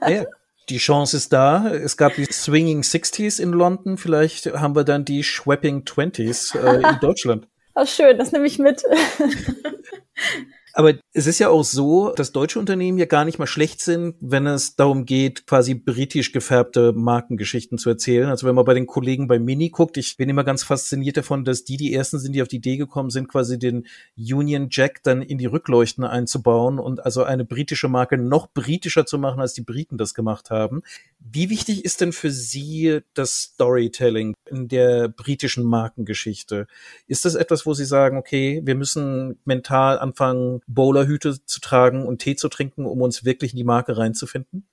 Ja, 0.06 0.26
die 0.70 0.78
Chance 0.78 1.16
ist 1.16 1.32
da. 1.32 1.68
Es 1.68 1.96
gab 1.96 2.14
die 2.14 2.24
Swinging 2.24 2.82
Sixties 2.82 3.38
in 3.38 3.52
London. 3.52 3.96
Vielleicht 3.98 4.46
haben 4.46 4.74
wir 4.76 4.84
dann 4.84 5.04
die 5.04 5.22
Schwepping 5.24 5.84
Twenties 5.84 6.54
äh, 6.54 6.76
in 6.76 6.98
Deutschland. 7.00 7.48
Oh, 7.74 7.84
schön, 7.84 8.18
das 8.18 8.32
nehme 8.32 8.46
ich 8.46 8.58
mit. 8.58 8.82
Aber 10.72 10.94
es 11.12 11.26
ist 11.26 11.38
ja 11.38 11.48
auch 11.48 11.64
so, 11.64 12.12
dass 12.14 12.32
deutsche 12.32 12.58
Unternehmen 12.58 12.98
ja 12.98 13.06
gar 13.06 13.24
nicht 13.24 13.38
mal 13.38 13.46
schlecht 13.46 13.80
sind, 13.80 14.16
wenn 14.20 14.46
es 14.46 14.76
darum 14.76 15.04
geht, 15.04 15.46
quasi 15.46 15.74
britisch 15.74 16.32
gefärbte 16.32 16.92
Markengeschichten 16.92 17.78
zu 17.78 17.90
erzählen. 17.90 18.28
Also 18.28 18.46
wenn 18.46 18.54
man 18.54 18.64
bei 18.64 18.74
den 18.74 18.86
Kollegen 18.86 19.26
bei 19.26 19.38
Mini 19.38 19.70
guckt, 19.70 19.96
ich 19.96 20.16
bin 20.16 20.28
immer 20.28 20.44
ganz 20.44 20.62
fasziniert 20.62 21.16
davon, 21.16 21.44
dass 21.44 21.64
die 21.64 21.76
die 21.76 21.92
ersten 21.92 22.18
sind, 22.18 22.34
die 22.34 22.42
auf 22.42 22.48
die 22.48 22.56
Idee 22.56 22.76
gekommen 22.76 23.10
sind, 23.10 23.28
quasi 23.28 23.58
den 23.58 23.86
Union 24.16 24.68
Jack 24.70 25.02
dann 25.02 25.22
in 25.22 25.38
die 25.38 25.46
Rückleuchten 25.46 26.04
einzubauen 26.04 26.78
und 26.78 27.04
also 27.04 27.24
eine 27.24 27.44
britische 27.44 27.88
Marke 27.88 28.16
noch 28.16 28.52
britischer 28.52 29.06
zu 29.06 29.18
machen, 29.18 29.40
als 29.40 29.54
die 29.54 29.62
Briten 29.62 29.98
das 29.98 30.14
gemacht 30.14 30.50
haben. 30.50 30.82
Wie 31.18 31.50
wichtig 31.50 31.84
ist 31.84 32.00
denn 32.00 32.12
für 32.12 32.30
Sie 32.30 33.00
das 33.14 33.40
Storytelling 33.42 34.34
in 34.46 34.68
der 34.68 35.08
britischen 35.08 35.64
Markengeschichte? 35.64 36.66
Ist 37.06 37.24
das 37.24 37.34
etwas, 37.34 37.66
wo 37.66 37.74
Sie 37.74 37.84
sagen, 37.84 38.16
okay, 38.16 38.62
wir 38.64 38.74
müssen 38.74 39.38
mental 39.44 39.98
anfangen, 39.98 40.60
Bowlerhüte 40.74 41.44
zu 41.44 41.60
tragen 41.60 42.06
und 42.06 42.18
Tee 42.18 42.36
zu 42.36 42.48
trinken, 42.48 42.86
um 42.86 43.02
uns 43.02 43.24
wirklich 43.24 43.52
in 43.52 43.56
die 43.56 43.64
Marke 43.64 43.96
reinzufinden? 43.96 44.66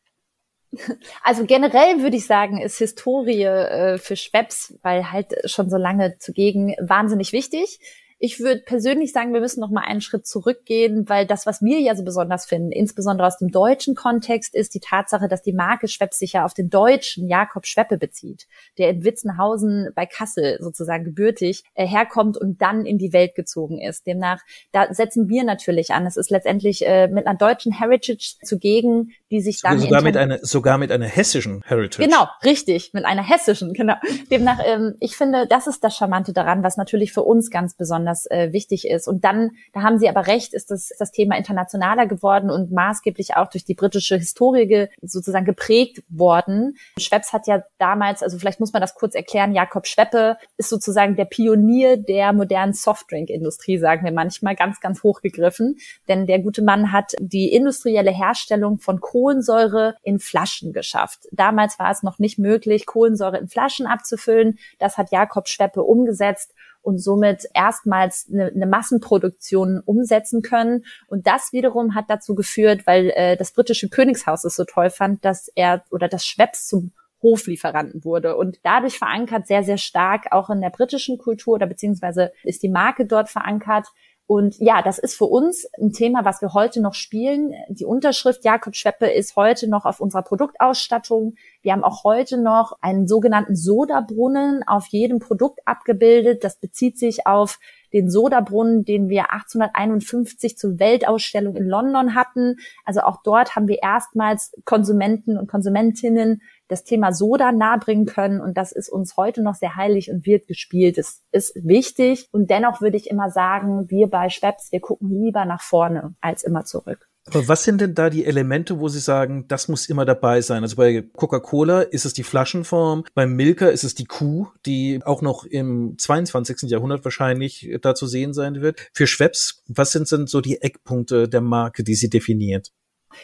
Also 1.23 1.45
generell 1.45 2.01
würde 2.01 2.17
ich 2.17 2.25
sagen, 2.25 2.61
ist 2.61 2.77
Historie 2.77 3.43
äh, 3.43 3.97
für 3.97 4.15
Schweppes, 4.15 4.77
weil 4.81 5.11
halt 5.11 5.33
schon 5.45 5.69
so 5.69 5.77
lange 5.77 6.17
zugegen, 6.19 6.75
wahnsinnig 6.79 7.31
wichtig. 7.31 7.79
Ich 8.19 8.39
würde 8.39 8.61
persönlich 8.65 9.11
sagen, 9.11 9.33
wir 9.33 9.41
müssen 9.41 9.59
noch 9.59 9.69
mal 9.69 9.83
einen 9.85 10.01
Schritt 10.01 10.25
zurückgehen, 10.25 11.07
weil 11.07 11.27
das, 11.27 11.45
was 11.45 11.61
wir 11.61 11.79
ja 11.79 11.95
so 11.95 12.03
besonders 12.03 12.47
finden, 12.47 12.71
insbesondere 12.71 13.27
aus 13.27 13.37
dem 13.37 13.51
deutschen 13.51 13.93
Kontext, 13.93 14.55
ist 14.55 14.73
die 14.73 14.79
Tatsache, 14.79 15.27
dass 15.27 15.43
die 15.43 15.53
Marke 15.53 15.87
Schwepp 15.87 16.13
sich 16.13 16.33
ja 16.33 16.43
auf 16.43 16.55
den 16.55 16.69
deutschen 16.69 17.27
Jakob 17.27 17.67
Schweppe 17.67 17.97
bezieht, 17.97 18.47
der 18.79 18.89
in 18.89 19.03
Witzenhausen 19.03 19.89
bei 19.93 20.07
Kassel 20.07 20.57
sozusagen 20.59 21.03
gebürtig 21.03 21.63
äh, 21.75 21.85
herkommt 21.85 22.37
und 22.37 22.59
dann 22.59 22.87
in 22.87 22.97
die 22.97 23.13
Welt 23.13 23.35
gezogen 23.35 23.79
ist. 23.79 24.07
Demnach, 24.07 24.41
da 24.71 24.91
setzen 24.91 25.29
wir 25.29 25.43
natürlich 25.43 25.91
an. 25.91 26.07
Es 26.07 26.17
ist 26.17 26.31
letztendlich 26.31 26.87
äh, 26.87 27.07
mit 27.09 27.27
einer 27.27 27.37
deutschen 27.37 27.71
Heritage 27.71 28.37
zugegen, 28.43 29.11
die 29.29 29.41
sich 29.41 29.61
dann 29.61 29.79
sogar 29.79 30.01
mit 30.01 30.17
einer 30.17 30.39
sogar 30.41 30.79
mit 30.79 30.91
einer 30.91 31.05
hessischen 31.05 31.61
Heritage. 31.65 32.07
Genau, 32.07 32.27
richtig, 32.43 32.93
mit 32.93 33.05
einer 33.05 33.23
hessischen, 33.23 33.73
genau. 33.75 33.95
Demnach, 34.31 34.59
ähm, 34.65 34.95
ich 34.99 35.15
finde, 35.15 35.45
das 35.47 35.67
ist 35.67 35.83
das 35.83 35.95
Charmante 35.95 36.33
daran, 36.33 36.63
was 36.63 36.77
natürlich 36.77 37.13
für 37.13 37.21
uns 37.21 37.51
ganz 37.51 37.75
besonders 37.75 38.06
besonders 38.07 38.29
äh, 38.31 38.53
wichtig 38.53 38.87
ist. 38.87 39.07
Und 39.07 39.23
dann, 39.23 39.51
da 39.73 39.81
haben 39.81 39.97
Sie 39.97 40.09
aber 40.09 40.27
recht, 40.27 40.53
ist 40.53 40.71
das, 40.71 40.89
das 40.97 41.11
Thema 41.11 41.37
internationaler 41.37 42.07
geworden 42.07 42.49
und 42.49 42.71
maßgeblich 42.71 43.35
auch 43.35 43.49
durch 43.49 43.65
die 43.65 43.75
britische 43.75 44.17
Historie 44.17 44.67
ge, 44.67 44.87
sozusagen 45.01 45.45
geprägt 45.45 46.03
worden. 46.09 46.77
Schweppes 46.97 47.33
hat 47.33 47.47
ja 47.47 47.63
damals, 47.77 48.23
also 48.23 48.37
vielleicht 48.37 48.59
muss 48.59 48.73
man 48.73 48.81
das 48.81 48.95
kurz 48.95 49.15
erklären, 49.15 49.53
Jakob 49.53 49.87
Schweppe 49.87 50.37
ist 50.57 50.69
sozusagen 50.69 51.15
der 51.15 51.25
Pionier 51.25 51.97
der 51.97 52.33
modernen 52.33 52.73
Softdrink-Industrie, 52.73 53.77
sagen 53.77 54.05
wir 54.05 54.11
manchmal, 54.11 54.55
ganz, 54.55 54.79
ganz 54.79 55.03
hochgegriffen. 55.03 55.77
Denn 56.07 56.27
der 56.27 56.39
gute 56.39 56.61
Mann 56.61 56.91
hat 56.91 57.13
die 57.19 57.51
industrielle 57.51 58.11
Herstellung 58.11 58.79
von 58.79 58.99
Kohlensäure 58.99 59.95
in 60.03 60.19
Flaschen 60.19 60.73
geschafft. 60.73 61.27
Damals 61.31 61.79
war 61.79 61.91
es 61.91 62.03
noch 62.03 62.19
nicht 62.19 62.39
möglich, 62.39 62.85
Kohlensäure 62.85 63.37
in 63.37 63.47
Flaschen 63.47 63.85
abzufüllen. 63.85 64.57
Das 64.79 64.97
hat 64.97 65.11
Jakob 65.11 65.47
Schweppe 65.47 65.83
umgesetzt 65.83 66.53
und 66.87 66.99
somit 66.99 67.43
erstmals 67.53 68.29
eine, 68.31 68.45
eine 68.45 68.65
Massenproduktion 68.65 69.81
umsetzen 69.85 70.41
können. 70.41 70.85
Und 71.09 71.27
das 71.27 71.51
wiederum 71.51 71.95
hat 71.95 72.05
dazu 72.07 72.33
geführt, 72.33 72.87
weil 72.87 73.09
äh, 73.09 73.35
das 73.35 73.51
britische 73.51 73.89
Königshaus 73.89 74.45
es 74.45 74.55
so 74.55 74.63
toll 74.63 74.89
fand, 74.89 75.25
dass 75.25 75.49
er 75.53 75.83
oder 75.91 76.07
das 76.07 76.25
Schweppes 76.25 76.65
zum 76.65 76.93
Hoflieferanten 77.21 78.05
wurde 78.05 78.37
und 78.37 78.59
dadurch 78.63 78.97
verankert 78.99 79.47
sehr, 79.47 79.63
sehr 79.63 79.77
stark 79.77 80.31
auch 80.31 80.49
in 80.49 80.61
der 80.61 80.69
britischen 80.69 81.17
Kultur 81.17 81.55
oder 81.55 81.67
beziehungsweise 81.67 82.31
ist 82.43 82.63
die 82.63 82.69
Marke 82.69 83.05
dort 83.05 83.27
verankert. 83.27 83.87
Und 84.27 84.59
ja, 84.59 84.81
das 84.81 84.99
ist 84.99 85.15
für 85.15 85.25
uns 85.25 85.65
ein 85.81 85.93
Thema, 85.93 86.25
was 86.25 86.41
wir 86.41 86.53
heute 86.53 86.81
noch 86.81 86.93
spielen. 86.93 87.53
Die 87.69 87.85
Unterschrift 87.85 88.43
Jakob 88.43 88.75
Schweppe 88.75 89.07
ist 89.09 89.37
heute 89.37 89.69
noch 89.69 89.85
auf 89.85 90.01
unserer 90.01 90.21
Produktausstattung. 90.21 91.35
Wir 91.61 91.71
haben 91.71 91.85
auch 91.85 92.03
heute 92.03 92.37
noch 92.37 92.73
einen 92.81 93.07
sogenannten 93.07 93.55
Sodabrunnen 93.55 94.67
auf 94.67 94.87
jedem 94.87 95.19
Produkt 95.19 95.61
abgebildet. 95.65 96.43
Das 96.43 96.59
bezieht 96.59 96.99
sich 96.99 97.25
auf 97.25 97.57
den 97.93 98.09
Sodabrunnen, 98.09 98.83
den 98.83 99.07
wir 99.07 99.31
1851 99.31 100.57
zur 100.57 100.77
Weltausstellung 100.77 101.55
in 101.55 101.65
London 101.65 102.13
hatten. 102.13 102.57
Also 102.83 103.01
auch 103.01 103.23
dort 103.23 103.55
haben 103.55 103.69
wir 103.69 103.81
erstmals 103.81 104.51
Konsumenten 104.65 105.37
und 105.37 105.47
Konsumentinnen 105.47 106.41
das 106.67 106.83
Thema 106.83 107.13
Soda 107.13 107.51
nahebringen 107.51 108.05
können. 108.05 108.41
Und 108.41 108.57
das 108.57 108.71
ist 108.71 108.89
uns 108.89 109.17
heute 109.17 109.41
noch 109.41 109.55
sehr 109.55 109.75
heilig 109.75 110.11
und 110.11 110.25
wird 110.25 110.47
gespielt. 110.47 110.97
Es 110.97 111.23
ist 111.31 111.55
wichtig. 111.63 112.27
Und 112.31 112.49
dennoch 112.49 112.81
würde 112.81 112.97
ich 112.97 113.09
immer 113.09 113.29
sagen, 113.29 113.89
wir 113.89 114.07
bei 114.07 114.29
Schweppes, 114.29 114.71
wir 114.71 114.79
gucken 114.79 115.09
lieber 115.09 115.45
nach 115.45 115.61
vorne 115.61 116.15
als 116.21 116.43
immer 116.43 116.65
zurück. 116.65 117.07
Aber 117.29 117.47
was 117.47 117.63
sind 117.63 117.81
denn 117.81 117.93
da 117.93 118.09
die 118.09 118.25
Elemente, 118.25 118.79
wo 118.79 118.87
Sie 118.87 118.99
sagen, 118.99 119.49
das 119.49 119.67
muss 119.67 119.89
immer 119.89 120.05
dabei 120.05 120.41
sein? 120.41 120.63
Also 120.63 120.77
bei 120.77 121.01
Coca-Cola 121.01 121.81
ist 121.81 122.05
es 122.05 122.13
die 122.13 122.23
Flaschenform, 122.23 123.03
beim 123.15 123.33
Milka 123.33 123.67
ist 123.67 123.83
es 123.83 123.95
die 123.95 124.05
Kuh, 124.05 124.47
die 124.65 125.01
auch 125.03 125.21
noch 125.21 125.43
im 125.43 125.95
22. 125.97 126.69
Jahrhundert 126.69 127.03
wahrscheinlich 127.03 127.77
da 127.81 127.95
zu 127.95 128.07
sehen 128.07 128.33
sein 128.33 128.61
wird. 128.61 128.89
Für 128.93 129.07
Schweppes, 129.07 129.61
was 129.67 129.91
sind 129.91 130.09
denn 130.09 130.27
so 130.27 130.39
die 130.39 130.61
Eckpunkte 130.61 131.27
der 131.27 131.41
Marke, 131.41 131.83
die 131.83 131.95
sie 131.95 132.09
definiert? 132.09 132.71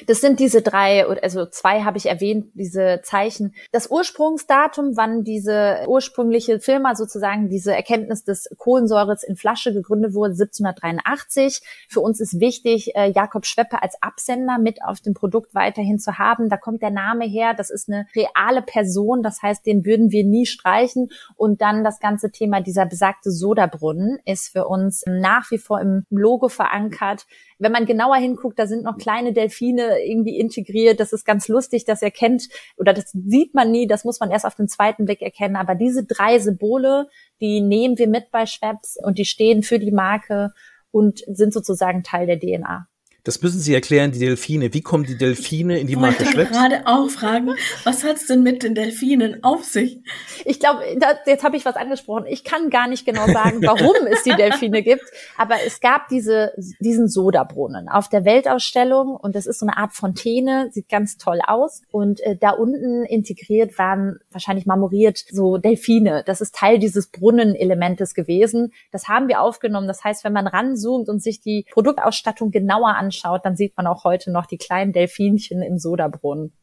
Das 0.08 0.22
sind 0.22 0.40
diese 0.40 0.62
drei, 0.62 1.06
also 1.06 1.46
zwei 1.46 1.82
habe 1.84 1.98
ich 1.98 2.08
erwähnt, 2.08 2.48
diese 2.54 3.02
Zeichen. 3.04 3.54
Das 3.72 3.90
Ursprungsdatum, 3.90 4.96
wann 4.96 5.24
diese 5.24 5.86
ursprüngliche 5.88 6.60
Firma 6.60 6.96
sozusagen 6.96 7.50
diese 7.50 7.76
Erkenntnis 7.76 8.24
des 8.24 8.50
Kohlensäures 8.58 9.24
in 9.24 9.36
Flasche 9.36 9.74
gegründet 9.74 10.14
wurde, 10.14 10.34
1783. 10.34 11.62
Für 11.90 12.02
uns 12.02 12.20
ist 12.20 12.40
wichtig, 12.40 12.96
äh, 12.96 13.12
Jakob 13.12 13.46
Schweppe 13.46 13.82
als 13.82 14.02
Absender 14.02 14.58
mit 14.60 14.84
auf 14.84 15.00
dem 15.00 15.14
Produkt 15.14 15.56
weiterhin 15.56 16.00
zu 16.00 16.18
haben. 16.18 16.50
Da 16.50 16.58
kommt 16.58 16.82
der 16.82 16.92
Name 16.92 17.26
her. 17.26 17.54
Das 17.54 17.70
ist 17.70 17.90
eine 17.90 18.08
reale 18.16 18.62
Person. 18.62 19.24
Das 19.24 19.42
heißt, 19.42 19.66
den 19.66 19.86
würden 19.86 20.12
wir 20.12 20.24
nie 20.24 20.46
streichen. 20.46 21.10
Und 21.36 21.62
dann 21.62 21.84
das 21.84 22.00
ganze 22.00 22.32
Thema 22.32 22.62
dieser 22.62 22.86
besagte 22.86 23.32
Sodabrunnen 23.32 24.20
ist 24.26 24.50
für 24.50 24.68
uns 24.68 25.04
nach 25.08 25.52
wie 25.52 25.58
vor 25.58 25.82
im 25.82 26.06
Logo 26.10 26.50
verankert 26.50 27.26
wenn 27.64 27.72
man 27.72 27.86
genauer 27.86 28.18
hinguckt, 28.18 28.60
da 28.60 28.68
sind 28.68 28.84
noch 28.84 28.98
kleine 28.98 29.34
Delfine 29.34 30.04
irgendwie 30.06 30.38
integriert. 30.38 31.00
Das 31.00 31.14
ist 31.14 31.26
ganz 31.26 31.48
lustig, 31.48 31.86
das 31.86 32.02
erkennt 32.02 32.50
oder 32.78 32.94
das 32.94 33.12
sieht 33.12 33.54
man 33.54 33.72
nie, 33.72 33.88
das 33.88 34.04
muss 34.04 34.20
man 34.20 34.32
erst 34.32 34.46
auf 34.46 34.56
den 34.56 34.68
zweiten 34.68 35.06
Blick 35.06 35.22
erkennen. 35.22 35.56
Aber 35.56 35.74
diese 35.74 36.06
drei 36.06 36.40
Symbole, 36.40 37.08
die 37.42 37.62
nehmen 37.62 37.98
wir 37.98 38.08
mit 38.08 38.32
bei 38.32 38.46
Schweppes 38.46 38.98
und 39.02 39.18
die 39.18 39.26
stehen 39.26 39.64
für 39.64 39.80
die 39.80 39.92
Marke 39.92 40.52
und 40.92 41.24
sind 41.28 41.54
sozusagen 41.54 42.04
Teil 42.04 42.28
der 42.28 42.40
DNA. 42.40 42.88
Das 43.26 43.42
müssen 43.42 43.60
Sie 43.60 43.74
erklären, 43.74 44.12
die 44.12 44.20
Delfine. 44.20 44.74
Wie 44.74 44.82
kommen 44.82 45.06
die 45.06 45.18
Delfine 45.18 45.80
in 45.80 45.88
die 45.88 45.96
Marke 45.96 46.26
Schweppes? 46.26 46.34
Ich 46.34 46.38
wollte 46.38 46.52
gerade 46.52 46.88
auch 46.88 47.10
fragen, 47.10 47.56
was 47.86 48.04
hat's 48.04 48.28
denn 48.28 48.44
mit 48.44 48.64
den 48.64 48.76
Delfinen 48.76 49.46
auf 49.46 49.64
sich? 49.64 50.02
Ich 50.44 50.60
glaube, 50.60 50.82
jetzt 51.26 51.46
habe 51.46 51.56
ich 51.56 51.64
was 51.64 51.78
angesprochen. 51.78 52.26
Ich 52.28 52.44
kann 52.44 52.70
gar 52.70 52.90
nicht 52.90 53.06
genau 53.06 53.26
sagen, 53.28 53.62
warum 53.64 53.96
es 54.12 54.24
die 54.24 54.36
Delfine 54.36 54.84
gibt, 54.84 55.06
aber 55.38 55.56
es 55.66 55.80
gab 55.80 56.10
diese, 56.10 56.52
diesen 56.82 57.08
Sodabrunnen 57.08 57.88
auf 57.88 58.10
der 58.10 58.26
Weltausstellung 58.26 59.16
und 59.16 59.36
das 59.36 59.46
ist 59.46 59.60
so 59.60 59.66
eine 59.68 59.78
Art 59.78 59.94
Fontäne, 59.94 60.68
sieht 60.74 60.90
ganz 60.90 61.16
toll 61.16 61.40
aus 61.48 61.82
und 61.92 62.20
äh, 62.22 62.36
da 62.36 62.50
unten 62.50 63.06
integriert 63.06 63.78
waren 63.78 64.20
wahrscheinlich 64.32 64.66
marmoriert 64.66 65.24
so 65.32 65.58
Delfine. 65.58 66.24
Das 66.26 66.42
ist 66.42 66.56
Teil 66.56 66.78
dieses 66.78 67.08
Brunnenelementes 67.08 68.16
gewesen. 68.16 68.74
Das 68.92 69.08
haben 69.08 69.30
wir 69.30 69.40
aufgenommen. 69.40 69.88
Das 69.88 70.04
heißt, 70.04 70.26
wenn 70.26 70.34
man 70.34 70.48
ranzoomt 70.48 71.08
und 71.08 71.24
sich 71.24 71.40
die 71.40 71.66
Produktausstattung 71.72 72.52
genauer 72.52 72.96
anschaut, 72.98 73.13
anschaut, 73.14 73.42
dann 73.44 73.56
sieht 73.56 73.76
man 73.78 73.88
auch 73.88 74.04
heute 74.04 74.32
noch 74.32 74.46
die 74.46 74.58
kleinen 74.58 74.94
Delfinchen 74.94 75.62
im 75.62 75.78
Sodabrunnen. 75.78 76.54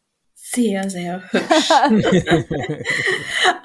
Sehr, 0.42 0.88
sehr 0.88 1.22
hübsch. 1.30 1.70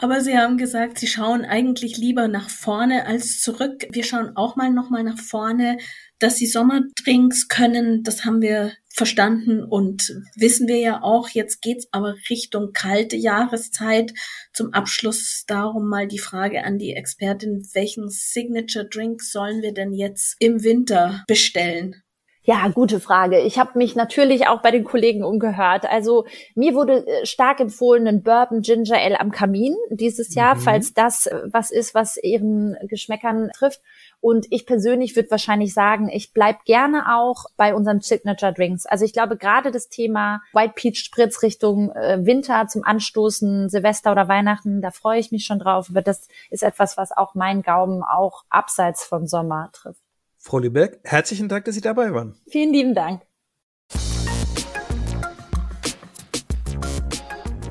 Aber 0.02 0.20
Sie 0.20 0.38
haben 0.38 0.58
gesagt, 0.58 1.00
Sie 1.00 1.08
schauen 1.08 1.46
eigentlich 1.46 1.96
lieber 1.98 2.28
nach 2.28 2.50
vorne 2.50 3.06
als 3.08 3.40
zurück. 3.40 3.88
Wir 3.92 4.04
schauen 4.04 4.36
auch 4.36 4.58
mal 4.58 4.72
noch 4.72 4.90
mal 4.90 5.04
nach 5.04 5.18
vorne. 5.18 5.78
Dass 6.20 6.36
Sie 6.36 6.48
Sommerdrinks 6.48 7.48
können, 7.48 8.04
das 8.04 8.26
haben 8.26 8.42
wir 8.42 8.74
verstanden 8.94 9.64
und 9.64 10.14
wissen 10.36 10.68
wir 10.68 10.80
ja 10.80 11.02
auch. 11.02 11.30
Jetzt 11.30 11.62
geht's 11.62 11.88
aber 11.92 12.16
Richtung 12.30 12.72
kalte 12.74 13.16
Jahreszeit. 13.16 14.14
Zum 14.54 14.74
Abschluss 14.74 15.44
darum 15.48 15.88
mal 15.88 16.08
die 16.08 16.20
Frage 16.20 16.64
an 16.66 16.78
die 16.78 16.94
Expertin, 16.94 17.68
welchen 17.74 18.10
Signature 18.10 18.88
Drink 18.88 19.22
sollen 19.22 19.62
wir 19.62 19.74
denn 19.74 19.94
jetzt 19.94 20.36
im 20.40 20.64
Winter 20.64 21.24
bestellen? 21.28 22.04
Ja, 22.48 22.68
gute 22.68 23.00
Frage. 23.00 23.40
Ich 23.40 23.58
habe 23.58 23.72
mich 23.76 23.96
natürlich 23.96 24.46
auch 24.46 24.62
bei 24.62 24.70
den 24.70 24.84
Kollegen 24.84 25.24
umgehört. 25.24 25.90
Also 25.90 26.28
mir 26.54 26.76
wurde 26.76 27.08
äh, 27.08 27.26
stark 27.26 27.60
empfohlen 27.60 28.08
ein 28.08 28.22
Bourbon 28.22 28.62
Ginger 28.62 29.00
Ale 29.00 29.20
am 29.20 29.32
Kamin 29.32 29.76
dieses 29.90 30.36
Jahr, 30.36 30.54
mhm. 30.54 30.60
falls 30.60 30.94
das 30.94 31.26
äh, 31.26 31.42
was 31.46 31.72
ist, 31.72 31.96
was 31.96 32.18
ihren 32.18 32.78
Geschmäckern 32.88 33.50
trifft. 33.58 33.82
Und 34.22 34.46
ich 34.52 34.68
persönlich 34.68 35.16
würde 35.16 35.32
wahrscheinlich 35.32 35.74
sagen, 35.74 36.08
ich 36.08 36.34
bleib 36.34 36.66
gerne 36.66 37.16
auch 37.16 37.46
bei 37.58 37.74
unseren 37.74 38.02
Signature 38.02 38.54
Drinks. 38.54 38.86
Also 38.86 39.06
ich 39.06 39.14
glaube 39.14 39.38
gerade 39.38 39.72
das 39.72 39.90
Thema 39.90 40.42
White 40.54 40.74
Peach 40.76 41.00
Spritz 41.00 41.42
Richtung 41.42 41.92
äh, 41.94 42.24
Winter 42.28 42.68
zum 42.68 42.84
Anstoßen, 42.84 43.70
Silvester 43.70 44.12
oder 44.12 44.28
Weihnachten, 44.28 44.84
da 44.84 44.92
freue 44.92 45.20
ich 45.20 45.32
mich 45.32 45.46
schon 45.46 45.58
drauf. 45.58 45.88
Aber 45.90 46.04
das 46.04 46.28
ist 46.52 46.62
etwas, 46.62 46.96
was 46.96 47.12
auch 47.12 47.34
mein 47.34 47.64
Gaumen 47.64 48.04
auch 48.04 48.44
abseits 48.52 49.04
von 49.04 49.26
Sommer 49.26 49.72
trifft. 49.74 50.05
Frau 50.48 50.60
Lübeck, 50.60 51.00
herzlichen 51.04 51.50
Dank, 51.50 51.66
dass 51.66 51.74
Sie 51.74 51.82
dabei 51.82 52.14
waren. 52.14 52.36
Vielen 52.48 52.72
lieben 52.72 52.94
Dank. 52.94 53.24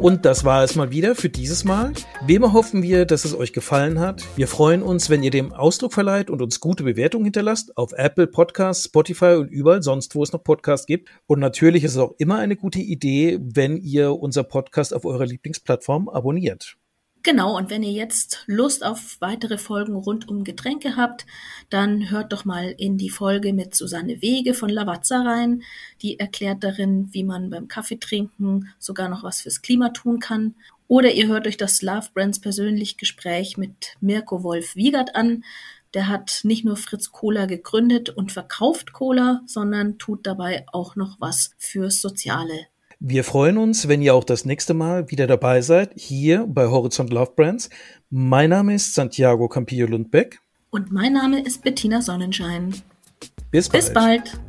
Und 0.01 0.25
das 0.25 0.45
war 0.45 0.64
es 0.64 0.75
mal 0.75 0.91
wieder 0.91 1.14
für 1.14 1.29
dieses 1.29 1.62
Mal. 1.62 1.93
Wie 2.27 2.35
immer 2.35 2.53
hoffen 2.53 2.83
wir, 2.83 3.07
dass 3.07 3.25
es 3.25 3.33
euch 3.33 3.53
gefallen 3.53 4.01
hat. 4.01 4.25
Wir 4.35 4.49
freuen 4.49 4.83
uns, 4.83 5.09
wenn 5.09 5.22
ihr 5.22 5.31
dem 5.31 5.53
Ausdruck 5.53 5.93
verleiht 5.93 6.31
und 6.31 6.43
uns 6.43 6.59
gute 6.59 6.83
Bewertungen 6.83 7.27
hinterlasst 7.27 7.77
auf 7.77 7.93
Apple 7.93 8.27
Podcasts, 8.27 8.87
Spotify 8.87 9.37
und 9.37 9.53
überall 9.53 9.85
sonst, 9.85 10.16
wo 10.16 10.25
es 10.25 10.33
noch 10.33 10.43
Podcasts 10.43 10.87
gibt. 10.87 11.09
Und 11.27 11.39
natürlich 11.39 11.85
ist 11.85 11.93
es 11.93 11.99
auch 11.99 12.16
immer 12.18 12.39
eine 12.39 12.57
gute 12.57 12.81
Idee, 12.81 13.39
wenn 13.41 13.77
ihr 13.77 14.18
unser 14.18 14.43
Podcast 14.43 14.93
auf 14.93 15.05
eurer 15.05 15.27
Lieblingsplattform 15.27 16.09
abonniert. 16.09 16.77
Genau, 17.27 17.57
und 17.57 17.70
wenn 17.70 17.83
ihr 17.83 17.93
jetzt 17.93 18.45
Lust 18.47 18.85
auf 18.85 19.16
weitere 19.18 19.57
Folgen 19.57 19.95
rund 19.97 20.29
um 20.29 20.45
Getränke 20.45 20.95
habt, 20.95 21.25
dann 21.70 22.11
hört 22.11 22.35
doch 22.35 22.45
mal 22.45 22.75
in 22.77 22.99
die 22.99 23.09
Folge 23.09 23.55
mit 23.55 23.75
Susanne 23.75 24.20
Wege 24.20 24.53
von 24.53 24.68
Lavazza 24.68 25.22
rein. 25.22 25.62
Die 26.03 26.20
erklärt 26.20 26.62
darin, 26.62 27.09
wie 27.12 27.25
man 27.25 27.49
beim 27.49 27.66
Kaffeetrinken 27.66 28.68
sogar 28.79 29.09
noch 29.09 29.22
was 29.22 29.41
fürs 29.41 29.62
Klima 29.62 29.89
tun 29.89 30.18
kann. 30.18 30.55
Oder 30.87 31.12
ihr 31.12 31.27
hört 31.27 31.47
euch 31.47 31.57
das 31.57 31.81
Love 31.81 32.09
Brands 32.12 32.41
persönlich 32.41 32.99
Gespräch 32.99 33.57
mit 33.57 33.97
Mirko 34.03 34.43
Wolf 34.43 34.77
Wiegert 34.77 35.16
an. 35.16 35.45
Der 35.95 36.09
hat 36.09 36.41
nicht 36.43 36.66
nur 36.66 36.77
Fritz 36.77 37.11
Cola 37.11 37.47
gegründet 37.47 38.11
und 38.11 38.33
verkauft 38.33 38.93
Cola, 38.93 39.41
sondern 39.47 39.97
tut 39.97 40.27
dabei 40.27 40.66
auch 40.72 40.95
noch 40.95 41.18
was 41.20 41.53
fürs 41.57 42.03
Soziale. 42.03 42.66
Wir 43.07 43.22
freuen 43.22 43.59
uns, 43.59 43.86
wenn 43.86 44.00
ihr 44.00 44.14
auch 44.14 44.24
das 44.24 44.46
nächste 44.46 44.72
Mal 44.72 45.11
wieder 45.11 45.26
dabei 45.26 45.61
seid, 45.61 45.90
hier 45.94 46.46
bei 46.48 46.68
Horizont 46.68 47.12
Love 47.12 47.32
Brands. 47.36 47.68
Mein 48.09 48.48
Name 48.48 48.74
ist 48.74 48.94
Santiago 48.94 49.46
Campillo 49.46 49.86
Lundbeck. 49.86 50.40
Und 50.70 50.90
mein 50.90 51.12
Name 51.12 51.42
ist 51.42 51.62
Bettina 51.62 52.00
Sonnenschein. 52.00 52.74
Bis 53.50 53.68
bald. 53.68 53.84
Bis 53.84 53.92
bald. 53.92 54.40